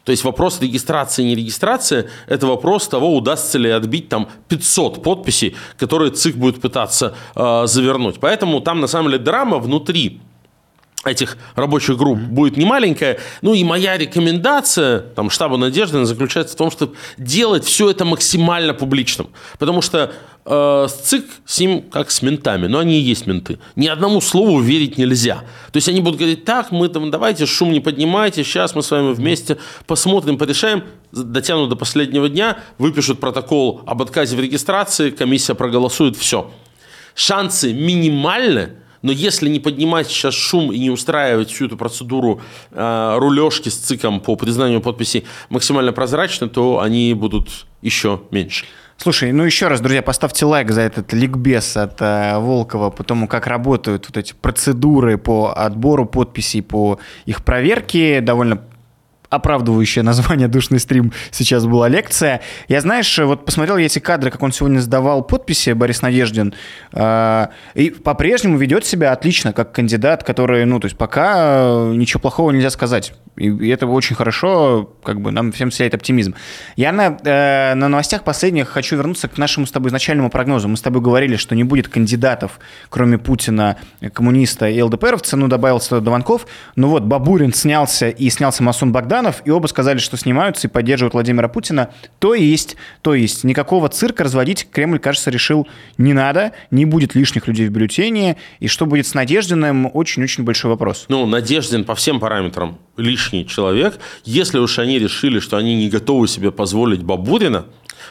То 0.03 0.11
есть 0.11 0.24
вопрос 0.24 0.59
регистрации, 0.61 1.24
не 1.24 1.36
регистрации, 1.36 2.09
это 2.28 2.47
вопрос 2.47 2.88
того, 2.88 3.15
удастся 3.15 3.59
ли 3.59 3.69
отбить 3.69 4.09
там 4.09 4.28
500 4.47 5.03
подписей, 5.03 5.55
которые 5.78 6.11
ЦИК 6.11 6.38
будет 6.38 6.59
пытаться 6.59 7.13
э, 7.36 7.67
завернуть. 7.67 8.19
Поэтому 8.19 8.61
там 8.61 8.80
на 8.80 8.88
самом 8.88 9.11
деле 9.11 9.24
драма 9.24 9.59
внутри 9.59 10.19
этих 11.06 11.38
рабочих 11.56 11.97
групп 11.97 12.20
будет 12.20 12.58
немаленькая. 12.58 13.18
Ну 13.41 13.54
и 13.54 13.64
моя 13.64 13.97
рекомендация 13.97 14.99
там, 14.99 15.30
штабу 15.30 15.58
Надежды 15.58 16.04
заключается 16.06 16.54
в 16.54 16.58
том, 16.58 16.72
чтобы 16.72 16.95
делать 17.18 17.66
все 17.66 17.89
это 17.89 18.06
максимально 18.06 18.74
публичным. 18.74 19.30
Потому 19.58 19.82
что 19.82 20.14
э, 20.45 20.88
ЦИК 21.04 21.26
с 21.45 21.60
ним 21.60 21.82
как 21.89 22.12
с 22.12 22.22
ментами, 22.22 22.68
но 22.68 22.80
они 22.80 22.99
и 22.99 23.02
есть 23.02 23.26
менты. 23.26 23.58
Ни 23.76 23.88
одному 23.88 24.22
слову 24.22 24.60
верить 24.62 24.97
нельзя. 24.97 25.43
То 25.72 25.78
есть 25.78 25.89
они 25.89 26.02
будут 26.02 26.20
говорить, 26.20 26.45
так, 26.45 26.72
мы 26.72 26.88
там, 26.88 27.10
давайте 27.10 27.47
шум 27.47 27.72
не 27.72 27.80
поднимайте, 27.80 28.43
сейчас 28.43 28.76
мы 28.76 28.84
с 28.84 28.91
вами 28.91 29.14
вместе 29.14 29.58
посмотрим, 29.88 30.38
порешаем, 30.38 30.84
дотянут 31.12 31.70
до 31.70 31.76
последнего 31.76 32.30
дня, 32.30 32.60
выпишут 32.78 33.20
протокол 33.20 33.82
об 33.88 34.02
отказе 34.04 34.36
в 34.36 34.39
регистрации, 34.39 35.10
комиссия 35.10 35.56
проголосует, 35.56 36.16
все. 36.16 36.52
Шансы 37.16 37.74
минимальны, 37.74 38.76
но 39.02 39.12
если 39.12 39.49
не 39.49 39.60
поднимать 39.60 40.08
сейчас 40.08 40.34
шум 40.34 40.72
и 40.72 40.80
не 40.80 40.89
устраивать 40.89 41.52
всю 41.52 41.66
эту 41.66 41.78
процедуру 41.78 42.41
э, 42.72 43.16
рулежки 43.18 43.70
с 43.70 43.78
ЦИКом 43.78 44.20
по 44.20 44.36
признанию 44.36 44.82
подписей 44.82 45.26
максимально 45.49 45.93
прозрачно, 45.93 46.49
то 46.49 46.80
они 46.80 47.14
будут 47.14 47.66
еще 47.82 48.22
меньше. 48.32 48.66
Слушай, 48.97 49.32
ну 49.32 49.43
еще 49.43 49.68
раз, 49.68 49.82
друзья, 49.82 50.04
поставьте 50.04 50.45
лайк 50.45 50.70
за 50.70 50.82
этот 50.82 51.12
ликбез 51.12 51.76
от 51.76 51.99
э, 52.02 52.38
Волкова 52.38 52.91
по 52.91 53.04
тому, 53.04 53.28
как 53.28 53.47
работают 53.47 54.06
вот 54.08 54.16
эти 54.16 54.34
процедуры 54.39 55.18
по 55.18 55.52
отбору 55.56 56.06
подписей, 56.06 56.62
по 56.62 56.99
их 57.26 57.43
проверке. 57.43 58.22
Довольно 58.22 58.62
оправдывающее 59.32 60.04
название 60.04 60.48
«Душный 60.48 60.80
стрим» 60.80 61.14
сейчас 61.32 61.66
была 61.66 61.88
лекция. 61.88 62.42
Я, 62.68 62.82
знаешь, 62.82 63.18
вот 63.18 63.46
посмотрел 63.46 63.78
я 63.78 63.86
эти 63.86 64.00
кадры, 64.00 64.30
как 64.30 64.44
он 64.44 64.52
сегодня 64.52 64.80
сдавал 64.80 65.24
подписи, 65.24 65.72
Борис 65.72 66.02
Надеждин, 66.02 66.54
э, 66.92 67.48
и 67.74 67.90
по-прежнему 67.90 68.58
ведет 68.58 68.86
себя 68.86 69.14
отлично, 69.14 69.54
как 69.54 69.72
кандидат, 69.72 70.24
который, 70.24 70.66
ну, 70.66 70.80
то 70.80 70.86
есть 70.86 70.98
пока 70.98 71.90
ничего 71.94 72.20
плохого 72.20 72.52
нельзя 72.52 72.70
сказать. 72.70 73.14
И 73.38 73.70
это 73.70 73.88
очень 73.88 74.16
хорошо, 74.16 74.94
как 75.04 75.22
бы 75.22 75.32
нам 75.32 75.54
всем 75.54 75.70
вселяет 75.70 75.96
оптимизм. 75.96 76.36
Я 76.76 76.92
на, 76.92 77.18
э, 77.24 77.74
на 77.76 77.88
новостях 77.88 78.26
последних 78.26 78.68
хочу 78.68 78.98
вернуться 78.98 79.30
к 79.30 79.38
нашему 79.38 79.66
с 79.66 79.72
тобой 79.72 79.90
изначальному 79.90 80.30
прогнозу. 80.30 80.68
Мы 80.68 80.76
с 80.76 80.82
тобой 80.82 81.02
говорили, 81.02 81.38
что 81.38 81.56
не 81.56 81.64
будет 81.64 81.88
кандидатов, 81.88 82.60
кроме 82.90 83.18
Путина, 83.18 83.78
коммуниста 84.14 84.68
и 84.68 84.82
ЛДПРовца, 84.82 85.38
ну, 85.38 85.48
добавился 85.48 86.02
Дованков. 86.02 86.46
Ну 86.76 86.90
вот, 86.90 87.04
Бабурин 87.04 87.54
снялся 87.54 88.10
и 88.10 88.30
снялся 88.30 88.64
Масун 88.64 88.92
Богданов, 89.22 89.41
и 89.45 89.51
оба 89.51 89.67
сказали, 89.67 89.99
что 89.99 90.17
снимаются 90.17 90.67
и 90.67 90.69
поддерживают 90.69 91.13
Владимира 91.13 91.47
Путина. 91.47 91.91
То 92.19 92.34
есть, 92.34 92.76
то 93.01 93.13
есть, 93.13 93.43
никакого 93.43 93.88
цирка 93.89 94.24
разводить 94.24 94.67
Кремль, 94.72 94.99
кажется, 94.99 95.30
решил 95.30 95.67
не 95.97 96.13
надо, 96.13 96.53
не 96.72 96.86
будет 96.86 97.15
лишних 97.15 97.47
людей 97.47 97.67
в 97.67 97.72
бюллетене, 97.72 98.38
и 98.59 98.67
что 98.67 98.86
будет 98.86 99.07
с 99.07 99.13
Надеждиным, 99.13 99.89
очень-очень 99.93 100.43
большой 100.43 100.72
вопрос. 100.72 101.05
Ну, 101.09 101.26
Надеждин 101.26 101.84
по 101.84 101.93
всем 101.95 102.19
параметрам 102.19 102.80
лишний 102.97 103.45
человек. 103.47 103.99
Если 104.26 104.57
уж 104.57 104.80
они 104.80 104.97
решили, 104.99 105.39
что 105.39 105.57
они 105.57 105.76
не 105.76 105.89
готовы 105.89 106.28
себе 106.28 106.51
позволить 106.51 107.03
Бабурина, 107.03 107.65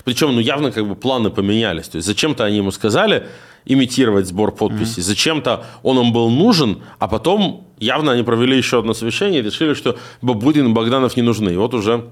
причем, 0.05 0.35
ну, 0.35 0.41
явно 0.41 0.71
как 0.71 0.87
бы 0.87 0.95
планы 0.95 1.31
поменялись. 1.31 1.89
То 1.89 1.97
есть 1.97 2.07
зачем-то 2.07 2.45
они 2.45 2.59
ему 2.59 2.71
сказали 2.71 3.27
имитировать 3.65 4.27
сбор 4.27 4.53
подписей, 4.53 5.01
mm-hmm. 5.01 5.07
зачем-то 5.07 5.65
он 5.83 5.99
им 5.99 6.13
был 6.13 6.31
нужен, 6.31 6.83
а 6.99 7.09
потом 7.09 7.67
явно 7.79 8.13
они 8.13 8.23
провели 8.23 8.57
еще 8.57 8.79
одно 8.79 8.95
совещание 8.95 9.41
и 9.41 9.43
решили, 9.43 9.75
что 9.75 9.99
Бабурин 10.23 10.69
и 10.69 10.73
Богданов 10.73 11.17
не 11.17 11.23
нужны. 11.23 11.51
И 11.51 11.57
вот 11.57 11.75
уже 11.75 12.09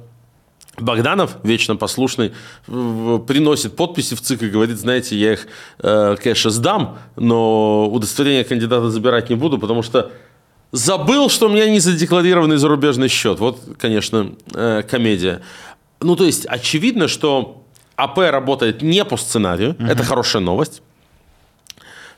Богданов, 0.79 1.37
вечно 1.43 1.77
послушный, 1.77 2.33
приносит 2.67 3.77
подписи 3.77 4.15
в 4.15 4.21
ЦИК 4.21 4.43
и 4.45 4.49
говорит, 4.49 4.79
знаете, 4.79 5.17
я 5.17 5.33
их, 5.33 5.47
э, 5.81 6.17
конечно, 6.23 6.51
сдам, 6.51 6.99
но 7.17 7.89
удостоверение 7.91 8.45
кандидата 8.45 8.89
забирать 8.91 9.31
не 9.31 9.37
буду, 9.37 9.59
потому 9.59 9.83
что 9.83 10.11
Забыл, 10.71 11.31
что 11.31 11.47
у 11.47 11.49
меня 11.49 11.69
не 11.71 11.81
задекларированный 11.81 12.59
зарубежный 12.59 13.09
счет. 13.09 13.41
Вот, 13.41 13.59
конечно, 13.79 14.35
э, 14.53 14.83
комедия. 14.83 15.41
Ну, 16.01 16.15
то 16.15 16.25
есть, 16.25 16.45
очевидно, 16.45 17.09
что 17.09 17.65
АП 17.97 18.19
работает 18.19 18.83
не 18.83 19.03
по 19.05 19.17
сценарию. 19.17 19.71
Угу. 19.71 19.87
Это 19.87 20.05
хорошая 20.05 20.43
новость. 20.43 20.83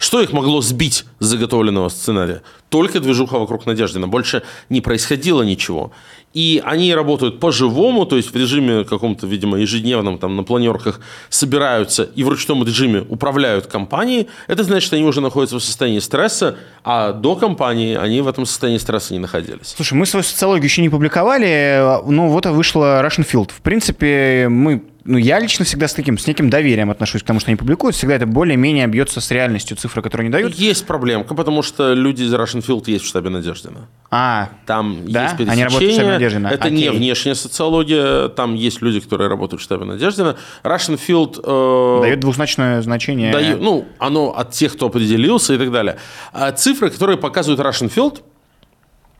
Что 0.00 0.22
их 0.22 0.32
могло 0.32 0.62
сбить 0.62 1.04
с 1.18 1.26
заготовленного 1.26 1.90
сценария? 1.90 2.40
Только 2.70 3.00
движуха 3.00 3.38
вокруг 3.38 3.66
Надеждина. 3.66 4.08
Больше 4.08 4.42
не 4.70 4.80
происходило 4.80 5.42
ничего. 5.42 5.92
И 6.32 6.62
они 6.64 6.94
работают 6.94 7.38
по-живому, 7.38 8.06
то 8.06 8.16
есть 8.16 8.32
в 8.32 8.36
режиме 8.36 8.84
каком-то, 8.84 9.26
видимо, 9.26 9.58
ежедневном, 9.58 10.16
там 10.18 10.36
на 10.36 10.42
планерках 10.42 11.00
собираются 11.28 12.04
и 12.04 12.24
в 12.24 12.30
ручном 12.30 12.64
режиме 12.64 13.04
управляют 13.10 13.66
компанией. 13.66 14.28
Это 14.46 14.64
значит, 14.64 14.86
что 14.86 14.96
они 14.96 15.04
уже 15.04 15.20
находятся 15.20 15.58
в 15.58 15.62
состоянии 15.62 15.98
стресса, 15.98 16.56
а 16.82 17.12
до 17.12 17.36
компании 17.36 17.94
они 17.94 18.22
в 18.22 18.28
этом 18.28 18.46
состоянии 18.46 18.78
стресса 18.78 19.12
не 19.12 19.18
находились. 19.18 19.74
Слушай, 19.76 19.94
мы 19.94 20.06
свою 20.06 20.22
социологию 20.22 20.64
еще 20.64 20.80
не 20.80 20.88
публиковали, 20.88 22.00
но 22.06 22.28
вот 22.28 22.46
вышла 22.46 23.02
Russian 23.04 23.26
Field. 23.30 23.50
В 23.52 23.60
принципе, 23.60 24.48
мы 24.48 24.82
ну, 25.04 25.18
я 25.18 25.38
лично 25.38 25.64
всегда 25.64 25.88
с 25.88 25.94
таким, 25.94 26.18
с 26.18 26.26
неким 26.26 26.50
доверием 26.50 26.90
отношусь 26.90 27.22
к 27.22 27.26
тому, 27.26 27.40
что 27.40 27.50
они 27.50 27.56
публикуют. 27.56 27.96
Всегда 27.96 28.16
это 28.16 28.26
более-менее 28.26 28.86
бьется 28.86 29.20
с 29.20 29.30
реальностью 29.30 29.76
цифры, 29.76 30.02
которые 30.02 30.26
они 30.26 30.32
дают. 30.32 30.54
Есть 30.54 30.86
проблемка, 30.86 31.34
потому 31.34 31.62
что 31.62 31.94
люди 31.94 32.22
из 32.22 32.34
Russian 32.34 32.64
Field 32.64 32.84
есть 32.86 33.04
в 33.04 33.08
штабе 33.08 33.30
Надеждина. 33.30 33.88
А, 34.10 34.50
там 34.66 35.04
да? 35.06 35.24
есть 35.24 35.36
пересечение. 35.36 35.52
Они 35.52 35.64
работают 35.64 35.92
в 35.92 35.94
штабе 35.94 36.12
Надеждина. 36.12 36.48
Это 36.48 36.64
Окей. 36.64 36.78
не 36.78 36.90
внешняя 36.90 37.34
социология, 37.34 38.28
там 38.28 38.54
есть 38.54 38.82
люди, 38.82 39.00
которые 39.00 39.28
работают 39.28 39.60
в 39.60 39.64
штабе 39.64 39.84
Надеждина. 39.84 40.36
Russian 40.64 41.00
Field... 41.08 41.40
Э, 41.44 42.02
дает 42.02 42.20
двузначное 42.20 42.82
значение. 42.82 43.32
Дает, 43.32 43.60
ну, 43.60 43.86
оно 43.98 44.36
от 44.36 44.50
тех, 44.50 44.72
кто 44.74 44.86
определился 44.86 45.54
и 45.54 45.58
так 45.58 45.72
далее. 45.72 45.96
А 46.32 46.52
цифры, 46.52 46.90
которые 46.90 47.16
показывают 47.16 47.60
Russian 47.60 47.92
Field, 47.92 48.20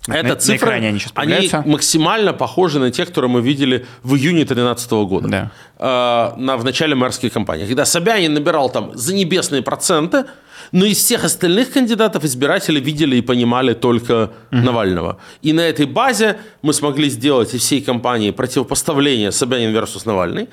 это 0.08 0.28
на, 0.28 0.36
цифры, 0.36 0.70
на 0.70 0.76
они, 0.76 1.00
они 1.14 1.50
максимально 1.66 2.32
похожи 2.32 2.78
на 2.78 2.90
те, 2.90 3.04
которые 3.04 3.30
мы 3.30 3.42
видели 3.42 3.86
в 4.02 4.14
июне 4.14 4.44
2013 4.44 4.90
года, 4.92 5.28
да. 5.28 5.50
э, 5.78 6.40
на, 6.40 6.56
в 6.56 6.64
начале 6.64 6.94
мэрской 6.94 7.28
кампании, 7.28 7.66
когда 7.66 7.84
Собянин 7.84 8.32
набирал 8.32 8.70
там 8.70 8.92
за 8.94 9.14
небесные 9.14 9.62
проценты, 9.62 10.24
но 10.72 10.86
из 10.86 10.98
всех 10.98 11.24
остальных 11.24 11.72
кандидатов 11.72 12.24
избиратели 12.24 12.80
видели 12.80 13.16
и 13.16 13.20
понимали 13.20 13.74
только 13.74 14.30
угу. 14.50 14.62
Навального. 14.62 15.18
И 15.42 15.52
на 15.52 15.60
этой 15.60 15.86
базе 15.86 16.38
мы 16.62 16.72
смогли 16.72 17.10
сделать 17.10 17.52
из 17.54 17.60
всей 17.60 17.82
кампании 17.82 18.30
противопоставление 18.30 19.32
Собянин 19.32 19.74
versus 19.74 20.02
Навальный. 20.04 20.48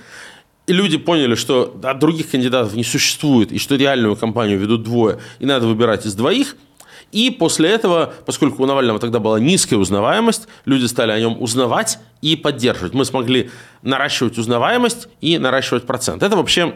И 0.66 0.74
люди 0.74 0.98
поняли, 0.98 1.36
что 1.36 1.74
других 1.96 2.32
кандидатов 2.32 2.74
не 2.74 2.84
существует, 2.84 3.54
и 3.54 3.60
что 3.60 3.76
реальную 3.76 4.18
кампанию 4.18 4.60
ведут 4.60 4.84
двое, 4.84 5.20
и 5.40 5.46
надо 5.46 5.68
выбирать 5.68 6.06
из 6.06 6.16
двоих– 6.16 6.58
И 7.12 7.32
после 7.32 7.70
этого, 7.70 8.14
поскольку 8.26 8.64
у 8.64 8.66
Навального 8.66 9.00
тогда 9.00 9.20
была 9.20 9.40
низкая 9.40 9.80
узнаваемость, 9.80 10.48
люди 10.66 10.86
стали 10.86 11.12
о 11.12 11.20
нем 11.20 11.42
узнавать 11.42 12.00
и 12.22 12.36
поддерживать. 12.36 12.94
Мы 12.94 13.06
смогли 13.06 13.50
наращивать 13.82 14.38
узнаваемость 14.38 15.08
и 15.22 15.38
наращивать 15.38 15.86
процент. 15.86 16.24
Это 16.24 16.36
вообще 16.36 16.74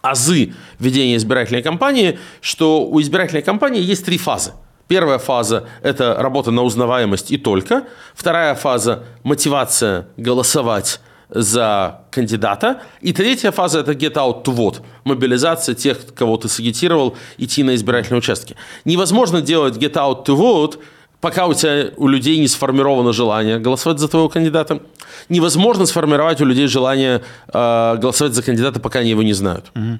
азы 0.00 0.54
ведения 0.78 1.16
избирательной 1.16 1.62
кампании, 1.62 2.18
что 2.40 2.84
у 2.84 3.00
избирательной 3.00 3.42
кампании 3.42 3.80
есть 3.80 4.04
три 4.04 4.18
фазы. 4.18 4.52
Первая 4.88 5.18
фаза– 5.18 5.68
это 5.82 6.16
работа 6.18 6.50
на 6.50 6.62
узнаваемость 6.62 7.30
и 7.30 7.38
только. 7.38 7.84
Вторая 8.14 8.54
фаза– 8.54 9.04
мотивация 9.22 10.08
голосовать 10.16 11.00
за 11.34 12.00
кандидата. 12.10 12.82
И 13.00 13.12
третья 13.12 13.50
фаза– 13.50 13.80
это 13.80 13.92
get 13.92 14.14
out 14.14 14.44
to 14.44 14.54
vote. 14.54 14.82
Мобилизация 15.04 15.74
тех, 15.74 16.14
кого 16.14 16.36
ты 16.36 16.48
сагитировал, 16.48 17.16
идти 17.38 17.62
на 17.62 17.74
избирательные 17.74 18.18
участки. 18.18 18.56
Невозможно 18.84 19.40
делать 19.40 19.76
get 19.76 19.94
out 19.94 20.24
to 20.26 20.36
vote, 20.36 20.78
пока 21.20 21.46
у 21.46 21.54
тебя 21.54 21.90
у 21.96 22.08
людей 22.08 22.38
не 22.38 22.48
сформировано 22.48 23.12
желание 23.12 23.58
голосовать 23.58 23.98
за 23.98 24.08
твоего 24.08 24.28
кандидата. 24.28 24.80
Невозможно 25.28 25.86
сформировать 25.86 26.40
у 26.40 26.44
людей 26.44 26.66
желание 26.66 27.22
э, 27.52 27.96
голосовать 27.96 28.34
за 28.34 28.42
кандидата, 28.42 28.80
пока 28.80 29.00
они 29.00 29.10
его 29.10 29.22
не 29.22 29.32
знают. 29.32 29.70
Угу. 29.74 29.98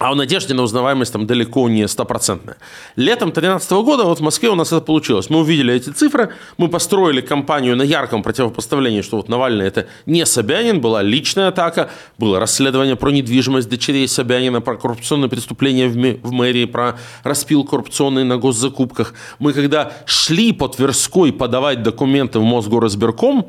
А 0.00 0.10
у 0.10 0.16
Надежды 0.16 0.54
на 0.54 0.64
узнаваемость 0.64 1.12
там 1.12 1.24
далеко 1.24 1.68
не 1.68 1.86
стопроцентная. 1.86 2.56
Летом 2.96 3.28
2013 3.28 3.70
года 3.84 4.02
вот 4.02 4.18
в 4.18 4.22
Москве 4.22 4.50
у 4.50 4.56
нас 4.56 4.72
это 4.72 4.80
получилось. 4.80 5.30
Мы 5.30 5.38
увидели 5.38 5.72
эти 5.72 5.90
цифры, 5.90 6.30
мы 6.58 6.66
построили 6.66 7.20
кампанию 7.20 7.76
на 7.76 7.82
ярком 7.82 8.24
противопоставлении, 8.24 9.02
что 9.02 9.18
вот 9.18 9.28
Навальный 9.28 9.66
это 9.66 9.86
не 10.04 10.26
Собянин, 10.26 10.80
была 10.80 11.00
личная 11.00 11.48
атака, 11.48 11.90
было 12.18 12.40
расследование 12.40 12.96
про 12.96 13.10
недвижимость 13.10 13.68
дочерей 13.68 14.08
Собянина, 14.08 14.60
про 14.60 14.76
коррупционные 14.76 15.30
преступления 15.30 15.86
в, 15.86 16.32
мэрии, 16.32 16.64
про 16.64 16.98
распил 17.22 17.62
коррупционный 17.62 18.24
на 18.24 18.36
госзакупках. 18.36 19.14
Мы 19.38 19.52
когда 19.52 19.92
шли 20.06 20.52
по 20.52 20.66
Тверской 20.68 21.32
подавать 21.32 21.84
документы 21.84 22.40
в 22.40 22.42
Мосгоризбирком, 22.42 23.46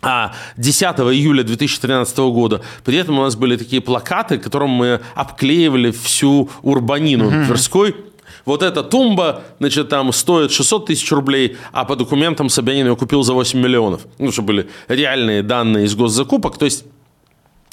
а 0.00 0.32
10 0.56 0.82
июля 0.82 1.42
2013 1.42 2.18
года. 2.18 2.62
При 2.84 2.96
этом 2.96 3.18
у 3.18 3.22
нас 3.22 3.36
были 3.36 3.56
такие 3.56 3.82
плакаты, 3.82 4.38
которым 4.38 4.70
мы 4.70 5.00
обклеивали 5.14 5.90
всю 5.90 6.50
урбанину 6.62 7.30
mm-hmm. 7.30 7.46
Тверской. 7.46 7.96
Вот 8.44 8.62
эта 8.62 8.82
тумба, 8.82 9.42
значит, 9.58 9.88
там 9.88 10.12
стоит 10.12 10.52
600 10.52 10.86
тысяч 10.86 11.10
рублей, 11.12 11.56
а 11.72 11.84
по 11.84 11.96
документам 11.96 12.48
Собянин 12.48 12.86
ее 12.86 12.96
купил 12.96 13.22
за 13.22 13.34
8 13.34 13.58
миллионов. 13.58 14.02
Ну, 14.18 14.32
что 14.32 14.42
были 14.42 14.68
реальные 14.88 15.42
данные 15.42 15.84
из 15.84 15.94
госзакупок. 15.94 16.56
То 16.56 16.64
есть 16.64 16.84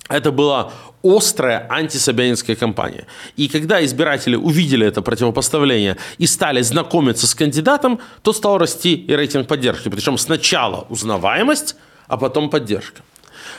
это 0.09 0.31
была 0.31 0.71
острая 1.03 1.67
антисобянинская 1.69 2.55
кампания. 2.55 3.05
И 3.37 3.47
когда 3.47 3.83
избиратели 3.85 4.35
увидели 4.35 4.85
это 4.85 5.01
противопоставление 5.01 5.97
и 6.17 6.27
стали 6.27 6.61
знакомиться 6.61 7.27
с 7.27 7.35
кандидатом, 7.35 7.99
то 8.21 8.33
стал 8.33 8.57
расти 8.57 8.95
и 8.95 9.15
рейтинг 9.15 9.47
поддержки. 9.47 9.89
Причем 9.89 10.17
сначала 10.17 10.87
узнаваемость, 10.89 11.75
а 12.07 12.17
потом 12.17 12.49
поддержка. 12.49 13.01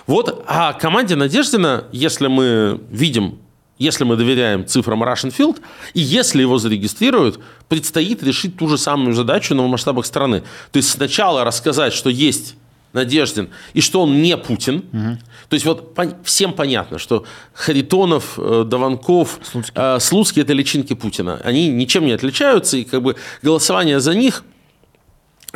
Вот, 0.06 0.44
а 0.46 0.72
команде 0.72 1.16
Надеждина, 1.16 1.84
если 1.92 2.26
мы 2.26 2.80
видим, 2.90 3.38
если 3.78 4.04
мы 4.04 4.16
доверяем 4.16 4.66
цифрам 4.66 5.02
Russian 5.02 5.34
Field, 5.36 5.60
и 5.94 6.00
если 6.00 6.40
его 6.40 6.58
зарегистрируют, 6.58 7.40
предстоит 7.68 8.22
решить 8.22 8.56
ту 8.56 8.68
же 8.68 8.78
самую 8.78 9.14
задачу, 9.14 9.54
но 9.54 9.66
в 9.66 9.70
масштабах 9.70 10.06
страны. 10.06 10.42
То 10.70 10.78
есть 10.78 10.90
сначала 10.90 11.44
рассказать, 11.44 11.92
что 11.92 12.08
есть 12.08 12.54
Надеждин, 12.92 13.50
и 13.74 13.82
что 13.82 14.02
он 14.02 14.22
не 14.22 14.36
Путин. 14.38 14.76
Угу. 14.92 15.18
То 15.50 15.54
есть 15.54 15.66
вот 15.66 15.92
пон- 15.94 16.16
всем 16.24 16.54
понятно, 16.54 16.98
что 16.98 17.24
Харитонов, 17.52 18.38
э, 18.38 18.64
Даванков, 18.66 19.38
Слуцкий. 19.42 19.74
Э, 19.76 19.98
Слуцкий– 20.00 20.42
это 20.42 20.54
личинки 20.54 20.94
Путина. 20.94 21.38
Они 21.44 21.68
ничем 21.68 22.06
не 22.06 22.12
отличаются, 22.12 22.78
и 22.78 22.84
как 22.84 23.02
бы 23.02 23.16
голосование 23.42 24.00
за 24.00 24.14
них– 24.14 24.44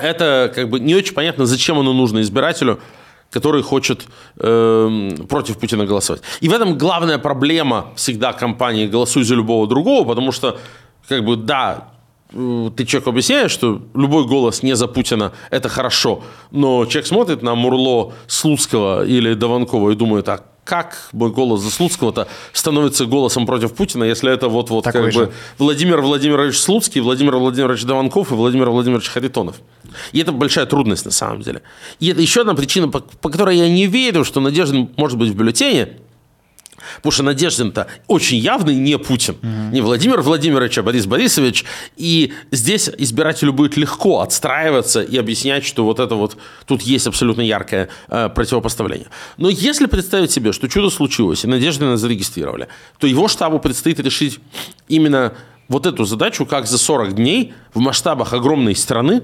это 0.03 0.53
как 0.55 0.68
бы 0.68 0.80
не 0.80 0.94
очень 0.94 1.14
понятно, 1.14 1.46
зачем 1.46 1.78
оно 1.78 1.92
нужно 1.92 2.20
избирателю, 2.20 2.80
который 3.30 3.62
хочет 3.62 4.07
э, 4.38 5.11
против 5.28 5.59
Путина 5.59 5.86
голосовать. 5.86 6.22
И 6.40 6.48
в 6.48 6.53
этом 6.53 6.76
главная 6.76 7.18
проблема 7.18 7.92
всегда 7.94 8.32
компании 8.32 8.86
«Голосуй 8.86 9.24
за 9.24 9.34
любого 9.34 9.66
другого», 9.66 10.09
потому 10.09 10.32
что, 10.32 10.59
как 11.09 11.24
бы, 11.24 11.36
да, 11.36 11.88
э, 12.32 12.70
ты 12.76 12.84
человеку 12.84 13.11
объясняешь, 13.11 13.53
что 13.53 13.82
любой 13.94 14.26
голос 14.26 14.62
не 14.62 14.74
за 14.74 14.88
Путина– 14.88 15.32
это 15.51 15.68
хорошо, 15.68 16.22
но 16.51 16.86
человек 16.86 17.07
смотрит 17.07 17.42
на 17.42 17.55
Мурло, 17.55 18.12
Слуцкого 18.26 19.07
или 19.07 19.34
Даванкова 19.34 19.90
и 19.90 19.94
думает, 19.94 20.28
а 20.28 20.40
как 20.71 21.09
мой 21.11 21.33
голос 21.33 21.62
Заслуцкого-то 21.62 22.29
становится 22.53 23.05
голосом 23.05 23.45
против 23.45 23.75
Путина, 23.75 24.05
если 24.05 24.33
это 24.33 24.49
вот-вот 24.49 24.85
как 24.85 25.11
же. 25.11 25.18
бы 25.18 25.33
Владимир 25.59 26.01
Владимирович 26.01 26.61
Слуцкий, 26.61 27.01
Владимир 27.01 27.35
Владимирович 27.39 27.83
Даванков 27.83 28.31
и 28.31 28.37
Владимир 28.37 28.71
Владимирович 28.71 29.09
Харитонов. 29.09 29.57
И 30.12 30.21
это 30.21 30.31
большая 30.31 30.66
трудность 30.66 31.05
на 31.05 31.11
самом 31.11 31.43
деле. 31.43 31.62
И 31.99 32.07
это 32.07 32.21
еще 32.21 32.43
одна 32.43 32.55
причина, 32.55 32.87
по, 32.87 33.01
по 33.01 33.31
которой 33.31 33.57
я 33.57 33.68
не 33.68 33.87
верю, 33.87 34.25
что 34.25 34.39
Надежда 34.39 34.87
может 34.97 35.18
быть 35.18 35.31
в 35.31 35.35
бюллетене, 35.35 35.97
Потому 36.97 37.12
что 37.12 37.22
Надеждин-то 37.22 37.86
очень 38.07 38.38
явный 38.38 38.74
не 38.74 38.99
Путин, 38.99 39.36
угу. 39.43 39.72
не 39.72 39.80
Владимир 39.80 40.20
Владимирович, 40.20 40.78
а 40.78 40.82
Борис 40.82 41.07
Борисович. 41.07 41.64
И 41.97 42.32
здесь 42.51 42.91
избирателю 42.99 43.53
будет 43.53 43.76
легко 43.76 44.20
отстраиваться 44.20 45.03
и 45.03 45.16
объяснять, 45.16 45.64
что 45.64 45.84
вот 45.84 46.01
это 46.01 46.14
вот 46.14 46.36
тут 46.66 46.82
есть 46.82 47.07
абсолютно 47.07 47.43
яркое 47.43 47.88
э, 48.09 48.28
противопоставление. 48.28 49.09
Но 49.36 49.49
если 49.49 49.86
представить 49.86 50.30
себе, 50.30 50.53
что 50.53 50.68
чудо 50.68 50.91
случилось, 50.91 51.45
и 51.45 51.47
Надеждина 51.47 51.97
зарегистрировали, 51.97 52.68
то 52.99 53.07
его 53.07 53.28
штабу 53.28 53.59
предстоит 53.59 54.01
решить 54.01 54.38
именно 54.88 55.34
вот 55.68 55.86
эту 55.86 56.05
задачу, 56.05 56.47
как 56.47 56.66
за 56.66 56.78
40 56.78 57.14
дней 57.14 57.55
в 57.72 57.78
масштабах 57.78 58.32
огромной 58.32 58.74
страны 58.74 59.22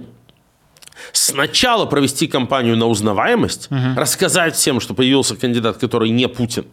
сначала 1.12 1.87
провести 1.87 2.27
кампанию 2.27 2.77
на 2.77 2.87
узнаваемость, 2.87 3.69
угу. 3.71 3.79
рассказать 3.97 4.55
всем, 4.55 4.81
что 4.81 4.95
появился 4.95 5.37
кандидат, 5.37 5.77
который 5.79 6.11
не 6.11 6.29
Путин, 6.29 6.67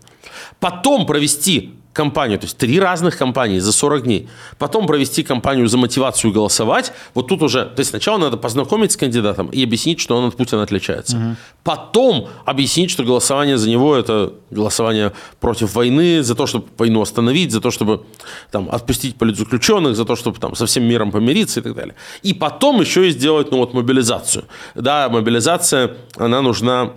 потом 0.60 1.06
провести 1.06 1.74
кампанию, 1.94 2.40
то 2.40 2.46
есть 2.46 2.58
три 2.58 2.80
разных 2.80 3.18
кампании 3.18 3.60
за 3.60 3.72
40 3.72 4.04
дней, 4.04 4.28
потом 4.58 4.88
провести 4.88 5.24
кампанию 5.24 5.68
за 5.68 5.78
мотивацию 5.78 6.34
голосовать, 6.34 6.92
вот 7.14 7.28
тут 7.28 7.44
уже, 7.44 7.66
то 7.66 7.80
есть 7.80 7.92
сначала 7.92 8.18
надо 8.18 8.38
познакомить 8.38 8.92
с 8.92 8.98
кандидатом 8.98 9.48
и 9.48 9.64
объяснить, 9.64 10.00
что 10.00 10.18
он 10.18 10.26
от 10.26 10.36
Путина 10.36 10.64
отличается. 10.64 11.18
Угу. 11.18 11.36
Потом 11.64 12.28
объяснить, 12.46 12.90
что 12.90 13.04
голосование 13.04 13.58
за 13.58 13.70
него 13.70 13.96
это 13.96 14.34
голосование 14.50 15.14
против 15.40 15.76
войны, 15.76 16.24
за 16.24 16.36
то, 16.36 16.48
чтобы 16.48 16.66
войну 16.78 17.02
остановить, 17.02 17.52
за 17.52 17.62
то, 17.62 17.70
чтобы 17.72 18.06
там, 18.52 18.70
отпустить 18.72 19.16
политзаключенных, 19.16 19.96
за 19.96 20.06
то, 20.06 20.16
чтобы 20.16 20.40
там, 20.40 20.56
со 20.56 20.66
всем 20.66 20.84
миром 20.84 21.12
помириться 21.12 21.60
и 21.60 21.64
так 21.64 21.76
далее. 21.76 21.96
И 22.24 22.34
потом 22.34 22.82
еще 22.82 23.08
и 23.08 23.12
сделать 23.12 23.52
ну, 23.52 23.58
вот, 23.58 23.74
мобилизацию. 23.74 24.46
Да, 24.76 25.10
мобилизация, 25.10 25.96
она 26.18 26.42
нужна 26.42 26.94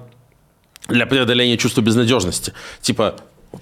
для 0.89 1.07
преодоления 1.07 1.57
чувства 1.57 1.80
безнадежности. 1.82 2.53
Типа, 2.80 3.16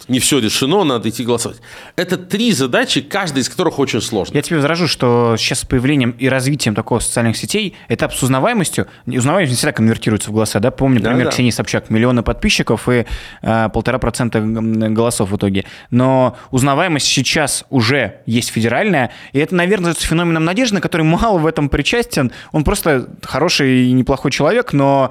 не 0.08 0.18
все 0.18 0.38
решено, 0.38 0.84
надо 0.84 1.08
идти 1.08 1.24
голосовать. 1.24 1.58
Это 1.96 2.16
три 2.16 2.52
задачи, 2.52 3.00
каждая 3.00 3.42
из 3.42 3.48
которых 3.48 3.78
очень 3.78 4.00
сложная. 4.00 4.36
Я 4.36 4.42
тебе 4.42 4.56
возражу, 4.56 4.88
что 4.88 5.36
сейчас 5.38 5.60
с 5.60 5.64
появлением 5.64 6.10
и 6.12 6.28
развитием 6.28 6.74
такого 6.74 6.98
социальных 6.98 7.36
сетей 7.36 7.74
этап 7.88 8.12
с 8.14 8.22
узнаваемостью, 8.22 8.86
узнаваемость 9.06 9.52
не 9.52 9.56
всегда 9.56 9.72
конвертируется 9.72 10.30
в 10.30 10.32
голоса, 10.32 10.60
да? 10.60 10.70
Помню 10.70 11.00
да, 11.00 11.10
пример 11.10 11.26
да. 11.26 11.30
Ксении 11.30 11.50
Собчак, 11.50 11.90
миллионы 11.90 12.22
подписчиков 12.22 12.88
и 12.88 13.06
э, 13.42 13.68
полтора 13.70 13.98
процента 13.98 14.40
голосов 14.40 15.30
в 15.30 15.36
итоге. 15.36 15.64
Но 15.90 16.36
узнаваемость 16.50 17.06
сейчас 17.06 17.64
уже 17.70 18.20
есть 18.26 18.50
федеральная, 18.50 19.12
и 19.32 19.38
это, 19.38 19.54
наверное, 19.54 19.94
с 19.94 20.00
феноменом 20.00 20.44
Надежды, 20.44 20.80
который 20.80 21.02
мало 21.02 21.38
в 21.38 21.46
этом 21.46 21.68
причастен. 21.68 22.32
Он 22.52 22.64
просто 22.64 23.08
хороший 23.22 23.86
и 23.86 23.92
неплохой 23.92 24.30
человек, 24.30 24.72
но 24.72 25.10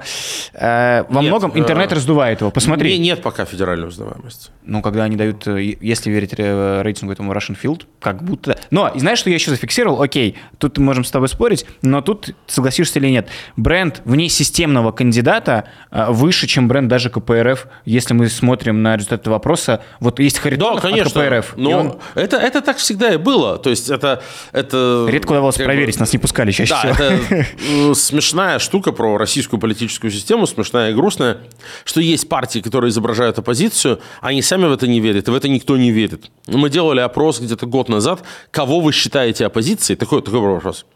э, 0.52 1.04
во 1.08 1.20
нет, 1.20 1.30
многом 1.30 1.58
интернет 1.58 1.92
э, 1.92 1.96
раздувает 1.96 2.40
его. 2.40 2.50
Посмотри. 2.50 2.92
Не, 2.92 2.98
нет 2.98 3.22
пока 3.22 3.44
федеральной 3.44 3.88
узнаваемости 3.88 4.50
ну, 4.74 4.82
когда 4.82 5.04
они 5.04 5.16
дают, 5.16 5.46
э, 5.46 5.76
если 5.80 6.10
верить 6.10 6.34
рейтингу 6.34 7.12
этому 7.12 7.32
Russian 7.32 7.56
Field, 7.60 7.84
как 8.00 8.24
будто... 8.24 8.58
Но, 8.70 8.88
и 8.88 8.98
знаешь, 8.98 9.20
что 9.20 9.30
я 9.30 9.36
еще 9.36 9.50
зафиксировал? 9.50 10.02
Окей, 10.02 10.36
тут 10.58 10.78
мы 10.78 10.86
можем 10.86 11.04
с 11.04 11.10
тобой 11.12 11.28
спорить, 11.28 11.64
но 11.80 12.00
тут 12.00 12.34
согласишься 12.46 12.98
или 12.98 13.08
нет. 13.08 13.28
Бренд 13.56 14.02
вне 14.04 14.28
системного 14.28 14.90
кандидата 14.90 15.68
э, 15.92 16.06
выше, 16.08 16.48
чем 16.48 16.66
бренд 16.66 16.88
даже 16.88 17.08
КПРФ, 17.08 17.68
если 17.84 18.14
мы 18.14 18.28
смотрим 18.28 18.82
на 18.82 18.96
результаты 18.96 19.30
вопроса. 19.30 19.80
Вот 20.00 20.18
есть 20.18 20.38
Харитонов 20.38 20.82
да, 20.82 20.88
конечно, 20.88 21.22
от 21.22 21.28
КПРФ. 21.28 21.54
Но 21.56 21.70
он... 21.70 21.98
это, 22.16 22.36
это 22.36 22.60
так 22.60 22.78
всегда 22.78 23.14
и 23.14 23.16
было. 23.16 23.58
То 23.58 23.70
есть 23.70 23.88
это... 23.88 24.22
это 24.50 25.06
Редко 25.08 25.30
удавалось 25.30 25.56
проверить, 25.56 25.94
бы... 25.94 26.00
нас 26.00 26.12
не 26.12 26.18
пускали 26.18 26.50
чаще 26.50 26.74
да, 26.74 26.94
всего. 26.94 27.36
это 27.40 27.94
смешная 27.94 28.58
штука 28.58 28.90
про 28.90 29.18
российскую 29.18 29.60
политическую 29.60 30.10
систему, 30.10 30.48
смешная 30.48 30.90
и 30.90 30.94
грустная, 30.94 31.38
что 31.84 32.00
есть 32.00 32.28
партии, 32.28 32.58
которые 32.58 32.90
изображают 32.90 33.38
оппозицию, 33.38 34.00
они 34.20 34.42
сами 34.42 34.63
в 34.68 34.72
это 34.72 34.86
не 34.86 35.00
верят, 35.00 35.28
и 35.28 35.30
в 35.30 35.34
это 35.34 35.48
никто 35.48 35.76
не 35.76 35.90
верит. 35.90 36.30
Мы 36.46 36.70
делали 36.70 37.00
опрос 37.00 37.40
где-то 37.40 37.66
год 37.66 37.88
назад, 37.88 38.22
кого 38.50 38.80
вы 38.80 38.92
считаете 38.92 39.46
оппозицией, 39.46 39.96
такой, 39.96 40.22
такой 40.22 40.40
вопрос. 40.40 40.86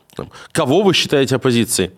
Кого 0.52 0.82
вы 0.82 0.94
считаете 0.94 1.36
оппозицией? 1.36 1.90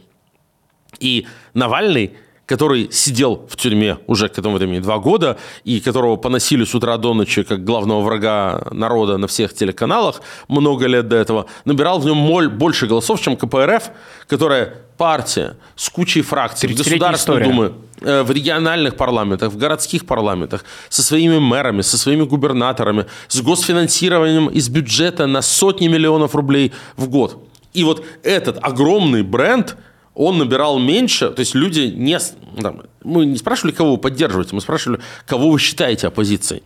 И 0.99 1.27
Навальный 1.55 2.13
который 2.51 2.89
сидел 2.91 3.47
в 3.49 3.57
тюрьме 3.57 3.99
уже 4.09 4.29
к 4.29 4.37
этому 4.37 4.57
времени 4.57 4.81
два 4.81 4.99
года, 4.99 5.37
и 5.63 5.79
которого 5.79 6.17
поносили 6.17 6.65
с 6.65 6.75
утра 6.75 6.97
до 6.97 7.15
ночи 7.15 7.45
как 7.45 7.63
главного 7.63 8.01
врага 8.01 8.67
народа 8.73 9.19
на 9.19 9.29
всех 9.29 9.55
телеканалах 9.55 10.21
много 10.49 10.87
лет 10.89 11.07
до 11.07 11.15
этого, 11.15 11.47
набирал 11.65 12.01
в 12.01 12.07
нем 12.07 12.59
больше 12.59 12.89
голосов, 12.89 13.21
чем 13.21 13.37
КПРФ, 13.37 13.91
которая 14.27 14.75
партия 15.01 15.57
с 15.77 15.89
кучей 15.89 16.21
фракций 16.21 16.69
в 16.69 16.77
Государственной 16.77 17.45
Думе, 17.45 17.73
э, 18.03 18.23
в 18.23 18.31
региональных 18.31 18.97
парламентах, 18.97 19.51
в 19.51 19.57
городских 19.57 20.05
парламентах, 20.05 20.63
со 20.91 21.03
своими 21.03 21.39
мэрами, 21.39 21.81
со 21.81 21.97
своими 21.97 22.25
губернаторами, 22.25 23.07
с 23.29 23.41
госфинансированием 23.41 24.49
из 24.49 24.69
бюджета 24.69 25.27
на 25.27 25.41
сотни 25.41 25.89
миллионов 25.89 26.35
рублей 26.35 26.73
в 26.99 27.09
год. 27.09 27.39
И 27.73 27.83
вот 27.83 28.05
этот 28.23 28.59
огромный 28.61 29.23
бренд, 29.23 29.75
он 30.15 30.37
набирал 30.37 30.79
меньше, 30.79 31.31
то 31.31 31.41
есть 31.41 31.55
люди 31.55 31.93
не... 31.97 32.19
Там, 32.61 32.83
мы 33.03 33.25
не 33.25 33.39
спрашивали, 33.39 33.73
кого 33.73 33.93
вы 33.93 33.99
поддерживаете, 33.99 34.55
мы 34.55 34.61
спрашивали, 34.61 35.01
кого 35.27 35.49
вы 35.49 35.59
считаете 35.59 36.09
оппозицией. 36.09 36.63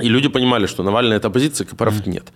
И 0.00 0.08
люди 0.08 0.28
понимали, 0.28 0.66
что 0.66 0.82
Навальный– 0.82 1.16
это 1.18 1.28
оппозиция, 1.28 1.66
КПРФ 1.66 2.06
нет. 2.06 2.32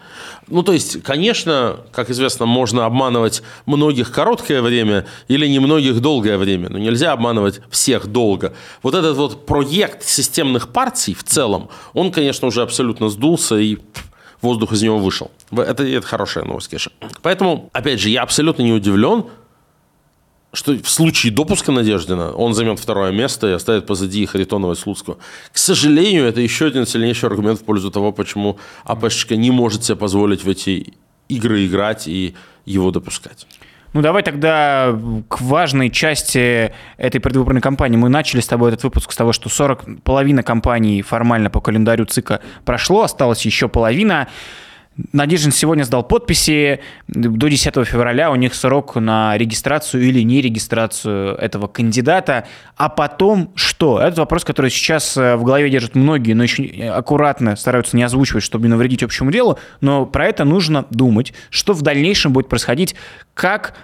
Ну, 0.47 0.63
то 0.63 0.73
есть, 0.73 1.03
конечно, 1.03 1.81
как 1.91 2.09
известно, 2.09 2.47
можно 2.47 2.87
обманывать 2.87 3.43
многих 3.67 4.13
короткое 4.13 4.63
время 4.63 5.07
или 5.27 5.45
немногих 5.49 6.01
долгое 6.01 6.39
время, 6.39 6.69
но 6.69 6.79
нельзя 6.79 7.11
обманывать 7.11 7.61
всех 7.69 8.07
долго. 8.07 8.55
Вот 8.85 8.95
этот 8.95 9.17
вот 9.17 9.45
проект 9.45 10.05
системных 10.05 10.69
партий 10.69 11.15
в 11.15 11.25
целом, 11.25 11.69
он, 11.95 12.13
конечно, 12.13 12.47
уже 12.47 12.63
абсолютно 12.63 13.09
сдулся 13.09 13.57
и 13.59 13.79
воздух 14.41 14.73
из 14.73 14.83
него 14.83 14.99
вышел. 14.99 15.33
Это, 15.51 15.83
это 15.83 16.07
хорошая 16.07 16.45
новость, 16.45 16.69
конечно. 16.69 16.93
Поэтому, 17.23 17.71
опять 17.73 17.99
же, 17.99 18.09
я 18.09 18.23
абсолютно 18.23 18.63
не 18.63 18.73
удивлен, 18.73 19.25
что 20.53 20.73
в 20.73 20.89
случае 20.89 21.33
допуска 21.33 21.73
Надеждина 21.73 22.33
он 22.33 22.55
займет 22.55 22.79
второе 22.79 23.13
место 23.13 23.49
и 23.49 23.53
оставит 23.53 23.87
позади 23.87 24.25
Харитонова 24.25 24.73
и 24.73 24.77
Слуцкого. 24.77 25.19
К 25.53 25.59
сожалению, 25.59 26.25
это 26.25 26.41
еще 26.41 26.67
один 26.67 26.87
сильнейший 26.87 27.29
аргумент 27.29 27.61
в 27.61 27.65
пользу 27.65 27.91
того, 27.91 28.13
почему 28.13 28.59
АПшечка 28.85 29.37
не 29.37 29.51
может 29.51 29.85
себе 29.85 29.97
позволить 29.97 30.45
в 30.45 30.49
эти 30.49 30.95
игры 31.29 31.67
играть 31.67 32.09
и 32.09 32.35
его 32.65 32.91
допускать. 32.91 33.47
Ну, 33.95 34.03
давай 34.03 34.23
тогда 34.23 34.99
к 35.29 35.41
важной 35.41 35.91
части 35.91 36.75
этой 36.99 37.21
предвыборной 37.21 37.63
кампании. 37.63 37.97
Мы 37.97 38.11
начали 38.11 38.41
с 38.41 38.47
тобой 38.47 38.71
этот 38.71 38.85
выпуск 38.85 39.13
с 39.13 39.17
того, 39.17 39.33
что 39.33 39.49
40, 39.49 40.03
половина 40.03 40.43
кампании 40.43 41.01
формально 41.01 41.49
по 41.49 41.61
календарю 41.61 42.05
ЦИКа 42.05 42.41
прошло, 42.65 43.03
осталось 43.03 43.45
еще 43.47 43.69
половина. 43.69 44.29
Надеждин 45.13 45.53
сегодня 45.53 45.85
сдал 45.85 46.03
подписи. 46.03 46.81
До 47.07 47.49
10 47.49 47.87
февраля 47.87 48.33
у 48.33 48.35
них 48.35 48.55
срок 48.55 48.97
на 48.97 49.39
регистрацию 49.39 50.03
или 50.03 50.23
не 50.23 50.41
регистрацию 50.41 51.37
этого 51.37 51.69
кандидата. 51.69 52.47
А 52.77 52.89
потом 52.89 53.53
что? 53.55 54.01
Это 54.01 54.21
вопрос, 54.21 54.45
который 54.45 54.71
сейчас 54.71 55.17
э, 55.17 55.37
в 55.37 55.45
голове 55.45 55.71
держат 55.71 55.95
многие, 55.95 56.33
но 56.33 56.43
еще 56.43 56.65
аккуратно 56.91 57.55
стараются 57.55 57.97
не 57.97 58.03
озвучивать, 58.03 58.43
чтобы 58.43 58.67
не 58.67 58.71
навредить 58.71 59.05
общему 59.05 59.31
делу. 59.31 59.59
Но 59.81 60.05
про 60.05 60.27
это 60.27 60.45
нужно 60.45 60.87
думать, 60.91 61.33
что 61.51 61.75
в 61.75 61.83
дальнейшем 61.83 62.33
будет 62.33 62.49
происходить, 62.49 62.97
как 63.35 63.75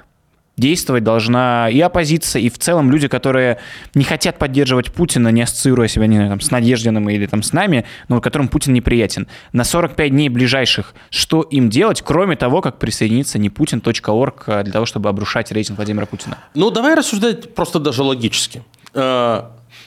действовать 0.56 1.02
должна 1.02 1.68
и 1.68 1.80
оппозиция, 1.80 2.40
и 2.40 2.48
в 2.48 2.58
целом 2.58 2.90
люди, 2.90 3.08
которые 3.08 3.58
не 3.94 4.04
хотят 4.04 4.38
поддерживать 4.38 4.92
Путина, 4.92 5.28
не 5.28 5.42
ассоциируя 5.42 5.88
себя 5.88 6.06
не 6.06 6.16
знаю, 6.16 6.30
там, 6.30 6.40
с 6.40 6.50
Надеждиным 6.50 7.08
или 7.10 7.26
там, 7.26 7.42
с 7.42 7.52
нами, 7.52 7.84
но 8.08 8.20
которым 8.20 8.48
Путин 8.48 8.72
неприятен. 8.72 9.26
На 9.52 9.64
45 9.64 10.10
дней 10.10 10.28
ближайших 10.28 10.94
что 11.10 11.42
им 11.42 11.70
делать, 11.70 12.02
кроме 12.02 12.36
того, 12.36 12.60
как 12.60 12.78
присоединиться 12.78 13.38
не 13.38 13.48
Putin.org 13.48 14.44
а, 14.46 14.62
для 14.62 14.72
того, 14.72 14.86
чтобы 14.86 15.08
обрушать 15.08 15.50
рейтинг 15.50 15.78
Владимира 15.78 16.06
Путина? 16.06 16.38
Ну, 16.54 16.70
давай 16.70 16.94
рассуждать 16.94 17.54
просто 17.54 17.80
даже 17.80 18.02
логически. 18.02 18.62
Э, 18.94 19.42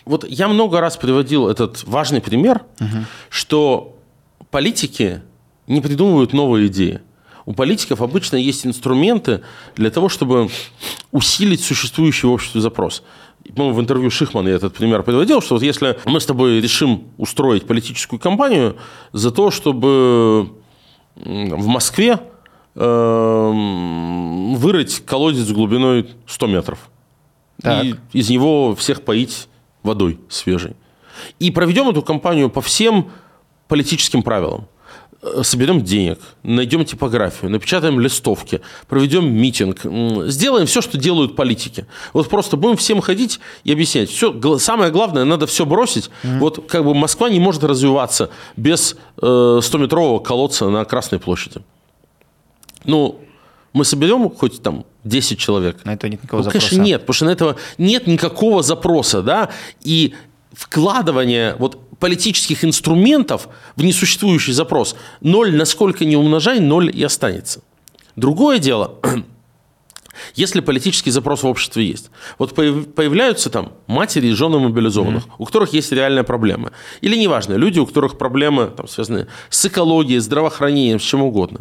вот 0.05 0.27
я 0.27 0.47
много 0.47 0.81
раз 0.81 0.97
приводил 0.97 1.47
этот 1.47 1.83
важный 1.83 2.21
пример, 2.21 2.63
угу. 2.79 3.05
что 3.29 3.97
политики 4.51 5.21
не 5.67 5.81
придумывают 5.81 6.33
новые 6.33 6.67
идеи 6.67 7.01
у 7.47 7.53
политиков 7.53 8.01
обычно 8.01 8.35
есть 8.35 8.67
инструменты 8.67 9.41
для 9.77 9.89
того, 9.89 10.09
чтобы 10.09 10.49
усилить 11.13 11.63
существующий 11.63 12.27
в 12.27 12.31
обществе 12.31 12.59
запрос. 12.59 13.03
по 13.55 13.71
в 13.71 13.79
интервью 13.79 14.09
Шихмана 14.11 14.49
я 14.49 14.55
этот 14.55 14.73
пример 14.73 15.01
приводил, 15.01 15.41
что 15.41 15.55
вот 15.55 15.63
если 15.63 15.97
мы 16.05 16.19
с 16.19 16.25
тобой 16.25 16.59
решим 16.59 17.05
устроить 17.17 17.65
политическую 17.65 18.19
кампанию 18.19 18.75
за 19.13 19.31
то, 19.31 19.49
чтобы 19.49 20.49
в 21.15 21.67
Москве 21.67 22.19
э, 22.75 23.51
вырыть 24.57 25.05
колодец 25.05 25.49
глубиной 25.49 26.09
100 26.27 26.47
метров. 26.47 26.89
Так. 27.61 27.85
И 27.85 27.95
из 28.11 28.29
него 28.29 28.75
всех 28.75 29.03
поить 29.03 29.47
водой 29.83 30.19
свежей. 30.27 30.75
И 31.39 31.49
проведем 31.51 31.87
эту 31.87 32.01
кампанию 32.01 32.49
по 32.49 32.59
всем 32.59 33.09
политическим 33.69 34.21
правилам. 34.21 34.67
Э, 35.21 35.41
соберем 35.43 35.83
денег, 35.83 36.19
найдем 36.43 36.85
типографию, 36.85 37.49
напечатаем 37.49 37.99
листовки, 37.99 38.61
проведем 38.87 39.33
митинг, 39.33 39.81
сделаем 40.29 40.67
все, 40.67 40.81
что 40.81 40.97
делают 40.97 41.35
политики. 41.35 41.87
Вот 42.13 42.29
просто 42.29 42.55
будем 42.55 42.77
всем 42.77 43.01
ходить 43.01 43.39
и 43.63 43.71
объяснять. 43.71 44.09
Все, 44.09 44.57
самое 44.59 44.91
главное, 44.91 45.25
надо 45.25 45.47
все 45.47 45.65
бросить. 45.65 46.11
Mm-hmm. 46.21 46.39
Вот 46.39 46.69
как 46.69 46.83
бы 46.83 46.93
Москва 46.93 47.29
не 47.29 47.39
может 47.39 47.63
развиваться 47.63 48.29
без 48.57 48.95
э, 49.19 49.25
100-метрового 49.25 50.21
колодца 50.21 50.69
на 50.69 50.85
Красной 50.85 51.17
площади. 51.17 51.61
Ну, 52.85 53.19
мы 53.73 53.85
соберем 53.85 54.29
хоть 54.29 54.61
там 54.61 54.85
10 55.03 55.39
человек. 55.39 55.83
На 55.83 55.93
это 55.93 56.09
нет 56.09 56.21
никакого 56.21 56.41
ну, 56.41 56.43
запроса. 56.43 56.69
Конечно, 56.69 56.83
нет, 56.83 57.01
потому 57.01 57.13
что 57.15 57.25
на 57.25 57.29
этого 57.31 57.55
нет 57.79 58.05
никакого 58.05 58.61
запроса, 58.61 59.23
да, 59.23 59.49
и 59.81 60.13
вкладывание 60.57 61.55
вот 61.59 61.79
политических 61.99 62.65
инструментов 62.65 63.47
в 63.75 63.83
несуществующий 63.83 64.53
запрос. 64.53 64.95
Ноль, 65.21 65.55
насколько 65.55 66.03
не 66.03 66.17
умножай, 66.17 66.59
ноль 66.59 66.89
и 66.93 67.03
останется. 67.03 67.61
Другое 68.15 68.57
дело, 68.57 68.95
если 70.35 70.61
политический 70.61 71.11
запрос 71.11 71.43
в 71.43 71.47
обществе 71.47 71.85
есть. 71.85 72.09
Вот 72.39 72.55
появляются 72.55 73.51
там 73.51 73.73
матери 73.85 74.27
и 74.27 74.31
жены 74.31 74.57
мобилизованных, 74.57 75.25
mm-hmm. 75.25 75.35
у 75.37 75.45
которых 75.45 75.73
есть 75.73 75.91
реальная 75.91 76.23
проблема. 76.23 76.71
Или 77.01 77.15
неважно, 77.15 77.53
люди, 77.53 77.77
у 77.77 77.85
которых 77.85 78.17
проблемы 78.17 78.71
там, 78.75 78.87
связаны 78.87 79.27
с 79.51 79.63
экологией, 79.63 80.19
здравоохранением, 80.19 80.99
с 80.99 81.03
чем 81.03 81.21
угодно. 81.21 81.59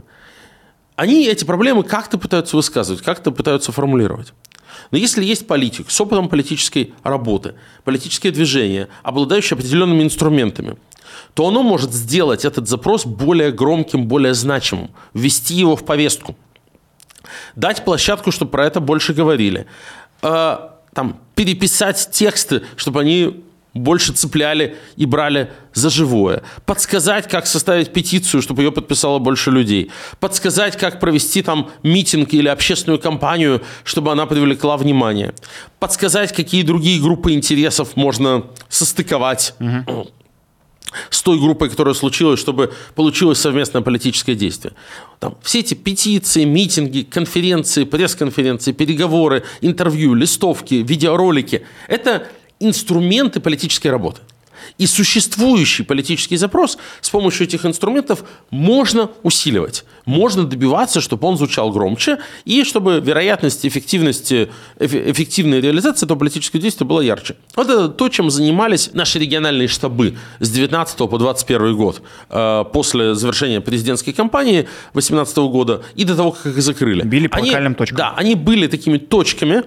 Они 0.94 1.26
эти 1.26 1.44
проблемы 1.44 1.82
как-то 1.82 2.16
пытаются 2.16 2.56
высказывать, 2.56 3.02
как-то 3.02 3.30
пытаются 3.30 3.72
формулировать. 3.72 4.32
Но 4.90 4.98
если 4.98 5.24
есть 5.24 5.46
политик 5.46 5.90
с 5.90 6.00
опытом 6.00 6.28
политической 6.28 6.94
работы, 7.02 7.54
политическое 7.84 8.30
движение, 8.30 8.88
обладающее 9.02 9.56
определенными 9.56 10.02
инструментами, 10.02 10.76
то 11.34 11.46
оно 11.48 11.62
может 11.62 11.92
сделать 11.92 12.44
этот 12.44 12.68
запрос 12.68 13.04
более 13.06 13.52
громким, 13.52 14.06
более 14.06 14.34
значимым, 14.34 14.90
ввести 15.14 15.54
его 15.54 15.76
в 15.76 15.84
повестку, 15.84 16.36
дать 17.54 17.84
площадку, 17.84 18.32
чтобы 18.32 18.50
про 18.50 18.66
это 18.66 18.80
больше 18.80 19.12
говорили, 19.12 19.66
э, 20.22 20.58
там, 20.92 21.20
переписать 21.34 22.08
тексты, 22.10 22.62
чтобы 22.76 23.00
они 23.00 23.44
больше 23.76 24.12
цепляли 24.12 24.76
и 24.96 25.06
брали 25.06 25.50
за 25.74 25.90
живое. 25.90 26.42
Подсказать, 26.64 27.28
как 27.28 27.46
составить 27.46 27.92
петицию, 27.92 28.42
чтобы 28.42 28.62
ее 28.62 28.72
подписало 28.72 29.18
больше 29.18 29.50
людей. 29.50 29.90
Подсказать, 30.20 30.76
как 30.76 31.00
провести 31.00 31.42
там 31.42 31.70
митинг 31.82 32.32
или 32.32 32.48
общественную 32.48 32.98
кампанию, 32.98 33.62
чтобы 33.84 34.12
она 34.12 34.26
привлекла 34.26 34.76
внимание. 34.76 35.34
Подсказать, 35.78 36.32
какие 36.32 36.62
другие 36.62 37.00
группы 37.00 37.32
интересов 37.32 37.96
можно 37.96 38.44
состыковать. 38.68 39.54
Угу. 39.60 40.08
С 41.10 41.20
той 41.22 41.38
группой, 41.38 41.68
которая 41.68 41.94
случилась, 41.94 42.40
чтобы 42.40 42.72
получилось 42.94 43.38
совместное 43.38 43.82
политическое 43.82 44.34
действие. 44.34 44.72
Там, 45.18 45.36
все 45.42 45.60
эти 45.60 45.74
петиции, 45.74 46.44
митинги, 46.44 47.02
конференции, 47.02 47.84
пресс-конференции, 47.84 48.72
переговоры, 48.72 49.42
интервью, 49.60 50.14
листовки, 50.14 50.76
видеоролики– 50.76 51.66
это 51.88 52.28
инструменты 52.60 53.40
политической 53.40 53.88
работы. 53.88 54.20
И 54.78 54.86
существующий 54.86 55.82
политический 55.82 56.36
запрос 56.36 56.78
с 57.00 57.10
помощью 57.10 57.46
этих 57.46 57.64
инструментов 57.64 58.24
можно 58.50 59.10
усиливать. 59.22 59.84
Можно 60.04 60.44
добиваться, 60.44 61.00
чтобы 61.00 61.26
он 61.28 61.36
звучал 61.36 61.70
громче, 61.70 62.18
и 62.44 62.64
чтобы 62.64 63.00
вероятность 63.00 63.66
эффективности, 63.66 64.50
эффективной 64.78 65.60
реализации 65.60 66.06
этого 66.06 66.18
политического 66.18 66.60
действия 66.60 66.86
была 66.86 67.02
ярче. 67.02 67.36
Вот 67.54 67.68
это 67.68 67.88
то, 67.88 68.08
чем 68.08 68.30
занимались 68.30 68.90
наши 68.92 69.18
региональные 69.18 69.68
штабы 69.68 70.16
с 70.40 70.50
19 70.50 70.98
по 71.08 71.18
21 71.18 71.76
год, 71.76 72.02
э, 72.30 72.64
после 72.72 73.14
завершения 73.14 73.60
президентской 73.60 74.12
кампании 74.12 74.68
2018 74.92 75.48
года 75.48 75.82
и 75.94 76.04
до 76.04 76.16
того, 76.16 76.32
как 76.32 76.46
их 76.46 76.62
закрыли. 76.62 77.02
Били 77.02 77.26
по 77.26 77.38
они, 77.38 77.50
точкам. 77.74 77.96
Да, 77.96 78.14
они 78.16 78.34
были 78.34 78.66
такими 78.66 78.98
точками, 78.98 79.64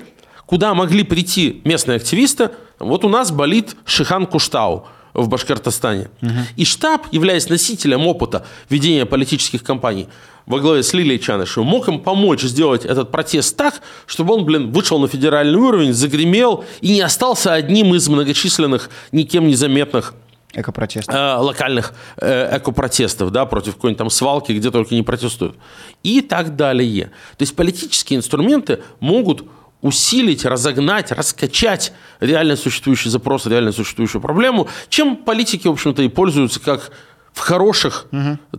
куда 0.50 0.74
могли 0.74 1.04
прийти 1.04 1.62
местные 1.64 1.97
активисты. 1.97 2.50
Вот 2.80 3.06
у 3.06 3.10
нас 3.10 3.32
болит 3.32 3.76
Шихан 3.86 4.26
Куштау. 4.26 4.88
в 5.14 5.28
Башкортостане. 5.28 6.10
И 6.56 6.66
штаб, 6.66 7.08
являясь 7.12 7.50
носителем 7.50 8.08
опыта 8.08 8.45
ведения 8.70 9.06
политических 9.06 9.64
кампаний 9.64 10.08
во 10.45 10.60
главе 10.60 10.82
с 10.82 10.93
Лилией 10.93 11.20
Чанышевой, 11.20 11.68
мог 11.68 11.88
им 11.88 12.00
помочь 12.00 12.41
сделать 12.41 12.86
этот 12.86 13.12
протест 13.12 13.58
так, 13.58 13.82
чтобы 14.08 14.34
он, 14.34 14.45
блин, 14.45 14.72
вышел 14.72 14.97
на 15.00 15.08
федеральный 15.08 15.60
уровень, 15.60 15.93
загремел 15.93 16.64
и 16.82 16.93
не 16.93 17.02
остался 17.02 17.54
одним 17.54 17.93
из 17.95 18.08
многочисленных, 18.08 18.89
никем 19.12 19.47
не 19.47 19.56
заметных 19.56 20.14
Экопротест. 20.54 21.10
э, 21.10 21.36
локальных 21.36 21.93
э, 22.18 22.58
экопротестов, 22.58 23.32
да, 23.32 23.45
против 23.45 23.76
какой-нибудь 23.76 23.97
там 24.00 24.10
свалки, 24.10 24.52
где 24.52 24.72
только 24.72 24.95
не 24.95 25.04
протестуют. 25.04 25.56
И 26.02 26.22
так 26.22 26.56
далее. 26.56 27.12
То 27.38 27.43
есть 27.43 27.56
политические 27.56 28.18
инструменты 28.18 28.80
могут 29.00 29.43
усилить, 29.82 30.45
разогнать, 30.45 31.11
раскачать 31.11 31.93
реально 32.19 32.55
существующий 32.55 33.09
запрос, 33.09 33.45
реально 33.45 33.71
существующую 33.71 34.21
проблему, 34.21 34.67
чем 34.89 35.15
политики, 35.15 35.67
в 35.67 35.71
общем-то, 35.71 36.01
и 36.01 36.09
пользуются 36.09 36.59
как 36.59 36.91
в 37.34 37.39
хороших 37.39 38.07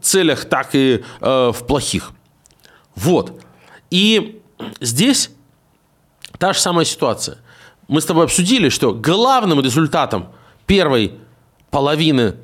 целях, 0.01 0.47
так 0.47 0.75
и 0.75 1.05
э, 1.21 1.53
в 1.53 1.67
плохих. 1.67 2.13
Вот. 2.95 3.43
И 3.91 4.41
здесь 4.81 5.31
та 6.39 6.53
же 6.53 6.61
самая 6.61 6.85
ситуация. 6.85 7.39
Мы 7.89 8.01
с 8.01 8.05
тобой 8.07 8.25
обсудили, 8.25 8.69
что 8.69 8.95
главным 8.95 9.61
результатом 9.61 10.29
первой 10.67 11.15
половины 11.71 12.37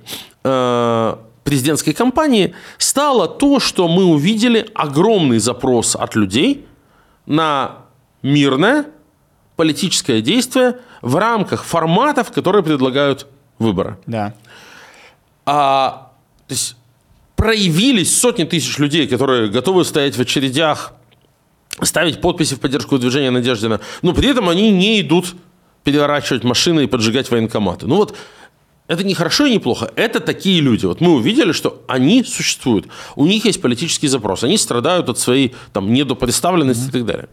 э, 0.44 1.16
президентской 1.44 1.92
кампании 1.92 2.54
стало 2.78 3.28
то, 3.28 3.60
что 3.60 3.88
мы 3.88 4.04
увидели 4.04 4.68
огромный 4.74 5.38
запрос 5.38 5.96
от 5.96 6.16
людей 6.16 6.66
на 7.26 7.85
мирное 8.26 8.86
политическое 9.56 10.20
действие 10.20 10.78
в 11.00 11.16
рамках 11.16 11.64
форматов, 11.64 12.30
которые 12.32 12.62
предлагают 12.62 13.26
выборы. 13.58 13.98
Да. 14.06 14.34
А, 15.46 16.12
то 16.46 16.52
есть 16.52 16.76
проявились 17.36 18.16
сотни 18.16 18.44
тысяч 18.44 18.78
людей, 18.78 19.06
которые 19.06 19.48
готовы 19.48 19.84
стоять 19.84 20.16
в 20.16 20.20
очередях, 20.20 20.92
ставить 21.82 22.20
подписи 22.20 22.54
в 22.54 22.60
поддержку 22.60 22.98
движения 22.98 23.30
Надеждина, 23.30 23.80
но 24.02 24.12
при 24.12 24.28
этом 24.28 24.48
они 24.48 24.70
не 24.70 25.00
идут 25.00 25.34
переворачивать 25.84 26.42
машины 26.42 26.84
и 26.84 26.86
поджигать 26.86 27.30
военкоматы. 27.30 27.86
Ну 27.86 27.96
вот 27.96 28.16
это 28.88 29.04
не 29.04 29.14
хорошо 29.14 29.46
и 29.46 29.52
не 29.52 29.58
плохо. 29.58 29.90
Это 29.96 30.20
такие 30.20 30.60
люди. 30.60 30.86
Вот 30.86 31.00
мы 31.00 31.14
увидели, 31.14 31.52
что 31.52 31.82
они 31.88 32.24
существуют. 32.24 32.86
У 33.14 33.26
них 33.26 33.44
есть 33.44 33.60
политический 33.60 34.08
запрос. 34.08 34.44
Они 34.44 34.58
страдают 34.58 35.08
от 35.08 35.18
своей 35.18 35.54
там, 35.72 35.92
недопредставленности 35.92 36.88
и 36.88 36.92
так 36.92 37.04
далее. 37.04 37.28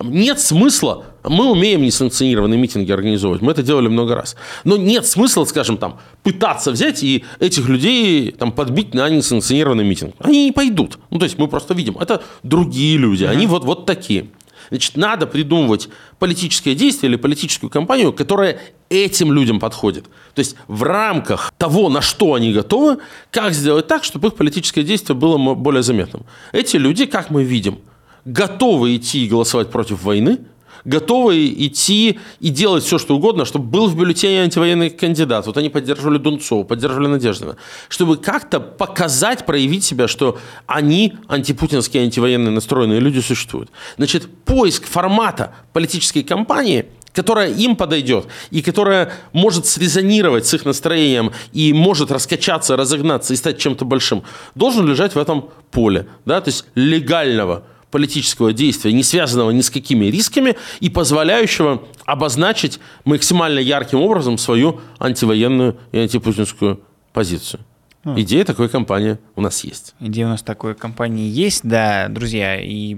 Нет 0.00 0.40
смысла, 0.40 1.04
мы 1.24 1.50
умеем 1.50 1.82
несанкционированные 1.82 2.58
митинги 2.58 2.90
организовывать, 2.90 3.42
мы 3.42 3.52
это 3.52 3.62
делали 3.62 3.88
много 3.88 4.14
раз. 4.14 4.36
Но 4.64 4.76
нет 4.76 5.06
смысла, 5.06 5.44
скажем, 5.44 5.76
там, 5.76 5.98
пытаться 6.22 6.70
взять 6.70 7.02
и 7.02 7.24
этих 7.40 7.68
людей 7.68 8.32
там, 8.32 8.52
подбить 8.52 8.94
на 8.94 9.08
несанкционированный 9.08 9.84
митинг. 9.84 10.14
Они 10.18 10.46
не 10.46 10.52
пойдут. 10.52 10.98
Ну, 11.10 11.18
то 11.18 11.24
есть 11.24 11.38
мы 11.38 11.48
просто 11.48 11.74
видим, 11.74 11.96
это 11.98 12.22
другие 12.42 12.96
люди, 12.96 13.24
они 13.24 13.46
вот, 13.46 13.64
вот 13.64 13.86
такие. 13.86 14.28
Значит, 14.70 14.96
надо 14.96 15.26
придумывать 15.26 15.90
политическое 16.18 16.74
действие 16.74 17.10
или 17.10 17.16
политическую 17.16 17.68
кампанию, 17.68 18.12
которая 18.12 18.58
этим 18.88 19.32
людям 19.32 19.60
подходит. 19.60 20.04
То 20.34 20.38
есть 20.38 20.56
в 20.66 20.82
рамках 20.82 21.52
того, 21.58 21.90
на 21.90 22.00
что 22.00 22.34
они 22.34 22.52
готовы, 22.52 22.98
как 23.30 23.52
сделать 23.52 23.86
так, 23.86 24.02
чтобы 24.02 24.28
их 24.28 24.34
политическое 24.34 24.82
действие 24.82 25.14
было 25.14 25.36
более 25.54 25.82
заметным. 25.82 26.24
Эти 26.52 26.76
люди, 26.76 27.04
как 27.04 27.28
мы 27.28 27.44
видим, 27.44 27.80
готовы 28.24 28.96
идти 28.96 29.24
и 29.24 29.28
голосовать 29.28 29.70
против 29.70 30.02
войны, 30.02 30.38
готовы 30.84 31.48
идти 31.48 32.18
и 32.40 32.48
делать 32.48 32.84
все, 32.84 32.98
что 32.98 33.16
угодно, 33.16 33.44
чтобы 33.44 33.66
был 33.66 33.88
в 33.88 33.96
бюллетене 33.96 34.42
антивоенный 34.42 34.90
кандидат. 34.90 35.46
Вот 35.46 35.56
они 35.56 35.68
поддерживали 35.68 36.18
Дунцова, 36.18 36.64
поддерживали 36.64 37.06
Надеждина. 37.06 37.56
Чтобы 37.88 38.16
как-то 38.16 38.60
показать, 38.60 39.46
проявить 39.46 39.84
себя, 39.84 40.08
что 40.08 40.38
они, 40.66 41.14
антипутинские, 41.28 42.04
антивоенные 42.04 42.50
настроенные 42.50 43.00
люди, 43.00 43.20
существуют. 43.20 43.70
Значит, 43.96 44.28
поиск 44.44 44.86
формата 44.86 45.54
политической 45.72 46.22
кампании– 46.22 46.86
которая 47.12 47.52
им 47.52 47.76
подойдет 47.76 48.26
и 48.50 48.62
которая 48.62 49.12
может 49.32 49.66
срезонировать 49.66 50.46
с 50.46 50.54
их 50.54 50.64
настроением 50.64 51.32
и 51.52 51.72
может 51.72 52.10
раскачаться, 52.10 52.76
разогнаться 52.76 53.34
и 53.34 53.36
стать 53.36 53.58
чем-то 53.58 53.84
большим, 53.84 54.22
должен 54.54 54.86
лежать 54.86 55.14
в 55.14 55.18
этом 55.18 55.50
поле, 55.70 56.06
да, 56.24 56.40
то 56.40 56.48
есть 56.48 56.64
легального 56.74 57.64
политического 57.92 58.52
действия, 58.52 58.92
не 58.92 59.04
связанного 59.04 59.52
ни 59.52 59.60
с 59.60 59.70
какими 59.70 60.06
рисками 60.06 60.56
и 60.80 60.90
позволяющего 60.90 61.84
обозначить 62.04 62.80
максимально 63.04 63.60
ярким 63.60 64.00
образом 64.00 64.38
свою 64.38 64.80
антивоенную 64.98 65.76
и 65.92 65.98
антипутинскую 65.98 66.80
позицию. 67.12 67.60
Идея 68.04 68.44
такой 68.44 68.68
кампании 68.68 69.18
у 69.36 69.40
нас 69.40 69.62
есть. 69.62 69.94
Идея 70.00 70.26
у 70.26 70.30
нас 70.30 70.42
такой 70.42 70.74
компании 70.74 71.28
есть, 71.28 71.60
да, 71.62 72.08
друзья, 72.08 72.60
и 72.60 72.96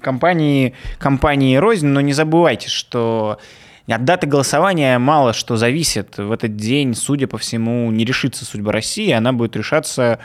компании, 0.00 0.72
компании 0.98 1.56
рознь, 1.56 1.86
но 1.86 2.00
не 2.00 2.14
забывайте, 2.14 2.70
что 2.70 3.38
от 3.86 4.04
даты 4.04 4.26
голосования 4.26 4.98
мало 4.98 5.32
что 5.34 5.56
зависит. 5.56 6.16
В 6.16 6.32
этот 6.32 6.56
день, 6.56 6.94
судя 6.94 7.26
по 7.26 7.36
всему, 7.36 7.90
не 7.90 8.04
решится 8.04 8.44
судьба 8.44 8.72
России, 8.72 9.10
она 9.10 9.32
будет 9.32 9.56
решаться 9.56 10.18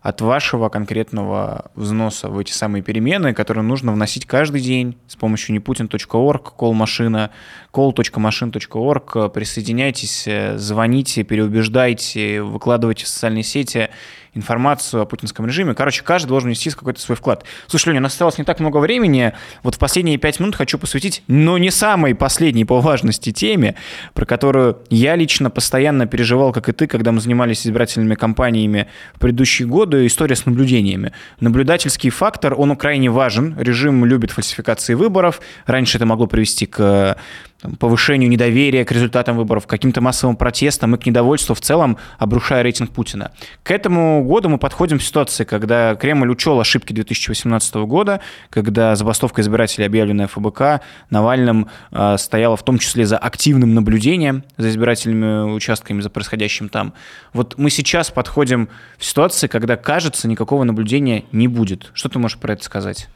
от 0.00 0.20
вашего 0.20 0.68
конкретного 0.68 1.70
взноса 1.74 2.28
в 2.28 2.38
эти 2.38 2.52
самые 2.52 2.82
перемены, 2.82 3.34
которые 3.34 3.64
нужно 3.64 3.92
вносить 3.92 4.26
каждый 4.26 4.60
день 4.60 4.96
с 5.06 5.16
помощью 5.16 5.56
neputin.org, 5.56 6.54
call-машина, 6.56 7.30
call.машин.org. 7.72 9.32
Присоединяйтесь, 9.32 10.24
э, 10.26 10.56
звоните, 10.58 11.22
переубеждайте, 11.22 12.42
выкладывайте 12.42 13.04
в 13.04 13.08
социальные 13.08 13.44
сети 13.44 13.90
информацию 14.34 15.02
о 15.02 15.06
путинском 15.06 15.46
режиме. 15.46 15.74
Короче, 15.74 16.02
каждый 16.02 16.28
должен 16.28 16.48
внести 16.48 16.70
какой-то 16.70 17.00
свой 17.00 17.16
вклад. 17.16 17.44
Слушай, 17.66 17.88
Леня, 17.88 18.00
у 18.00 18.02
нас 18.04 18.12
осталось 18.12 18.38
не 18.38 18.44
так 18.44 18.60
много 18.60 18.78
времени. 18.78 19.32
Вот 19.62 19.74
в 19.74 19.78
последние 19.78 20.16
пять 20.18 20.40
минут 20.40 20.54
хочу 20.54 20.78
посвятить, 20.78 21.22
но 21.26 21.58
не 21.58 21.70
самой 21.70 22.14
последней 22.14 22.64
по 22.64 22.80
важности 22.80 23.32
теме, 23.32 23.74
про 24.14 24.24
которую 24.24 24.78
я 24.90 25.16
лично 25.16 25.50
постоянно 25.50 26.06
переживал, 26.06 26.52
как 26.52 26.68
и 26.68 26.72
ты, 26.72 26.86
когда 26.86 27.12
мы 27.12 27.20
занимались 27.20 27.66
избирательными 27.66 28.14
кампаниями 28.14 28.88
в 29.14 29.18
предыдущие 29.18 29.66
годы, 29.66 30.06
история 30.06 30.36
с 30.36 30.46
наблюдениями. 30.46 31.12
Наблюдательский 31.40 32.10
фактор, 32.10 32.54
он 32.56 32.76
крайне 32.76 33.10
важен. 33.10 33.56
Режим 33.58 34.04
любит 34.04 34.30
фальсификации 34.30 34.94
выборов. 34.94 35.40
Раньше 35.66 35.98
это 35.98 36.06
могло 36.06 36.26
привести 36.26 36.66
к 36.66 37.16
там, 37.60 37.74
повышению 37.74 38.30
недоверия 38.30 38.84
к 38.84 38.92
результатам 38.92 39.36
выборов, 39.36 39.66
к 39.66 39.70
каким-то 39.70 40.00
массовым 40.00 40.36
протестам 40.36 40.94
и 40.94 40.98
к 40.98 41.06
недовольству 41.06 41.54
в 41.54 41.60
целом, 41.60 41.98
обрушая 42.18 42.62
рейтинг 42.62 42.90
Путина. 42.90 43.32
К 43.62 43.72
этому 43.72 44.24
году 44.24 44.48
мы 44.48 44.58
подходим 44.58 44.98
в 44.98 45.04
ситуации, 45.04 45.44
когда 45.44 45.96
Кремль 45.96 46.30
учел 46.30 46.60
ошибки 46.60 46.92
2018 46.92 47.74
года, 47.86 48.20
когда 48.50 48.94
забастовка 48.94 49.42
избирателей, 49.42 49.86
объявленная 49.86 50.28
ФБК, 50.28 50.82
Навальным 51.10 51.68
э, 51.90 52.16
стояла 52.18 52.56
в 52.56 52.62
том 52.62 52.78
числе 52.78 53.06
за 53.06 53.18
активным 53.18 53.74
наблюдением 53.74 54.44
за 54.56 54.68
избирательными 54.70 55.52
участками, 55.52 56.00
за 56.00 56.10
происходящим 56.10 56.68
там. 56.68 56.94
Вот 57.32 57.58
мы 57.58 57.70
сейчас 57.70 58.10
подходим 58.10 58.68
в 58.98 59.04
ситуации, 59.04 59.46
когда, 59.46 59.76
кажется, 59.76 60.28
никакого 60.28 60.64
наблюдения 60.64 61.24
не 61.32 61.48
будет. 61.48 61.90
Что 61.94 62.08
ты 62.08 62.18
можешь 62.18 62.38
про 62.38 62.52
это 62.52 62.64
сказать? 62.64 63.08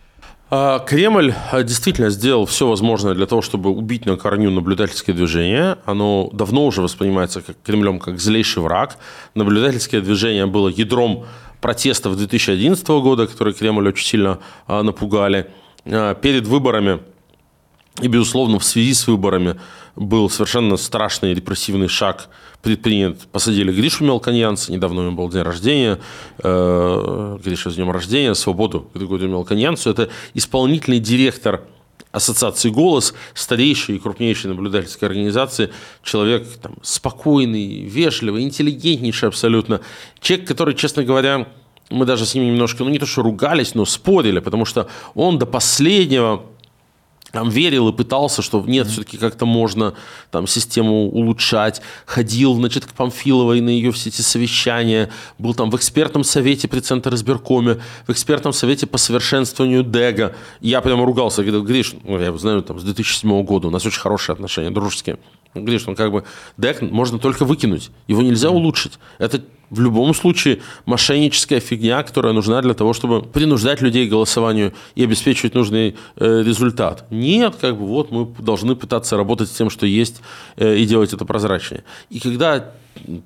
А, 0.54 0.80
Кремль 0.80 1.32
а, 1.50 1.62
действительно 1.62 2.10
сделал 2.10 2.44
все 2.44 2.68
возможное 2.68 3.14
для 3.14 3.24
того, 3.24 3.40
чтобы 3.40 3.70
убить 3.70 4.04
на 4.04 4.18
корню 4.18 4.50
наблюдательское 4.50 5.16
движение. 5.16 5.78
Оно 5.86 6.28
давно 6.30 6.66
уже 6.66 6.82
воспринимается 6.82 7.40
как 7.40 7.56
Кремлем 7.64 7.98
как 7.98 8.20
злейший 8.20 8.62
враг. 8.62 8.98
Наблюдательское 9.34 10.02
движение 10.02 10.44
было 10.44 10.68
ядром 10.68 11.24
протестов 11.62 12.18
2011 12.18 12.86
года, 12.86 13.26
которые 13.26 13.54
Кремль 13.54 13.88
очень 13.88 14.06
сильно 14.06 14.40
а, 14.66 14.82
напугали. 14.82 15.48
Перед 15.84 16.46
выборами 16.46 17.00
и, 18.02 18.08
безусловно, 18.08 18.58
в 18.58 18.64
связи 18.64 18.92
с 18.92 19.06
выборами 19.06 19.58
был 19.96 20.30
совершенно 20.30 20.76
страшный 20.76 21.34
репрессивный 21.34 21.88
шаг 21.88 22.28
предпринят. 22.62 23.18
Посадили 23.32 23.72
Гришу 23.72 24.04
Мелконьянца, 24.04 24.72
недавно 24.72 25.00
у 25.00 25.04
него 25.04 25.16
был 25.16 25.30
день 25.30 25.42
рождения, 25.42 25.98
э, 26.42 27.38
Гриша 27.44 27.70
с 27.70 27.74
днем 27.74 27.90
рождения, 27.90 28.34
свободу 28.34 28.90
Григорию 28.94 29.28
Мелконьянцу. 29.28 29.90
Это 29.90 30.08
исполнительный 30.34 31.00
директор 31.00 31.62
Ассоциации 32.12 32.68
«Голос», 32.68 33.14
старейшей 33.32 33.96
и 33.96 33.98
крупнейшей 33.98 34.50
наблюдательской 34.50 35.08
организации, 35.08 35.72
человек 36.02 36.46
там, 36.60 36.74
спокойный, 36.82 37.84
вежливый, 37.84 38.42
интеллигентнейший 38.42 39.30
абсолютно. 39.30 39.80
Человек, 40.20 40.46
который, 40.46 40.74
честно 40.74 41.04
говоря, 41.04 41.48
мы 41.88 42.04
даже 42.04 42.26
с 42.26 42.34
ним 42.34 42.46
немножко, 42.46 42.84
ну 42.84 42.90
не 42.90 42.98
то 42.98 43.06
что 43.06 43.22
ругались, 43.22 43.74
но 43.74 43.86
спорили, 43.86 44.40
потому 44.40 44.66
что 44.66 44.88
он 45.14 45.38
до 45.38 45.46
последнего 45.46 46.44
там 47.32 47.48
верил 47.48 47.88
и 47.88 47.92
пытался, 47.92 48.42
что 48.42 48.62
нет, 48.64 48.86
все-таки 48.86 49.16
как-то 49.16 49.46
можно 49.46 49.94
там 50.30 50.46
систему 50.46 51.08
улучшать. 51.08 51.80
Ходил, 52.04 52.54
значит, 52.54 52.84
к 52.84 52.92
Памфиловой 52.92 53.60
на 53.60 53.70
ее 53.70 53.90
все 53.90 54.10
эти 54.10 54.20
совещания. 54.20 55.10
Был 55.38 55.54
там 55.54 55.70
в 55.70 55.76
экспертном 55.76 56.24
совете 56.24 56.68
при 56.68 56.80
Центр 56.80 57.14
избиркоме, 57.14 57.80
в 58.06 58.10
экспертном 58.10 58.52
совете 58.52 58.86
по 58.86 58.98
совершенствованию 58.98 59.82
ДЭГа. 59.82 60.36
Я 60.60 60.82
прямо 60.82 61.06
ругался, 61.06 61.42
говорил, 61.42 61.64
Гриш, 61.64 61.94
ну, 62.04 62.18
я 62.18 62.26
его 62.26 62.38
знаю 62.38 62.62
там 62.62 62.78
с 62.78 62.84
2007 62.84 63.42
года, 63.44 63.68
у 63.68 63.70
нас 63.70 63.84
очень 63.86 64.00
хорошие 64.00 64.34
отношения, 64.34 64.70
дружеские. 64.70 65.18
Говоришь, 65.54 65.86
он 65.86 65.94
как 65.94 66.10
бы 66.12 66.24
ДЭК 66.56 66.82
можно 66.82 67.18
только 67.18 67.44
выкинуть, 67.44 67.90
его 68.06 68.22
нельзя 68.22 68.50
улучшить. 68.50 68.98
Это 69.18 69.42
в 69.72 69.80
любом 69.80 70.14
случае 70.14 70.60
мошенническая 70.84 71.60
фигня, 71.60 72.02
которая 72.02 72.34
нужна 72.34 72.60
для 72.60 72.74
того, 72.74 72.92
чтобы 72.92 73.22
принуждать 73.22 73.80
людей 73.80 74.06
к 74.06 74.10
голосованию 74.10 74.74
и 74.94 75.04
обеспечивать 75.04 75.54
нужный 75.54 75.96
э, 76.16 76.42
результат. 76.42 77.06
Нет, 77.10 77.56
как 77.60 77.78
бы 77.78 77.86
вот 77.86 78.10
мы 78.10 78.26
должны 78.38 78.76
пытаться 78.76 79.16
работать 79.16 79.48
с 79.48 79.52
тем, 79.52 79.70
что 79.70 79.86
есть, 79.86 80.20
э, 80.56 80.76
и 80.76 80.84
делать 80.84 81.14
это 81.14 81.24
прозрачнее. 81.24 81.84
И 82.10 82.20
когда 82.20 82.72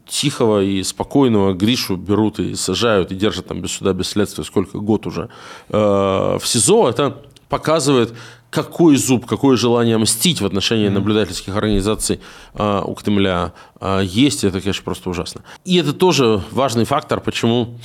тихого 0.09 0.63
и 0.63 0.85
спокойного 0.85 1.53
Гришу 1.53 1.97
берут 1.97 2.39
и 2.39 2.55
сажают, 2.55 3.11
и 3.11 3.17
держат 3.17 3.49
там 3.49 3.61
без 3.61 3.73
суда, 3.73 3.93
без 3.93 4.09
следствия, 4.09 4.45
сколько 4.45 4.79
год 4.79 5.07
уже 5.07 5.29
э, 5.69 5.77
в 5.77 6.43
СИЗО, 6.45 6.89
это 6.89 7.23
показывает, 7.49 8.15
какой 8.51 8.97
зуб, 8.97 9.27
какое 9.27 9.57
желание 9.57 9.99
мстить 9.99 10.41
в 10.41 10.47
отношении 10.47 10.89
наблюдательских 10.89 11.57
организаций 11.57 12.21
э, 12.55 12.83
у 12.85 12.95
Кремля 12.95 13.53
э, 13.81 14.03
есть, 14.05 14.45
это, 14.45 14.61
конечно, 14.61 14.85
просто 14.85 15.11
ужасно. 15.11 15.43
И 15.65 15.77
это 15.77 15.93
тоже 15.93 16.43
важный 16.51 16.85
фактор, 16.85 17.21
почему 17.21 17.79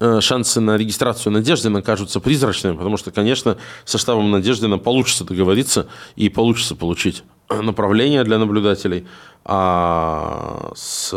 э, 0.00 0.20
шансы 0.20 0.60
на 0.60 0.76
регистрацию 0.76 1.32
Надеждина 1.32 1.82
кажутся 1.82 2.20
призрачными, 2.20 2.76
потому 2.76 2.96
что, 2.96 3.10
конечно, 3.10 3.56
со 3.84 3.98
штабом 3.98 4.30
Надеждина 4.30 4.78
получится 4.78 5.24
договориться 5.24 5.86
и 6.16 6.28
получится 6.28 6.76
получить 6.76 7.24
направление 7.48 8.24
для 8.24 8.38
наблюдателей, 8.38 9.06
а 9.44 10.70
с 10.74 11.12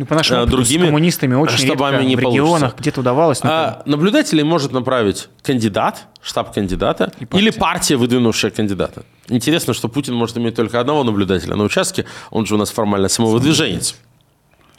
ну, 0.00 0.06
по 0.06 0.14
нашему 0.14 0.40
а, 0.40 0.42
опыту 0.44 0.56
другими 0.56 0.86
коммунистами 0.86 1.34
очень 1.34 1.58
штабами 1.58 1.96
редко 1.96 2.08
не 2.08 2.16
в 2.16 2.20
регионах 2.20 2.74
где-то 2.78 3.00
удавалось. 3.00 3.42
но 3.42 3.50
А 3.52 3.82
наблюдателей 3.84 4.42
может 4.42 4.72
направить 4.72 5.28
кандидат, 5.42 6.06
штаб 6.22 6.54
кандидата 6.54 7.12
партия. 7.18 7.38
или 7.38 7.50
партия, 7.50 7.96
выдвинувшая 7.96 8.50
кандидата. 8.50 9.02
Интересно, 9.28 9.74
что 9.74 9.88
Путин 9.88 10.14
может 10.14 10.38
иметь 10.38 10.54
только 10.54 10.80
одного 10.80 11.04
наблюдателя 11.04 11.54
на 11.54 11.64
участке, 11.64 12.06
он 12.30 12.46
же 12.46 12.54
у 12.54 12.58
нас 12.58 12.70
формально 12.70 13.08
самовыдвиженец. 13.08 13.94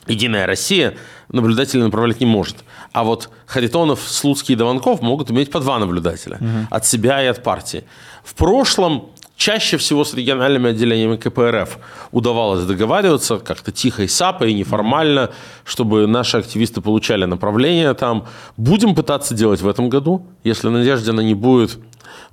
Единая 0.08 0.48
Россия 0.48 0.96
наблюдателей 1.30 1.84
направлять 1.84 2.20
не 2.20 2.26
может. 2.26 2.56
А 2.92 3.04
вот 3.04 3.30
Харитонов, 3.46 4.02
Слуцкий 4.02 4.54
и 4.54 4.56
Даванков 4.56 5.04
могут 5.04 5.30
иметь 5.30 5.52
по 5.52 5.60
два 5.60 5.78
наблюдателя. 5.78 6.40
От 6.72 6.88
себя 6.88 7.24
и 7.24 7.28
от 7.28 7.44
партии. 7.44 7.84
В 8.24 8.34
прошлом 8.34 9.12
чаще 9.42 9.78
всего 9.78 10.04
с 10.04 10.14
региональными 10.14 10.70
отделениями 10.70 11.18
КПРФ 11.18 11.80
удавалось 12.12 12.64
договариваться 12.66 13.38
как-то 13.38 13.72
тихо 13.72 14.04
и 14.04 14.08
сапо, 14.08 14.44
и 14.44 14.54
неформально, 14.54 15.32
чтобы 15.66 16.06
наши 16.06 16.38
активисты 16.38 16.80
получали 16.80 17.26
направление 17.26 17.96
там. 17.96 18.28
Будем 18.58 18.94
пытаться 18.94 19.34
делать 19.34 19.62
в 19.62 19.68
этом 19.68 19.90
году. 19.90 20.24
Если 20.44 20.70
Надеждина 20.70 21.22
не 21.22 21.34
будет 21.34 21.80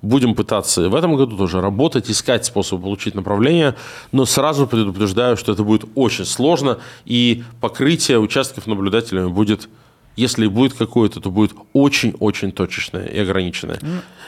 Будем 0.01 0.35
пытаться 0.35 0.89
в 0.89 0.95
этом 0.95 1.15
году 1.15 1.35
тоже 1.37 1.61
работать, 1.61 2.09
искать 2.09 2.45
способы 2.45 2.83
получить 2.83 3.15
направление, 3.15 3.75
но 4.11 4.25
сразу 4.25 4.67
предупреждаю, 4.67 5.35
что 5.35 5.51
это 5.51 5.63
будет 5.63 5.83
очень 5.95 6.25
сложно, 6.25 6.77
и 7.05 7.43
покрытие 7.59 8.19
участков 8.19 8.67
наблюдателями 8.67 9.27
будет, 9.27 9.67
если 10.19 10.47
будет 10.47 10.73
какое-то, 10.73 11.19
то 11.21 11.31
будет 11.31 11.51
очень-очень 11.73 12.51
точечное 12.51 13.05
и 13.05 13.19
ограниченное. 13.19 13.79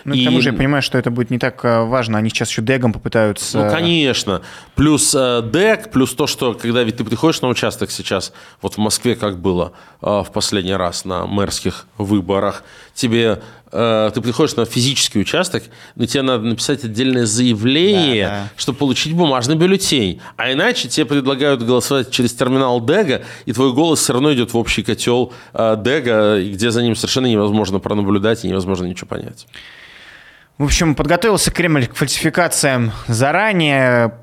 Ну, 0.03 0.13
И- 0.13 0.21
к 0.21 0.25
тому 0.25 0.41
же 0.41 0.49
я 0.49 0.55
понимаю, 0.55 0.81
что 0.81 0.97
это 0.97 1.11
будет 1.11 1.29
не 1.29 1.37
так 1.37 1.63
э, 1.65 1.83
важно. 1.83 2.17
Они 2.17 2.29
сейчас 2.29 2.49
еще 2.49 2.61
дегом 2.61 2.93
попытаются... 2.93 3.65
Ну, 3.65 3.71
конечно. 3.71 4.41
Плюс 4.75 5.13
э, 5.13 5.41
ДЭК, 5.41 5.91
плюс 5.91 6.13
то, 6.13 6.27
что 6.27 6.53
когда 6.53 6.83
ведь 6.83 6.97
ты 6.97 7.03
приходишь 7.03 7.41
на 7.41 7.49
участок 7.49 7.91
сейчас, 7.91 8.33
вот 8.61 8.75
в 8.75 8.77
Москве 8.77 9.15
как 9.15 9.39
было 9.39 9.73
э, 10.01 10.05
в 10.05 10.31
последний 10.33 10.73
раз 10.73 11.05
на 11.05 11.25
мэрских 11.25 11.85
выборах, 11.97 12.63
тебе 13.01 13.41
э, 13.71 14.11
ты 14.13 14.21
приходишь 14.21 14.55
на 14.55 14.65
физический 14.65 15.19
участок, 15.19 15.63
но 15.95 16.05
тебе 16.05 16.21
надо 16.21 16.43
написать 16.43 16.83
отдельное 16.83 17.25
заявление, 17.25 18.25
Да, 18.27 18.31
да. 18.31 18.49
чтобы 18.55 18.77
получить 18.77 19.13
бумажный 19.13 19.55
бюллетень. 19.55 20.21
А 20.37 20.51
иначе 20.51 20.87
тебе 20.87 21.05
предлагают 21.05 21.63
голосовать 21.63 22.11
через 22.11 22.33
терминал 22.33 22.79
ДЭГа, 22.79 23.23
и 23.45 23.53
твой 23.53 23.73
голос 23.73 23.99
все 23.99 24.13
равно 24.13 24.33
идет 24.33 24.53
в 24.53 24.57
общий 24.57 24.83
котел 24.83 25.33
э, 25.53 25.75
ДЭГа, 25.77 26.39
и 26.39 26.51
где 26.51 26.71
за 26.71 26.81
ним 26.83 26.95
совершенно 26.95 27.27
невозможно 27.27 27.79
пронаблюдать 27.79 28.45
и 28.45 28.47
невозможно 28.47 28.85
ничего 28.85 29.07
понять. 29.07 29.47
В 30.57 30.63
общем, 30.63 30.93
подготовился 30.95 31.49
Кремль 31.49 31.87
к 31.87 31.95
фальсификациям 31.95 32.91
заранее, 33.07 34.13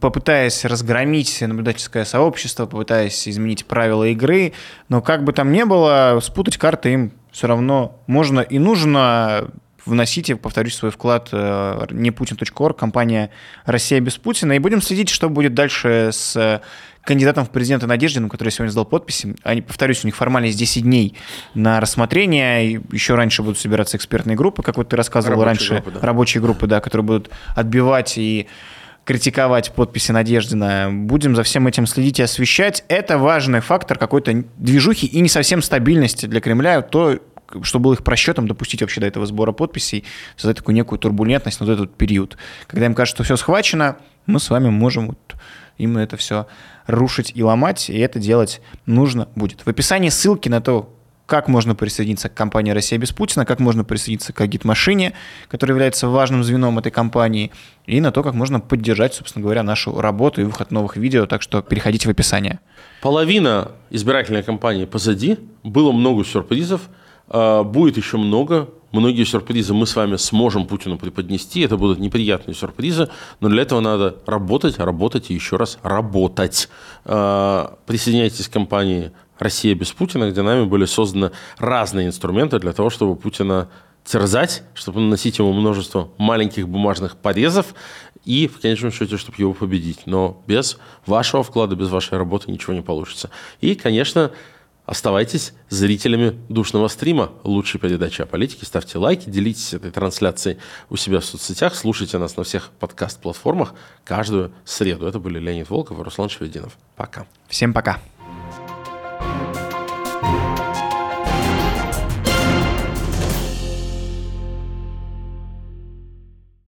попытаясь 0.00 0.66
разгромить 0.66 1.40
наблюдательское 1.40 2.04
сообщество, 2.04 2.66
попытаясь 2.66 3.26
изменить 3.26 3.64
правила 3.64 4.04
игры. 4.04 4.52
Но 4.90 5.00
как 5.00 5.24
бы 5.24 5.32
там 5.32 5.52
ни 5.52 5.62
было, 5.62 6.18
спутать 6.22 6.58
карты 6.58 6.92
им 6.92 7.12
все 7.32 7.46
равно 7.46 8.00
можно 8.06 8.40
и 8.40 8.58
нужно. 8.58 9.50
Вносите, 9.86 10.36
повторюсь, 10.36 10.74
свой 10.74 10.90
вклад 10.90 11.30
э, 11.32 11.86
не 11.90 12.10
putin.org, 12.10 12.76
компания 12.76 13.30
«Россия 13.64 13.98
без 14.00 14.18
Путина». 14.18 14.52
И 14.52 14.58
будем 14.58 14.82
следить, 14.82 15.08
что 15.08 15.30
будет 15.30 15.54
дальше 15.54 16.10
с 16.12 16.36
э, 16.36 16.60
кандидатом 17.02 17.46
в 17.46 17.50
президенты 17.50 17.86
Надеждиным, 17.86 18.28
который 18.28 18.50
сегодня 18.50 18.70
сдал 18.70 18.84
подписи. 18.84 19.34
Они, 19.42 19.62
повторюсь, 19.62 20.04
у 20.04 20.06
них 20.06 20.16
формально 20.16 20.46
есть 20.46 20.58
10 20.58 20.82
дней 20.82 21.16
на 21.54 21.80
рассмотрение. 21.80 22.82
Еще 22.92 23.14
раньше 23.14 23.42
будут 23.42 23.58
собираться 23.58 23.96
экспертные 23.96 24.36
группы, 24.36 24.62
как 24.62 24.76
вот 24.76 24.90
ты 24.90 24.96
рассказывал 24.96 25.42
Рабочие 25.42 25.46
раньше. 25.70 25.82
группы, 25.82 25.98
да. 25.98 26.06
Рабочие 26.06 26.42
группы, 26.42 26.66
да, 26.66 26.80
которые 26.80 27.04
будут 27.06 27.30
отбивать 27.56 28.18
и 28.18 28.48
критиковать 29.10 29.72
подписи 29.72 30.12
Надеждина. 30.12 30.88
Будем 30.92 31.34
за 31.34 31.42
всем 31.42 31.66
этим 31.66 31.88
следить 31.88 32.20
и 32.20 32.22
освещать. 32.22 32.84
Это 32.86 33.18
важный 33.18 33.58
фактор 33.58 33.98
какой-то 33.98 34.44
движухи 34.56 35.04
и 35.04 35.20
не 35.20 35.28
совсем 35.28 35.62
стабильности 35.62 36.26
для 36.26 36.40
Кремля. 36.40 36.80
То, 36.80 37.18
что 37.62 37.80
было 37.80 37.94
их 37.94 38.04
просчетом 38.04 38.46
допустить 38.46 38.82
вообще 38.82 39.00
до 39.00 39.08
этого 39.08 39.26
сбора 39.26 39.50
подписей, 39.50 40.04
создать 40.36 40.58
такую 40.58 40.76
некую 40.76 41.00
турбулентность 41.00 41.58
на 41.58 41.66
вот 41.66 41.72
этот 41.72 41.96
период. 41.96 42.38
Когда 42.68 42.86
им 42.86 42.94
кажется, 42.94 43.16
что 43.16 43.24
все 43.24 43.34
схвачено, 43.34 43.96
мы 44.26 44.38
с 44.38 44.48
вами 44.48 44.68
можем 44.68 45.08
вот 45.08 45.34
именно 45.76 45.98
это 45.98 46.16
все 46.16 46.46
рушить 46.86 47.32
и 47.34 47.42
ломать, 47.42 47.90
и 47.90 47.98
это 47.98 48.20
делать 48.20 48.60
нужно 48.86 49.26
будет. 49.34 49.62
В 49.62 49.68
описании 49.68 50.10
ссылки 50.10 50.48
на 50.48 50.60
то, 50.60 50.96
как 51.30 51.46
можно 51.46 51.76
присоединиться 51.76 52.28
к 52.28 52.34
компании 52.34 52.72
«Россия 52.72 52.98
без 52.98 53.12
Путина», 53.12 53.46
как 53.46 53.60
можно 53.60 53.84
присоединиться 53.84 54.32
к 54.32 54.40
агит-машине, 54.40 55.12
которая 55.48 55.76
является 55.76 56.08
важным 56.08 56.42
звеном 56.42 56.80
этой 56.80 56.90
компании, 56.90 57.52
и 57.86 58.00
на 58.00 58.10
то, 58.10 58.24
как 58.24 58.34
можно 58.34 58.58
поддержать, 58.58 59.14
собственно 59.14 59.44
говоря, 59.44 59.62
нашу 59.62 60.00
работу 60.00 60.40
и 60.40 60.44
выход 60.44 60.72
новых 60.72 60.96
видео, 60.96 61.26
так 61.26 61.40
что 61.42 61.62
переходите 61.62 62.08
в 62.08 62.10
описание. 62.10 62.58
Половина 63.00 63.70
избирательной 63.90 64.42
кампании 64.42 64.86
позади, 64.86 65.38
было 65.62 65.92
много 65.92 66.24
сюрпризов, 66.24 66.80
а, 67.28 67.62
будет 67.62 67.96
еще 67.96 68.16
много. 68.16 68.68
Многие 68.90 69.22
сюрпризы 69.22 69.72
мы 69.72 69.86
с 69.86 69.94
вами 69.94 70.16
сможем 70.16 70.66
Путину 70.66 70.98
преподнести. 70.98 71.60
Это 71.60 71.76
будут 71.76 72.00
неприятные 72.00 72.56
сюрпризы, 72.56 73.08
но 73.38 73.48
для 73.48 73.62
этого 73.62 73.78
надо 73.78 74.16
работать, 74.26 74.80
работать 74.80 75.30
и 75.30 75.34
еще 75.34 75.54
раз 75.56 75.78
работать. 75.84 76.68
А, 77.04 77.78
Присоединяйтесь 77.86 78.48
к 78.48 78.52
компании 78.52 79.12
«Россия 79.40 79.74
без 79.74 79.90
Путина», 79.90 80.30
где 80.30 80.42
нами 80.42 80.64
были 80.64 80.84
созданы 80.84 81.32
разные 81.58 82.06
инструменты 82.06 82.60
для 82.60 82.72
того, 82.72 82.90
чтобы 82.90 83.16
Путина 83.16 83.68
терзать, 84.04 84.62
чтобы 84.74 85.00
наносить 85.00 85.38
ему 85.38 85.52
множество 85.52 86.10
маленьких 86.18 86.68
бумажных 86.68 87.16
порезов 87.16 87.74
и, 88.24 88.46
в 88.48 88.60
конечном 88.60 88.92
счете, 88.92 89.16
чтобы 89.16 89.36
его 89.38 89.52
победить. 89.52 90.02
Но 90.06 90.42
без 90.46 90.78
вашего 91.06 91.42
вклада, 91.42 91.74
без 91.74 91.88
вашей 91.88 92.18
работы 92.18 92.50
ничего 92.50 92.74
не 92.74 92.82
получится. 92.82 93.30
И, 93.60 93.74
конечно, 93.74 94.30
оставайтесь 94.84 95.54
зрителями 95.68 96.38
душного 96.48 96.88
стрима 96.88 97.32
лучшей 97.44 97.80
передачи 97.80 98.22
о 98.22 98.26
политике. 98.26 98.66
Ставьте 98.66 98.98
лайки, 98.98 99.30
делитесь 99.30 99.72
этой 99.72 99.90
трансляцией 99.90 100.58
у 100.90 100.96
себя 100.96 101.20
в 101.20 101.24
соцсетях, 101.24 101.74
слушайте 101.74 102.18
нас 102.18 102.36
на 102.36 102.44
всех 102.44 102.70
подкаст-платформах 102.80 103.74
каждую 104.04 104.52
среду. 104.64 105.06
Это 105.06 105.18
были 105.18 105.38
Леонид 105.38 105.70
Волков 105.70 105.98
и 105.98 106.02
Руслан 106.02 106.28
Шевединов. 106.28 106.76
Пока. 106.96 107.26
Всем 107.48 107.72
пока. 107.72 108.00